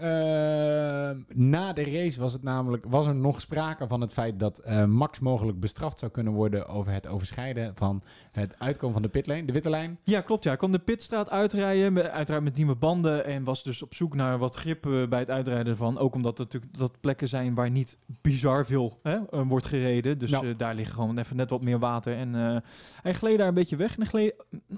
[1.29, 5.19] Na de race was, het namelijk, was er nog sprake van het feit dat Max
[5.19, 8.03] mogelijk bestraft zou kunnen worden over het overschrijden van
[8.35, 9.99] het uitkomen van de pitlane, de witte lijn.
[10.03, 10.43] Ja, klopt.
[10.45, 10.49] Ja.
[10.51, 13.25] Hij kon de pitstraat uitrijden, met, uiteraard met nieuwe banden.
[13.25, 15.99] En was dus op zoek naar wat grip eh, bij het uitrijden van.
[15.99, 20.19] Ook omdat er natuurlijk dat plekken zijn waar niet bizar veel hè, eh, wordt gereden.
[20.19, 20.43] Dus Ja.
[20.43, 22.17] eh, daar liggen gewoon even net wat meer water.
[22.17, 22.63] En
[23.03, 24.35] hij gleed daar een beetje weg en hij gleed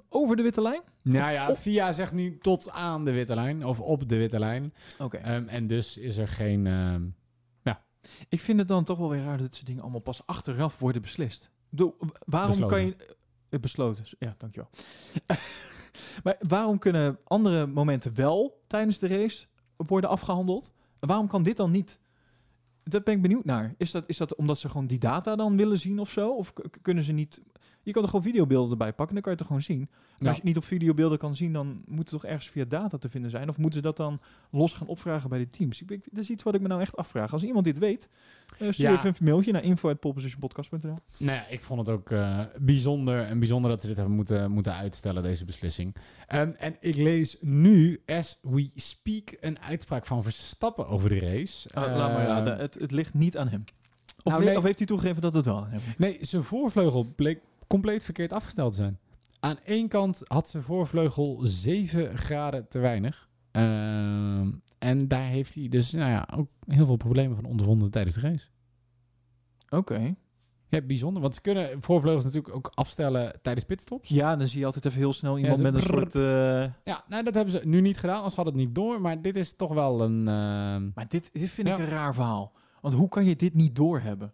[0.08, 0.80] over de witte lijn.
[1.02, 4.74] Nou ja, FIA zegt nu tot aan de witte lijn of op de witte lijn.
[4.98, 5.16] Oké.
[5.16, 6.66] Ehm, en dus is er geen...
[6.66, 7.02] ehm,
[8.28, 11.02] Ik vind het dan toch wel weer raar dat soort dingen allemaal pas achteraf worden
[11.02, 11.50] beslist.
[12.24, 12.66] waarom Besloten.
[12.76, 13.14] kan je...
[13.48, 14.70] eh, besloten, ja, dankjewel.
[16.24, 20.70] maar waarom kunnen andere momenten wel tijdens de race worden afgehandeld?
[20.98, 21.98] Waarom kan dit dan niet?
[22.82, 23.74] Daar ben ik benieuwd naar.
[23.76, 26.30] Is dat, is dat omdat ze gewoon die data dan willen zien of zo?
[26.30, 27.42] Of kunnen ze niet...
[27.86, 29.78] Je kan er gewoon videobeelden erbij pakken, dan kan je het er gewoon zien.
[29.78, 30.26] Maar Ja.
[30.26, 32.98] als je het niet op videobeelden kan zien, dan moet het toch ergens via data
[32.98, 33.48] te vinden zijn?
[33.48, 34.20] Of moeten ze dat dan
[34.50, 35.82] los gaan opvragen bij de teams?
[35.82, 37.32] Ik, ik, dat is iets wat ik me nou echt afvraag.
[37.32, 38.08] Als iemand dit weet,
[38.58, 38.92] eh, stuur Ja.
[38.92, 40.78] even een mailtje naar info.polepositionpodcast.nl.
[41.16, 44.50] Nou ja, ik vond het ook eh, bijzonder en bijzonder dat ze dit hebben moeten,
[44.50, 45.94] moeten uitstellen, deze beslissing.
[46.26, 51.68] Ehm, en ik lees nu, as we speak, een uitspraak van Verstappen over de race.
[51.74, 53.64] Ah, laat maar Ehm, raden, het, het ligt niet aan hem.
[54.22, 55.98] Of, Nou, nee, of heeft hij toegegeven dat het wel aan hem ligt?
[55.98, 58.98] Nee, zijn voorvleugel bleek compleet verkeerd afgesteld te zijn.
[59.40, 63.28] Aan één kant had zijn voorvleugel 7 graden te weinig.
[63.50, 68.14] Ehm, en daar heeft hij dus nou ja, ook heel veel problemen van ondervonden tijdens
[68.14, 68.48] de race.
[69.68, 70.14] Oké.
[70.68, 71.22] Ja, bijzonder.
[71.22, 74.08] Want ze kunnen voorvleugels natuurlijk ook afstellen tijdens pitstops.
[74.08, 75.98] Ja, dan zie je altijd even heel snel iemand met een brrr.
[75.98, 76.14] soort...
[76.14, 79.00] eh, Ja, nou, dat hebben ze nu niet gedaan, anders had het niet door.
[79.00, 80.18] Maar dit is toch wel een...
[80.28, 82.52] ehm, Maar dit, dit vind ik een raar verhaal.
[82.80, 84.32] Want hoe kan je dit niet doorhebben?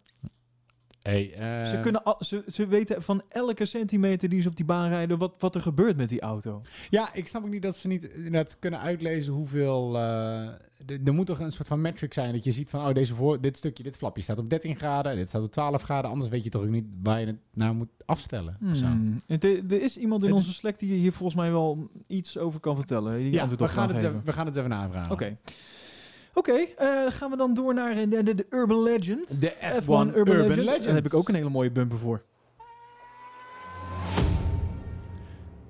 [1.03, 4.65] Hey, eh, Ze, kunnen al, ze, ze weten van elke centimeter die ze op die
[4.65, 5.17] baan rijden...
[5.17, 6.61] wat, wat er gebeurt met die auto.
[6.89, 9.97] Ja, ik snap ook niet dat ze niet inderdaad kunnen uitlezen hoeveel...
[9.97, 10.47] eh,
[10.85, 12.87] d- er moet toch een soort van metric zijn dat je ziet van...
[12.87, 15.81] oh, deze voor, dit stukje, dit flapje staat op 13 graden, dit staat op 12
[15.81, 16.11] graden.
[16.11, 18.57] Anders weet je toch ook niet waar je het naar moet afstellen.
[18.59, 19.19] Hmm.
[19.27, 22.59] Het- Er is iemand in Het onze Slack die hier volgens mij wel iets over
[22.59, 23.17] kan vertellen.
[23.17, 25.11] Die Ja, we gaan, het even, we gaan het even navragen.
[25.11, 25.37] Oké.
[26.33, 29.41] Oké, eh, gaan we dan door naar eh, de, de, de Urban Legend.
[29.41, 30.83] De F1, F1 Urban, Legend.
[30.83, 32.23] Daar heb ik ook een hele mooie bumper voor.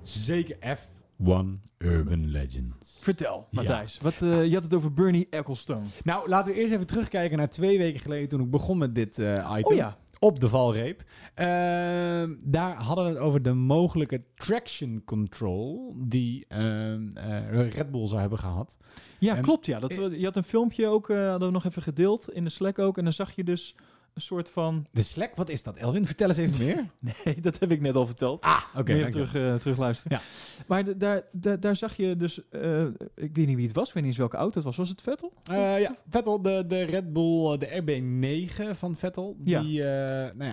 [0.02, 2.98] Zeker F1 Urban Legends.
[3.02, 3.60] Vertel, Ja.
[3.60, 3.98] Matthijs.
[4.02, 5.84] Wat, eh, je had het over Bernie Ecclestone.
[6.02, 9.18] Nou, laten we eerst even terugkijken naar twee weken geleden toen ik begon met dit
[9.18, 9.62] item.
[9.62, 9.96] Oh ja.
[10.24, 11.02] Op de valreep.
[11.34, 18.06] Ehm, daar hadden we het over de mogelijke traction control die ehm, eh, Red Bull
[18.06, 18.76] zou hebben gehad.
[19.18, 19.66] Ja, klopt.
[19.66, 19.78] Ja.
[19.80, 22.78] Dat, je had een filmpje ook, eh, hadden we nog even gedeeld in de Slack
[22.78, 22.98] ook.
[22.98, 23.74] En dan zag je dus
[24.14, 24.86] een soort van...
[24.92, 25.76] De Slack, wat is dat?
[25.76, 26.90] Elwin, vertel eens even meer.
[27.24, 28.42] Nee, dat heb ik net al verteld.
[28.42, 28.78] Ah, oké.
[28.78, 30.18] Moet je even terug, eh, terug luisteren.
[30.18, 30.24] Ja.
[30.66, 32.48] Maar de- daar, daar, daar zag je dus...
[32.50, 32.82] eh,
[33.14, 33.88] ik weet niet wie het was.
[33.88, 34.76] Ik weet niet eens welke auto het was.
[34.76, 35.32] Was het Vettel?
[35.50, 39.60] Eh, ja, Vettel, de, de Red Bull, de RB9 van Vettel, Ja.
[39.60, 40.50] die eh, nou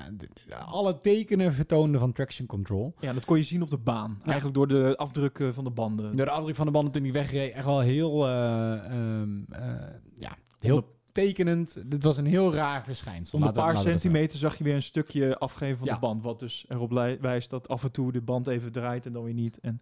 [0.48, 2.94] ja, alle tekenen vertoonde van traction control.
[3.00, 4.16] Ja, dat kon je zien op de baan.
[4.20, 4.26] Ja.
[4.26, 6.16] Eigenlijk door de afdruk eh, van de banden.
[6.18, 9.74] Door de afdruk van de banden toen hij wegreed, echt wel heel, eh, ehm, eh,
[10.16, 11.84] ja, heel tekenend.
[11.86, 13.38] Dit was een heel raar verschijnsel.
[13.40, 15.94] Om een paar centimeter zag je weer een stukje afgeven van Ja.
[15.94, 16.24] de band.
[16.24, 16.92] Wat dus erop
[17.22, 19.60] wijst dat af en toe de band even draait en dan weer niet.
[19.60, 19.82] En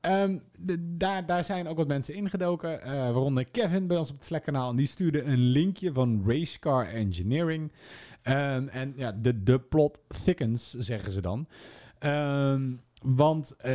[0.00, 4.16] Ehm, de- daar, daar zijn ook wat mensen ingedoken, eh, waaronder Kevin bij ons op
[4.16, 4.70] het Slack-kanaal.
[4.70, 7.72] En die stuurde een linkje van Racecar Engineering.
[8.22, 11.46] Ehm, en ja, de, de plot thickens, zeggen ze dan.
[11.98, 12.70] Ehm,
[13.02, 13.74] want eh,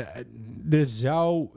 [0.69, 1.49] er zou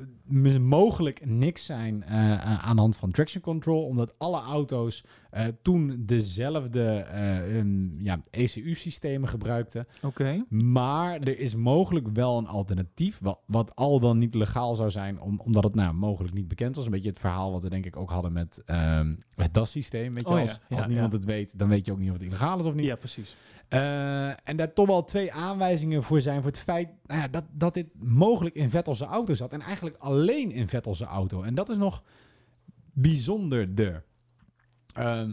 [0.61, 5.05] mogelijk niks zijn eh, aan de hand van traction control, omdat alle auto's
[5.63, 9.87] toen dezelfde eh, ehm, ja, ECU-systemen gebruikten.
[10.03, 10.45] Oké.
[10.49, 15.21] Maar er is mogelijk wel een alternatief, wat, wat al dan niet legaal zou zijn,
[15.21, 16.85] om, omdat het nou mogelijk niet bekend was.
[16.85, 20.15] Een beetje het verhaal wat we denk ik ook hadden met ehm, het DAS-systeem.
[20.15, 21.19] Weet je, Oh ja, als, ja, niemand ja.
[21.19, 22.85] het weet, dan weet je ook niet of het illegaal is of niet.
[22.85, 23.37] Ja, precies.
[23.69, 27.45] Eh, en daar toch wel twee aanwijzingen voor zijn voor het feit nou ja, dat,
[27.53, 29.53] dat dit mogelijk in Vettel's auto zat.
[29.53, 31.43] En eigenlijk alleen in Vettel's auto.
[31.43, 32.03] En dat is nog
[32.93, 34.05] bijzonderder.
[34.93, 35.33] Ehm,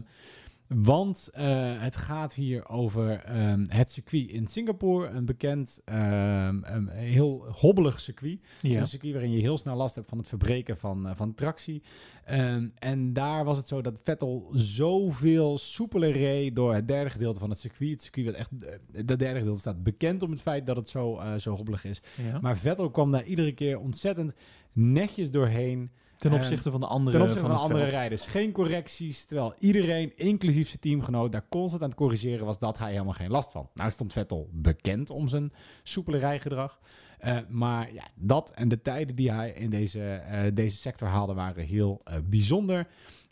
[0.68, 5.08] want eh, het gaat hier over ehm, het circuit in Singapore.
[5.08, 8.38] Een bekend, ehm, een heel hobbelig circuit.
[8.60, 8.80] Ja.
[8.80, 11.82] Een circuit waarin je heel snel last hebt van het verbreken van, eh, van tractie.
[12.24, 17.40] Ehm, en daar was het zo dat Vettel zoveel soepeler reed door het derde gedeelte
[17.40, 17.90] van het circuit.
[17.90, 20.88] Het circuit wat echt, eh, dat derde gedeelte staat bekend om het feit dat het
[20.88, 22.02] zo, eh, zo hobbelig is.
[22.22, 22.40] Ja.
[22.40, 24.34] Maar Vettel kwam daar iedere keer ontzettend
[24.72, 25.90] netjes doorheen.
[26.18, 27.94] Ten opzichte van de andere Ten opzichte van, van de andere veld.
[27.94, 28.26] rijders.
[28.26, 29.24] Geen correcties.
[29.24, 33.30] Terwijl iedereen, inclusief zijn teamgenoot, daar constant aan het corrigeren was dat hij helemaal geen
[33.30, 33.68] last van.
[33.74, 36.78] Nou stond Vettel bekend om zijn soepele rijgedrag.
[37.18, 41.34] Eh, maar ja, dat en de tijden die hij in deze, eh, deze sector haalde
[41.34, 42.86] waren heel eh, bijzonder.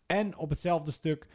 [0.06, 1.26] En op hetzelfde stuk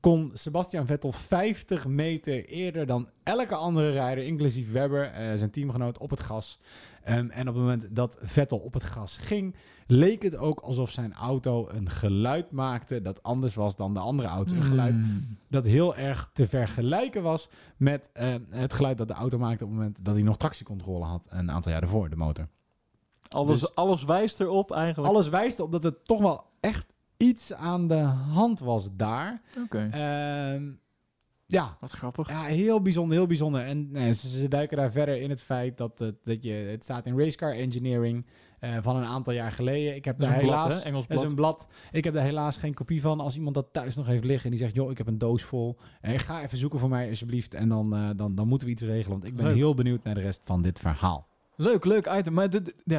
[0.00, 6.10] kon Sebastian Vettel 50 meter eerder dan elke andere rijder, inclusief Webber, zijn teamgenoot, op
[6.10, 6.58] het gas.
[7.02, 9.54] Ehm, en op het moment dat Vettel op het gas ging,
[9.86, 14.28] leek het ook alsof zijn auto een geluid maakte dat anders was dan de andere
[14.28, 14.56] auto's.
[14.56, 15.36] Een geluid Hmm.
[15.48, 19.70] dat heel erg te vergelijken was met eh, het geluid dat de auto maakte op
[19.70, 22.48] het moment dat hij nog tractiecontrole had, een aantal jaar ervoor, de motor.
[23.28, 25.08] Alles, Dus- alles wijst erop eigenlijk.
[25.08, 26.86] Alles wijst op dat het toch wel echt
[27.16, 27.98] iets aan de
[28.32, 29.40] hand was daar.
[29.64, 29.88] Oké.
[29.90, 30.70] Ehm,
[31.52, 31.76] Ja.
[31.80, 32.28] Wat grappig.
[32.28, 33.60] Ja, heel bijzonder, heel bijzonder.
[33.60, 36.82] En nee, ze, ze duiken daar verder in het feit dat, het- dat je, het
[36.84, 38.26] staat in Racecar Engineering
[38.58, 39.94] eh, van een aantal jaar geleden.
[39.94, 40.88] Ik heb daar een blad, helaas, hè?
[40.88, 41.60] Engels dat is blad.
[41.60, 41.66] een blad.
[41.92, 43.20] Ik heb daar helaas geen kopie van.
[43.20, 45.42] Als iemand dat thuis nog heeft liggen en die zegt, joh, ik heb een doos
[45.42, 45.76] vol.
[46.00, 47.54] Eh, ga even zoeken voor mij alsjeblieft.
[47.54, 49.10] En dan, eh, dan, dan moeten we iets regelen.
[49.18, 49.54] Want ik ben Leuk.
[49.54, 51.30] heel benieuwd naar de rest van dit verhaal.
[51.56, 52.32] Leuk, leuk item.
[52.32, 52.48] Maar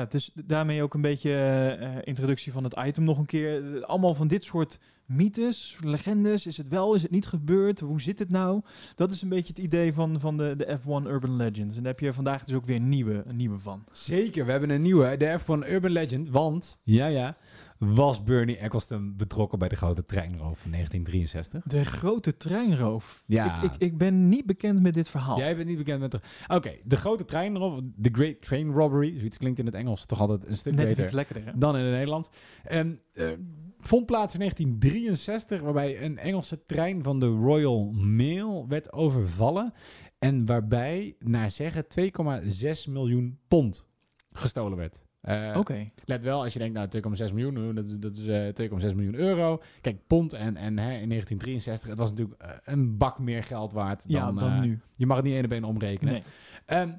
[0.09, 3.75] dus daarmee ook een beetje eh, introductie van het item nog een keer.
[3.75, 6.45] Eh, Allemaal van dit soort mythes, legendes.
[6.45, 7.79] Is het wel, is het niet gebeurd?
[7.79, 8.61] Hoe zit het nou?
[8.95, 11.75] Dat is een beetje het idee van, van de, de F1 Urban Legends.
[11.75, 13.83] En daar heb je vandaag dus ook weer een nieuwe, een nieuwe van.
[13.91, 16.29] Zeker, we hebben een nieuwe, de F1 Urban Legend.
[16.29, 17.37] Want, ja ja,
[17.85, 21.63] was Bernie Eccleston betrokken bij de grote treinroof van 1963?
[21.63, 23.23] De grote treinroof.
[23.25, 23.63] Ja.
[23.63, 25.37] Ik, ik, ik ben niet bekend met dit verhaal.
[25.37, 26.19] Jij bent niet bekend met de...
[26.47, 30.47] Oké, de grote treinroof, de Great Train Robbery, zoiets klinkt in het Engels toch altijd
[30.47, 31.57] een stuk Net beter iets lekkerder, hè?
[31.57, 32.29] dan in het Nederlands.
[32.63, 33.31] En, eh,
[33.79, 39.73] vond plaats in 1963, waarbij een Engelse trein van de Royal Mail werd overvallen.
[40.19, 43.85] En waarbij, naar zeggen, 2,6 miljoen pond
[44.31, 45.03] gestolen werd.
[45.23, 45.89] Eh, Oké.
[46.05, 46.87] Let wel, als je denkt, nou
[47.27, 48.53] 2,6 miljoen, uh, dat, is- dat is eh,
[48.89, 49.61] 2,6 miljoen euro.
[49.81, 53.73] Kijk, pond en, en hè, in 1963, het was natuurlijk eh, een bak meer geld
[53.73, 54.79] waard Ja, dan, dan nu.
[54.95, 56.13] Je mag het niet één op één omrekenen.
[56.13, 56.23] Nee.
[56.65, 56.89] Ehm,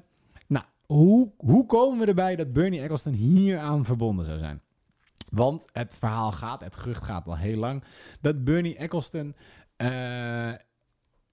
[0.47, 4.61] nou, hoe, hoe komen we erbij dat Bernie Eccleston hieraan verbonden zou zijn?
[5.31, 7.83] Want het verhaal gaat, het gerucht gaat al heel lang,
[8.21, 9.35] dat Bernie Eccleston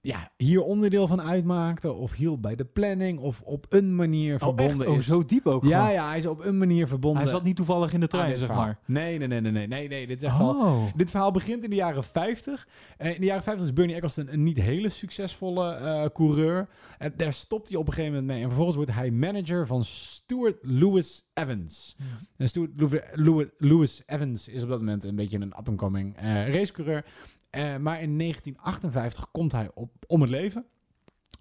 [0.05, 4.39] ja, hier onderdeel van uitmaakte of hielp bij de planning of op een manier Oh,
[4.41, 4.87] verbonden echt?
[4.87, 5.05] Oh, is.
[5.05, 5.93] zo diep ook Ja, gewoon.
[5.93, 7.21] ja, hij is op een manier verbonden.
[7.21, 8.65] Hij zat niet toevallig in de trein, zeg verhaal.
[8.65, 8.79] maar.
[8.85, 10.07] Nee, nee, nee, nee, nee, nee, nee.
[10.07, 10.49] Dit is echt al.
[10.55, 10.83] Oh.
[10.95, 12.67] Dit verhaal begint in de jaren 50.
[12.97, 16.67] Eh, in de jaren 50 is Bernie Eccleston een niet hele succesvolle eh, coureur.
[16.97, 18.41] En daar stopt hij op een gegeven moment mee.
[18.41, 21.95] En vervolgens wordt hij manager van Stuart Lewis Evans.
[22.37, 26.53] En Stuart Lew- Lew- Lewis Evans is op dat moment een beetje een up-and-coming eh,
[26.53, 27.05] racecoureur.
[27.53, 30.65] Eh, maar in 1958 komt hij op om het leven.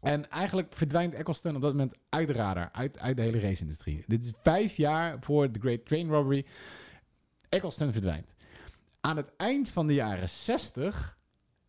[0.00, 4.04] En eigenlijk verdwijnt Eccleston op dat moment uit de radar, uit, uit de hele race-industrie.
[4.06, 6.46] Dit is vijf jaar voor de Great Train Robbery.
[7.48, 8.34] Eccleston verdwijnt.
[9.00, 11.18] Aan het eind van de jaren 60,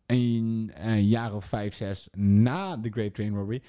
[0.06, 3.62] een, een jaar of vijf, zes na de Great Train Robbery,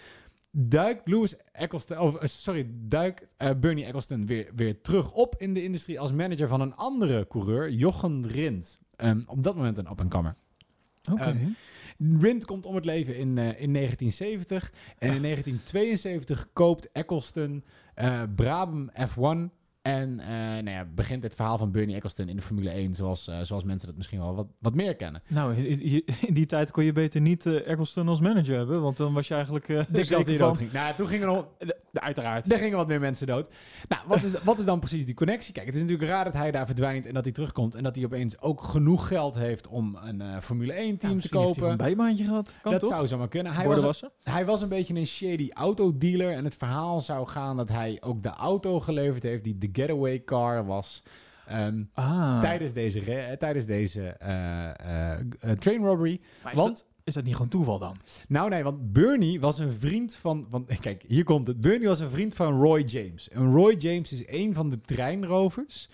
[0.52, 5.54] duikt Lewis Eccleston, of eh, sorry, duikt eh, Bernie Eccleston weer, weer terug op in
[5.54, 8.80] de industrie als manager van een andere coureur, Jochen Rindt.
[8.96, 10.36] Ehm, op dat moment een up-and-comer.
[11.12, 11.24] Oké.
[11.24, 14.72] Ehm, Rindt komt om het leven in, eh, in 1970.
[14.98, 17.64] En in 1972 koopt Eccleston
[17.94, 19.52] eh Brabham F1.
[19.86, 23.28] En eh, nou ja, begint het verhaal van Bernie Eccleston in de Formule 1, zoals,
[23.28, 25.22] eh, zoals mensen dat misschien wel wat, wat meer kennen.
[25.28, 26.04] Nou, in,
[26.34, 29.34] die tijd kon je beter niet eh Eccleston als manager hebben, want dan was je
[29.34, 30.72] eigenlijk eh Dik als die dood ging.
[30.72, 31.48] Nou, toen gingen er nog...
[31.94, 32.52] Uiteraard.
[32.52, 33.50] Er gingen wat meer mensen dood.
[33.88, 35.54] Nou, wat is, wat is dan precies die connectie?
[35.54, 37.76] Kijk, het is natuurlijk raar dat hij daar verdwijnt en dat hij terugkomt.
[37.76, 41.40] En dat hij opeens ook genoeg geld heeft om een Formule 1 team te misschien
[41.40, 41.72] heeft hij kopen.
[41.80, 42.54] een bijbaantje gehad.
[42.62, 42.90] Kan dat toch?
[42.90, 43.54] zou zomaar kunnen.
[43.54, 46.32] Hij was, een, hij was een beetje een shady autodealer.
[46.32, 50.24] En het verhaal zou gaan dat hij ook de auto geleverd heeft die de getaway
[50.24, 51.04] car was.
[51.48, 52.42] Ehm, Ah.
[52.42, 56.14] Tijdens deze, eh, tijdens deze eh, eh, eh, train robbery.
[56.14, 56.20] Is
[56.54, 57.96] Want dat- is dat niet gewoon toeval dan?
[58.28, 60.66] nou nee, want Bernie was een vriend van, van...
[60.82, 61.62] Kijk, hier komt het.
[61.62, 63.30] Bernie was een vriend van Roy James.
[63.30, 65.90] En Roy James is een van de treinrovers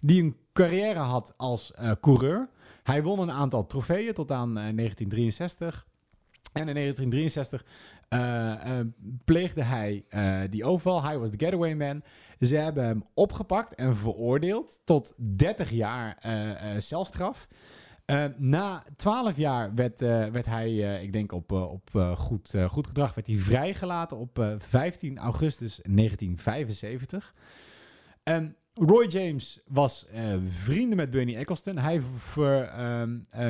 [0.00, 2.48] die een carrière had als eh, coureur.
[2.82, 5.86] Hij won een aantal trofeeën tot aan eh, 1963.
[6.52, 7.64] En in 1963
[8.08, 8.86] eh, eh,
[9.24, 11.02] pleegde hij eh, die overval.
[11.02, 12.02] Hij was de getaway man.
[12.40, 17.48] Ze hebben hem opgepakt en veroordeeld tot 30 jaar eh, eh, celstraf.
[18.04, 23.26] Eh, na 12 jaar werd, werd hij, ik denk op, op goed, goed gedrag, werd
[23.26, 27.34] hij vrijgelaten op eh, 15 augustus 1975.
[28.22, 31.78] En Roy James was eh, vrienden met Bernie Eccleston.
[31.78, 32.00] Hij,
[32.36, 33.40] ehm, eh,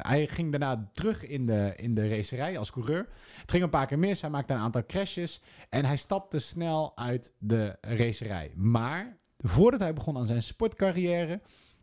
[0.00, 3.08] hij ging daarna terug in de, in de racerij als coureur.
[3.40, 4.20] Het ging een paar keer mis.
[4.20, 5.42] Hij maakte een aantal crashes.
[5.68, 8.52] En hij stapte snel uit de racerij.
[8.54, 11.40] Maar voordat hij begon aan zijn sportcarrière,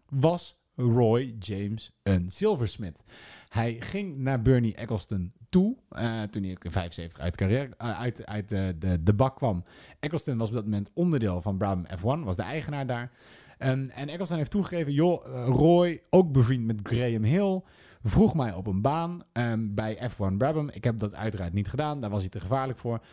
[0.09, 3.03] was Roy James een zilversmid.
[3.47, 8.25] Hij ging naar Bernie Eccleston toe, eh, toen hij in 75 uit, carrière, eh, uit,
[8.25, 9.63] uit de, de, de bak kwam.
[9.99, 13.11] Eccleston was op dat moment onderdeel van Brabham F1, was de eigenaar daar.
[13.57, 17.61] En, Eccleston heeft toegegeven, joh, eh, Roy, ook bevriend met Graham Hill,
[18.03, 20.69] vroeg mij op een baan ehm, bij F1 Brabham.
[20.69, 23.03] Ik heb dat uiteraard niet gedaan, daar was hij te gevaarlijk voor.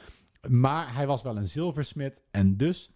[0.49, 2.91] Maar hij was wel een zilversmid en dus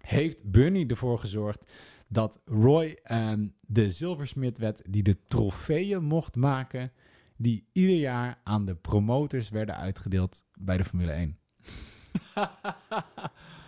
[0.00, 1.72] heeft Bernie ervoor gezorgd
[2.08, 6.92] dat Roy ehm, de zilversmid werd die de trofeeën mocht maken
[7.42, 11.38] die ieder jaar aan de promotors werden uitgedeeld bij de Formule 1.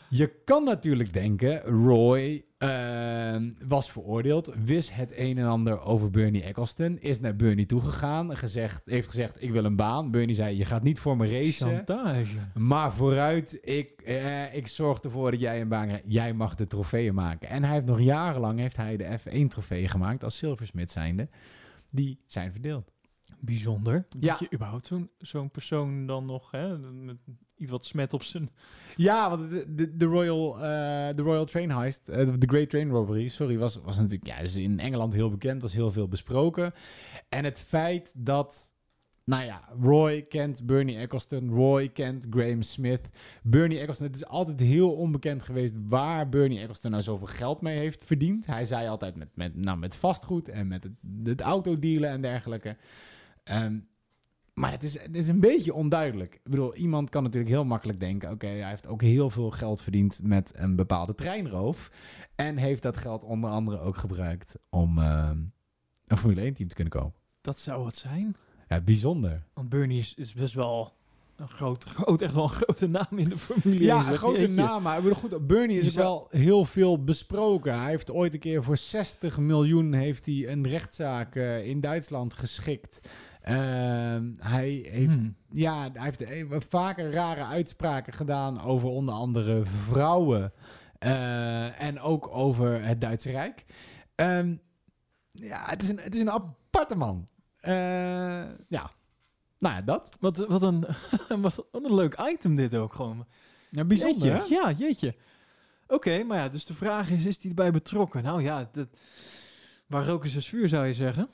[0.09, 3.37] Je kan natuurlijk denken, Roy eh,
[3.67, 8.83] was veroordeeld, wist het een en ander over Bernie Eccleston, is naar Bernie toegegaan, gezegd,
[8.85, 10.11] heeft gezegd, ik wil een baan.
[10.11, 12.39] Bernie zei, je gaat niet voor me racen, Chantage.
[12.55, 16.05] maar vooruit, ik, eh, ik zorg ervoor dat jij een baan krijgt.
[16.07, 17.49] Jij mag de trofeeën maken.
[17.49, 21.29] En hij heeft nog jarenlang heeft hij de F1 trofeeën gemaakt als Silversmith zijnde.
[21.91, 22.94] Die zijn verdeeld.
[23.45, 24.07] Bijzonder.
[24.21, 24.31] Ja.
[24.31, 27.17] Dat je überhaupt zo'n zo'n persoon dan nog, hè, met
[27.57, 28.51] iets wat smet op zijn...
[28.97, 30.61] Ja, want de, de, de Royal, eh,
[31.17, 34.57] de Royal Train Heist, eh, de Great Train Robbery, sorry, was, was natuurlijk ja, is
[34.57, 36.73] in Engeland heel bekend, was heel veel besproken.
[37.29, 38.75] En het feit dat,
[39.25, 43.09] nou ja, Roy kent Bernie Eccleston, Roy kent Graham Smith.
[43.43, 47.79] Bernie Eccleston, het is altijd heel onbekend geweest waar Bernie Eccleston nou zoveel geld mee
[47.79, 48.47] heeft verdiend.
[48.47, 50.93] Hij zei altijd met, met, nou, met vastgoed en met het,
[51.25, 52.77] het autodealen en dergelijke.
[53.45, 53.79] Ehm,
[54.55, 56.35] maar het is, het is een beetje onduidelijk.
[56.35, 58.31] Ik bedoel, iemand kan natuurlijk heel makkelijk denken...
[58.31, 61.91] oké, hij heeft ook heel veel geld verdiend met een bepaalde treinroof...
[62.35, 65.39] en heeft dat geld onder andere ook gebruikt om ehm,
[66.07, 67.21] een Formule 1-team te kunnen kopen.
[67.41, 68.37] Dat zou het zijn.
[68.69, 69.43] Ja, bijzonder.
[69.55, 70.93] Want Bernie is, is best wel
[71.37, 73.85] een groot, groot, echt wel een grote naam in de Formule 1.
[73.87, 74.55] Ja, een grote Jeetje.
[74.55, 74.83] naam.
[74.83, 77.79] Maar ik bedoel, goed, Bernie is zou- wel heel veel besproken.
[77.81, 79.93] Hij heeft ooit een keer voor 60 miljoen...
[79.93, 83.09] heeft hij een rechtszaak eh, in Duitsland geschikt...
[83.45, 85.37] Ehm, hij heeft Hmm.
[85.51, 90.53] Ja, hij heeft vaker rare uitspraken gedaan over onder andere vrouwen.
[90.99, 93.65] eh, en ook over het Duitse Rijk.
[94.15, 94.57] Ehm,
[95.33, 97.29] ja, het is een, het is een aparte man.
[97.61, 97.73] Eh,
[98.69, 98.91] ja,
[99.59, 100.11] nou ja, dat.
[100.21, 100.87] Wat, wat, een,
[101.43, 103.27] wat, een leuk item dit ook gewoon.
[103.71, 104.55] Ja, bijzonder, Jeetje.
[104.55, 105.15] Ja, jeetje.
[105.87, 108.23] Oké, maar ja, dus de vraag is, is hij erbij betrokken?
[108.23, 108.89] Nou ja, dat,
[109.87, 111.29] waar roken is vuur zou je zeggen?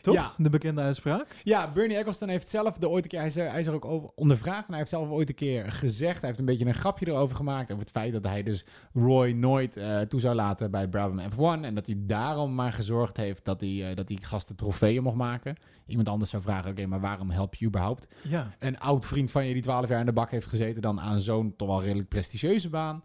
[0.00, 0.14] Toch?
[0.14, 0.32] Ja.
[0.36, 1.36] De bekende uitspraak?
[1.44, 3.72] Ja, Bernie Eccleston heeft zelf de ooit een keer, hij is, er, hij is er
[3.74, 6.66] ook over ondervraagd en hij heeft zelf ooit een keer gezegd, hij heeft een beetje
[6.66, 10.34] een grapje erover gemaakt over het feit dat hij dus Roy nooit eh, toe zou
[10.34, 14.08] laten bij Brabham F1 en dat hij daarom maar gezorgd heeft dat hij, eh, dat
[14.08, 15.56] die gasten trofeeën mocht maken.
[15.86, 18.54] Iemand anders zou vragen, oké, maar waarom help je überhaupt Ja.
[18.58, 21.20] een oud vriend van je die 12 jaar in de bak heeft gezeten dan aan
[21.20, 23.04] zo'n toch wel redelijk prestigieuze baan?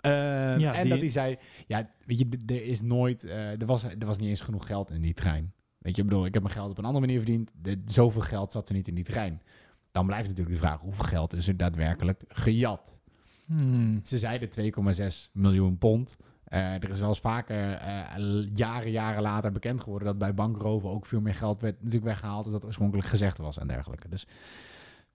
[0.00, 3.66] Ehm, Ja, en die- dat hij zei, ja, weet je, er is nooit, eh, er,
[3.66, 5.52] was, er was niet eens genoeg geld in die trein.
[5.84, 7.50] Weet je, ik bedoel, ik heb mijn geld op een andere manier verdiend.
[7.62, 9.42] De, zoveel geld zat er niet in die trein.
[9.90, 13.00] Dan blijft natuurlijk de vraag, hoeveel geld is er daadwerkelijk gejat?
[13.46, 14.00] Hmm.
[14.04, 14.48] Ze zeiden
[15.28, 16.16] 2,6 miljoen pond.
[16.44, 20.90] Eh, er is wel eens vaker eh, jaren, jaren later bekend geworden dat bij bankroven
[20.90, 24.08] ook veel meer geld werd natuurlijk weggehaald dan dat oorspronkelijk gezegd was en dergelijke.
[24.08, 24.26] Dus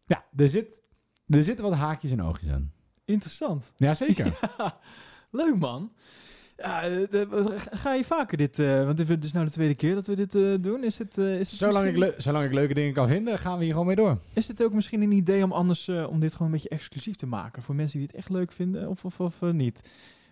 [0.05, 0.81] ja, er, zit,
[1.27, 2.71] er zitten wat haakjes en oogjes aan.
[3.05, 3.73] Interessant.
[3.75, 4.39] Jazeker.
[5.31, 5.91] Leuk man.
[6.61, 9.95] Ja, eh, de- ga je vaker dit, eh, want dit is nou de tweede keer
[9.95, 10.84] dat we dit eh, doen.
[10.84, 13.38] Is het, eh, is het zolang, ik misschien- leu- zolang ik leuke dingen kan vinden,
[13.40, 14.18] gaan we hier gewoon mee door.
[14.34, 17.15] Is het ook misschien een idee om anders eh, om dit gewoon een beetje exclusief
[17.15, 19.81] te maken voor mensen die het echt leuk vinden of, of, of eh, niet?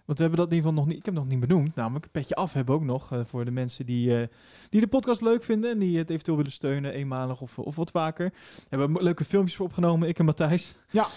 [0.06, 1.00] Want we hebben dat in ieder geval nog niet.
[1.00, 1.76] Ik heb het nog niet benoemd.
[1.76, 4.28] Namelijk, petje af hebben we ook nog eh, voor de mensen die, eh,
[4.70, 7.92] die de podcast leuk vinden en die het eventueel willen steunen, eenmalig of, of wat
[7.92, 8.34] vaker.
[8.70, 10.74] Hebben we leuke filmpjes voor opgenomen, ik en Matthijs.
[10.90, 11.08] Ja.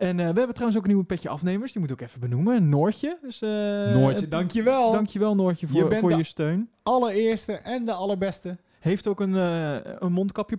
[0.00, 1.72] En eh, we hebben trouwens ook een nieuwe petje afnemers.
[1.72, 2.68] Die moet ik ook even benoemen.
[2.68, 3.18] Noortje.
[3.22, 3.48] Dus, eh,
[3.92, 4.92] Noortje, eh, dankjewel.
[4.92, 6.70] Dankjewel Noortje Je voor, bent voor je steun.
[6.82, 8.58] Allereerste en de allerbeste.
[8.78, 10.56] Heeft ook een, eh, een mondkapje,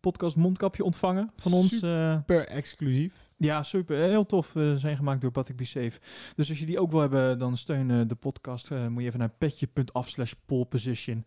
[0.00, 1.78] podcast mondkapje ontvangen van ons.
[2.26, 3.30] Per exclusief.
[3.36, 3.96] Ja, super.
[3.96, 4.56] Heel tof.
[4.56, 5.98] eh, zijn gemaakt door Patrick Safe.
[6.36, 8.70] Dus als je die ook wil hebben, dan steun de podcast.
[8.70, 11.24] Moet je even naar petje.af slash poleposition.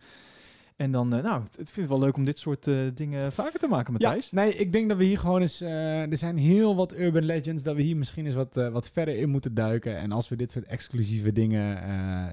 [0.76, 3.34] En dan, eh, nou, het- ik vind het wel leuk om dit soort eh, dingen
[3.34, 4.30] vaker te maken, Matthijs.
[4.31, 5.61] Ja, nee, ik denk dat we hier gewoon eens...
[5.61, 9.18] eh, er zijn heel wat urban legends, dat we hier misschien eens wat, wat verder
[9.18, 9.97] in moeten duiken.
[9.97, 11.84] En als we dit soort exclusieve dingen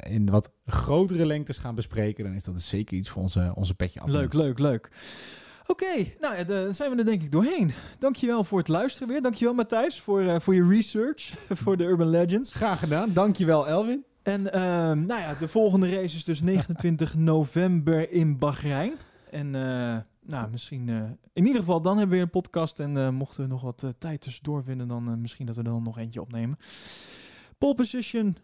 [0.02, 4.00] in wat grotere lengtes gaan bespreken, dan is dat zeker iets voor onze, onze petje
[4.00, 4.08] af.
[4.08, 4.90] Leuk, leuk, leuk.
[5.66, 7.72] Oké, nou ja, dan zijn we er denk ik doorheen.
[7.98, 9.22] Dankjewel voor het luisteren weer.
[9.22, 11.32] Dankjewel Matthijs voor, eh, voor je research
[11.62, 12.52] voor de Urban Legends.
[12.52, 13.12] Graag gedaan.
[13.12, 14.04] Dankjewel Elwin.
[14.22, 18.92] En ehm, nou ja, de volgende race is dus 29 november in Bahrein.
[19.30, 22.80] En eh, nou, misschien eh, in ieder geval dan hebben we weer een podcast.
[22.80, 25.82] En eh, mochten we nog wat tijd tussendoor vinden, dan misschien dat we er dan
[25.82, 26.58] nog eentje opnemen.
[27.58, 28.36] Pole Position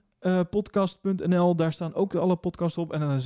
[0.51, 2.93] podcast.nl, daar staan ook alle podcasts op.
[2.93, 3.21] En dan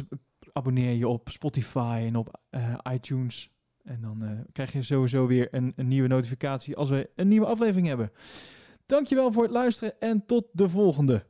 [0.53, 2.41] abonneer je op Spotify en op
[2.93, 3.51] iTunes.
[3.85, 7.87] En dan krijg je sowieso weer een, een nieuwe notificatie als we een nieuwe aflevering
[7.87, 8.13] hebben.
[8.87, 11.25] Dankjewel voor het luisteren en tot de volgende.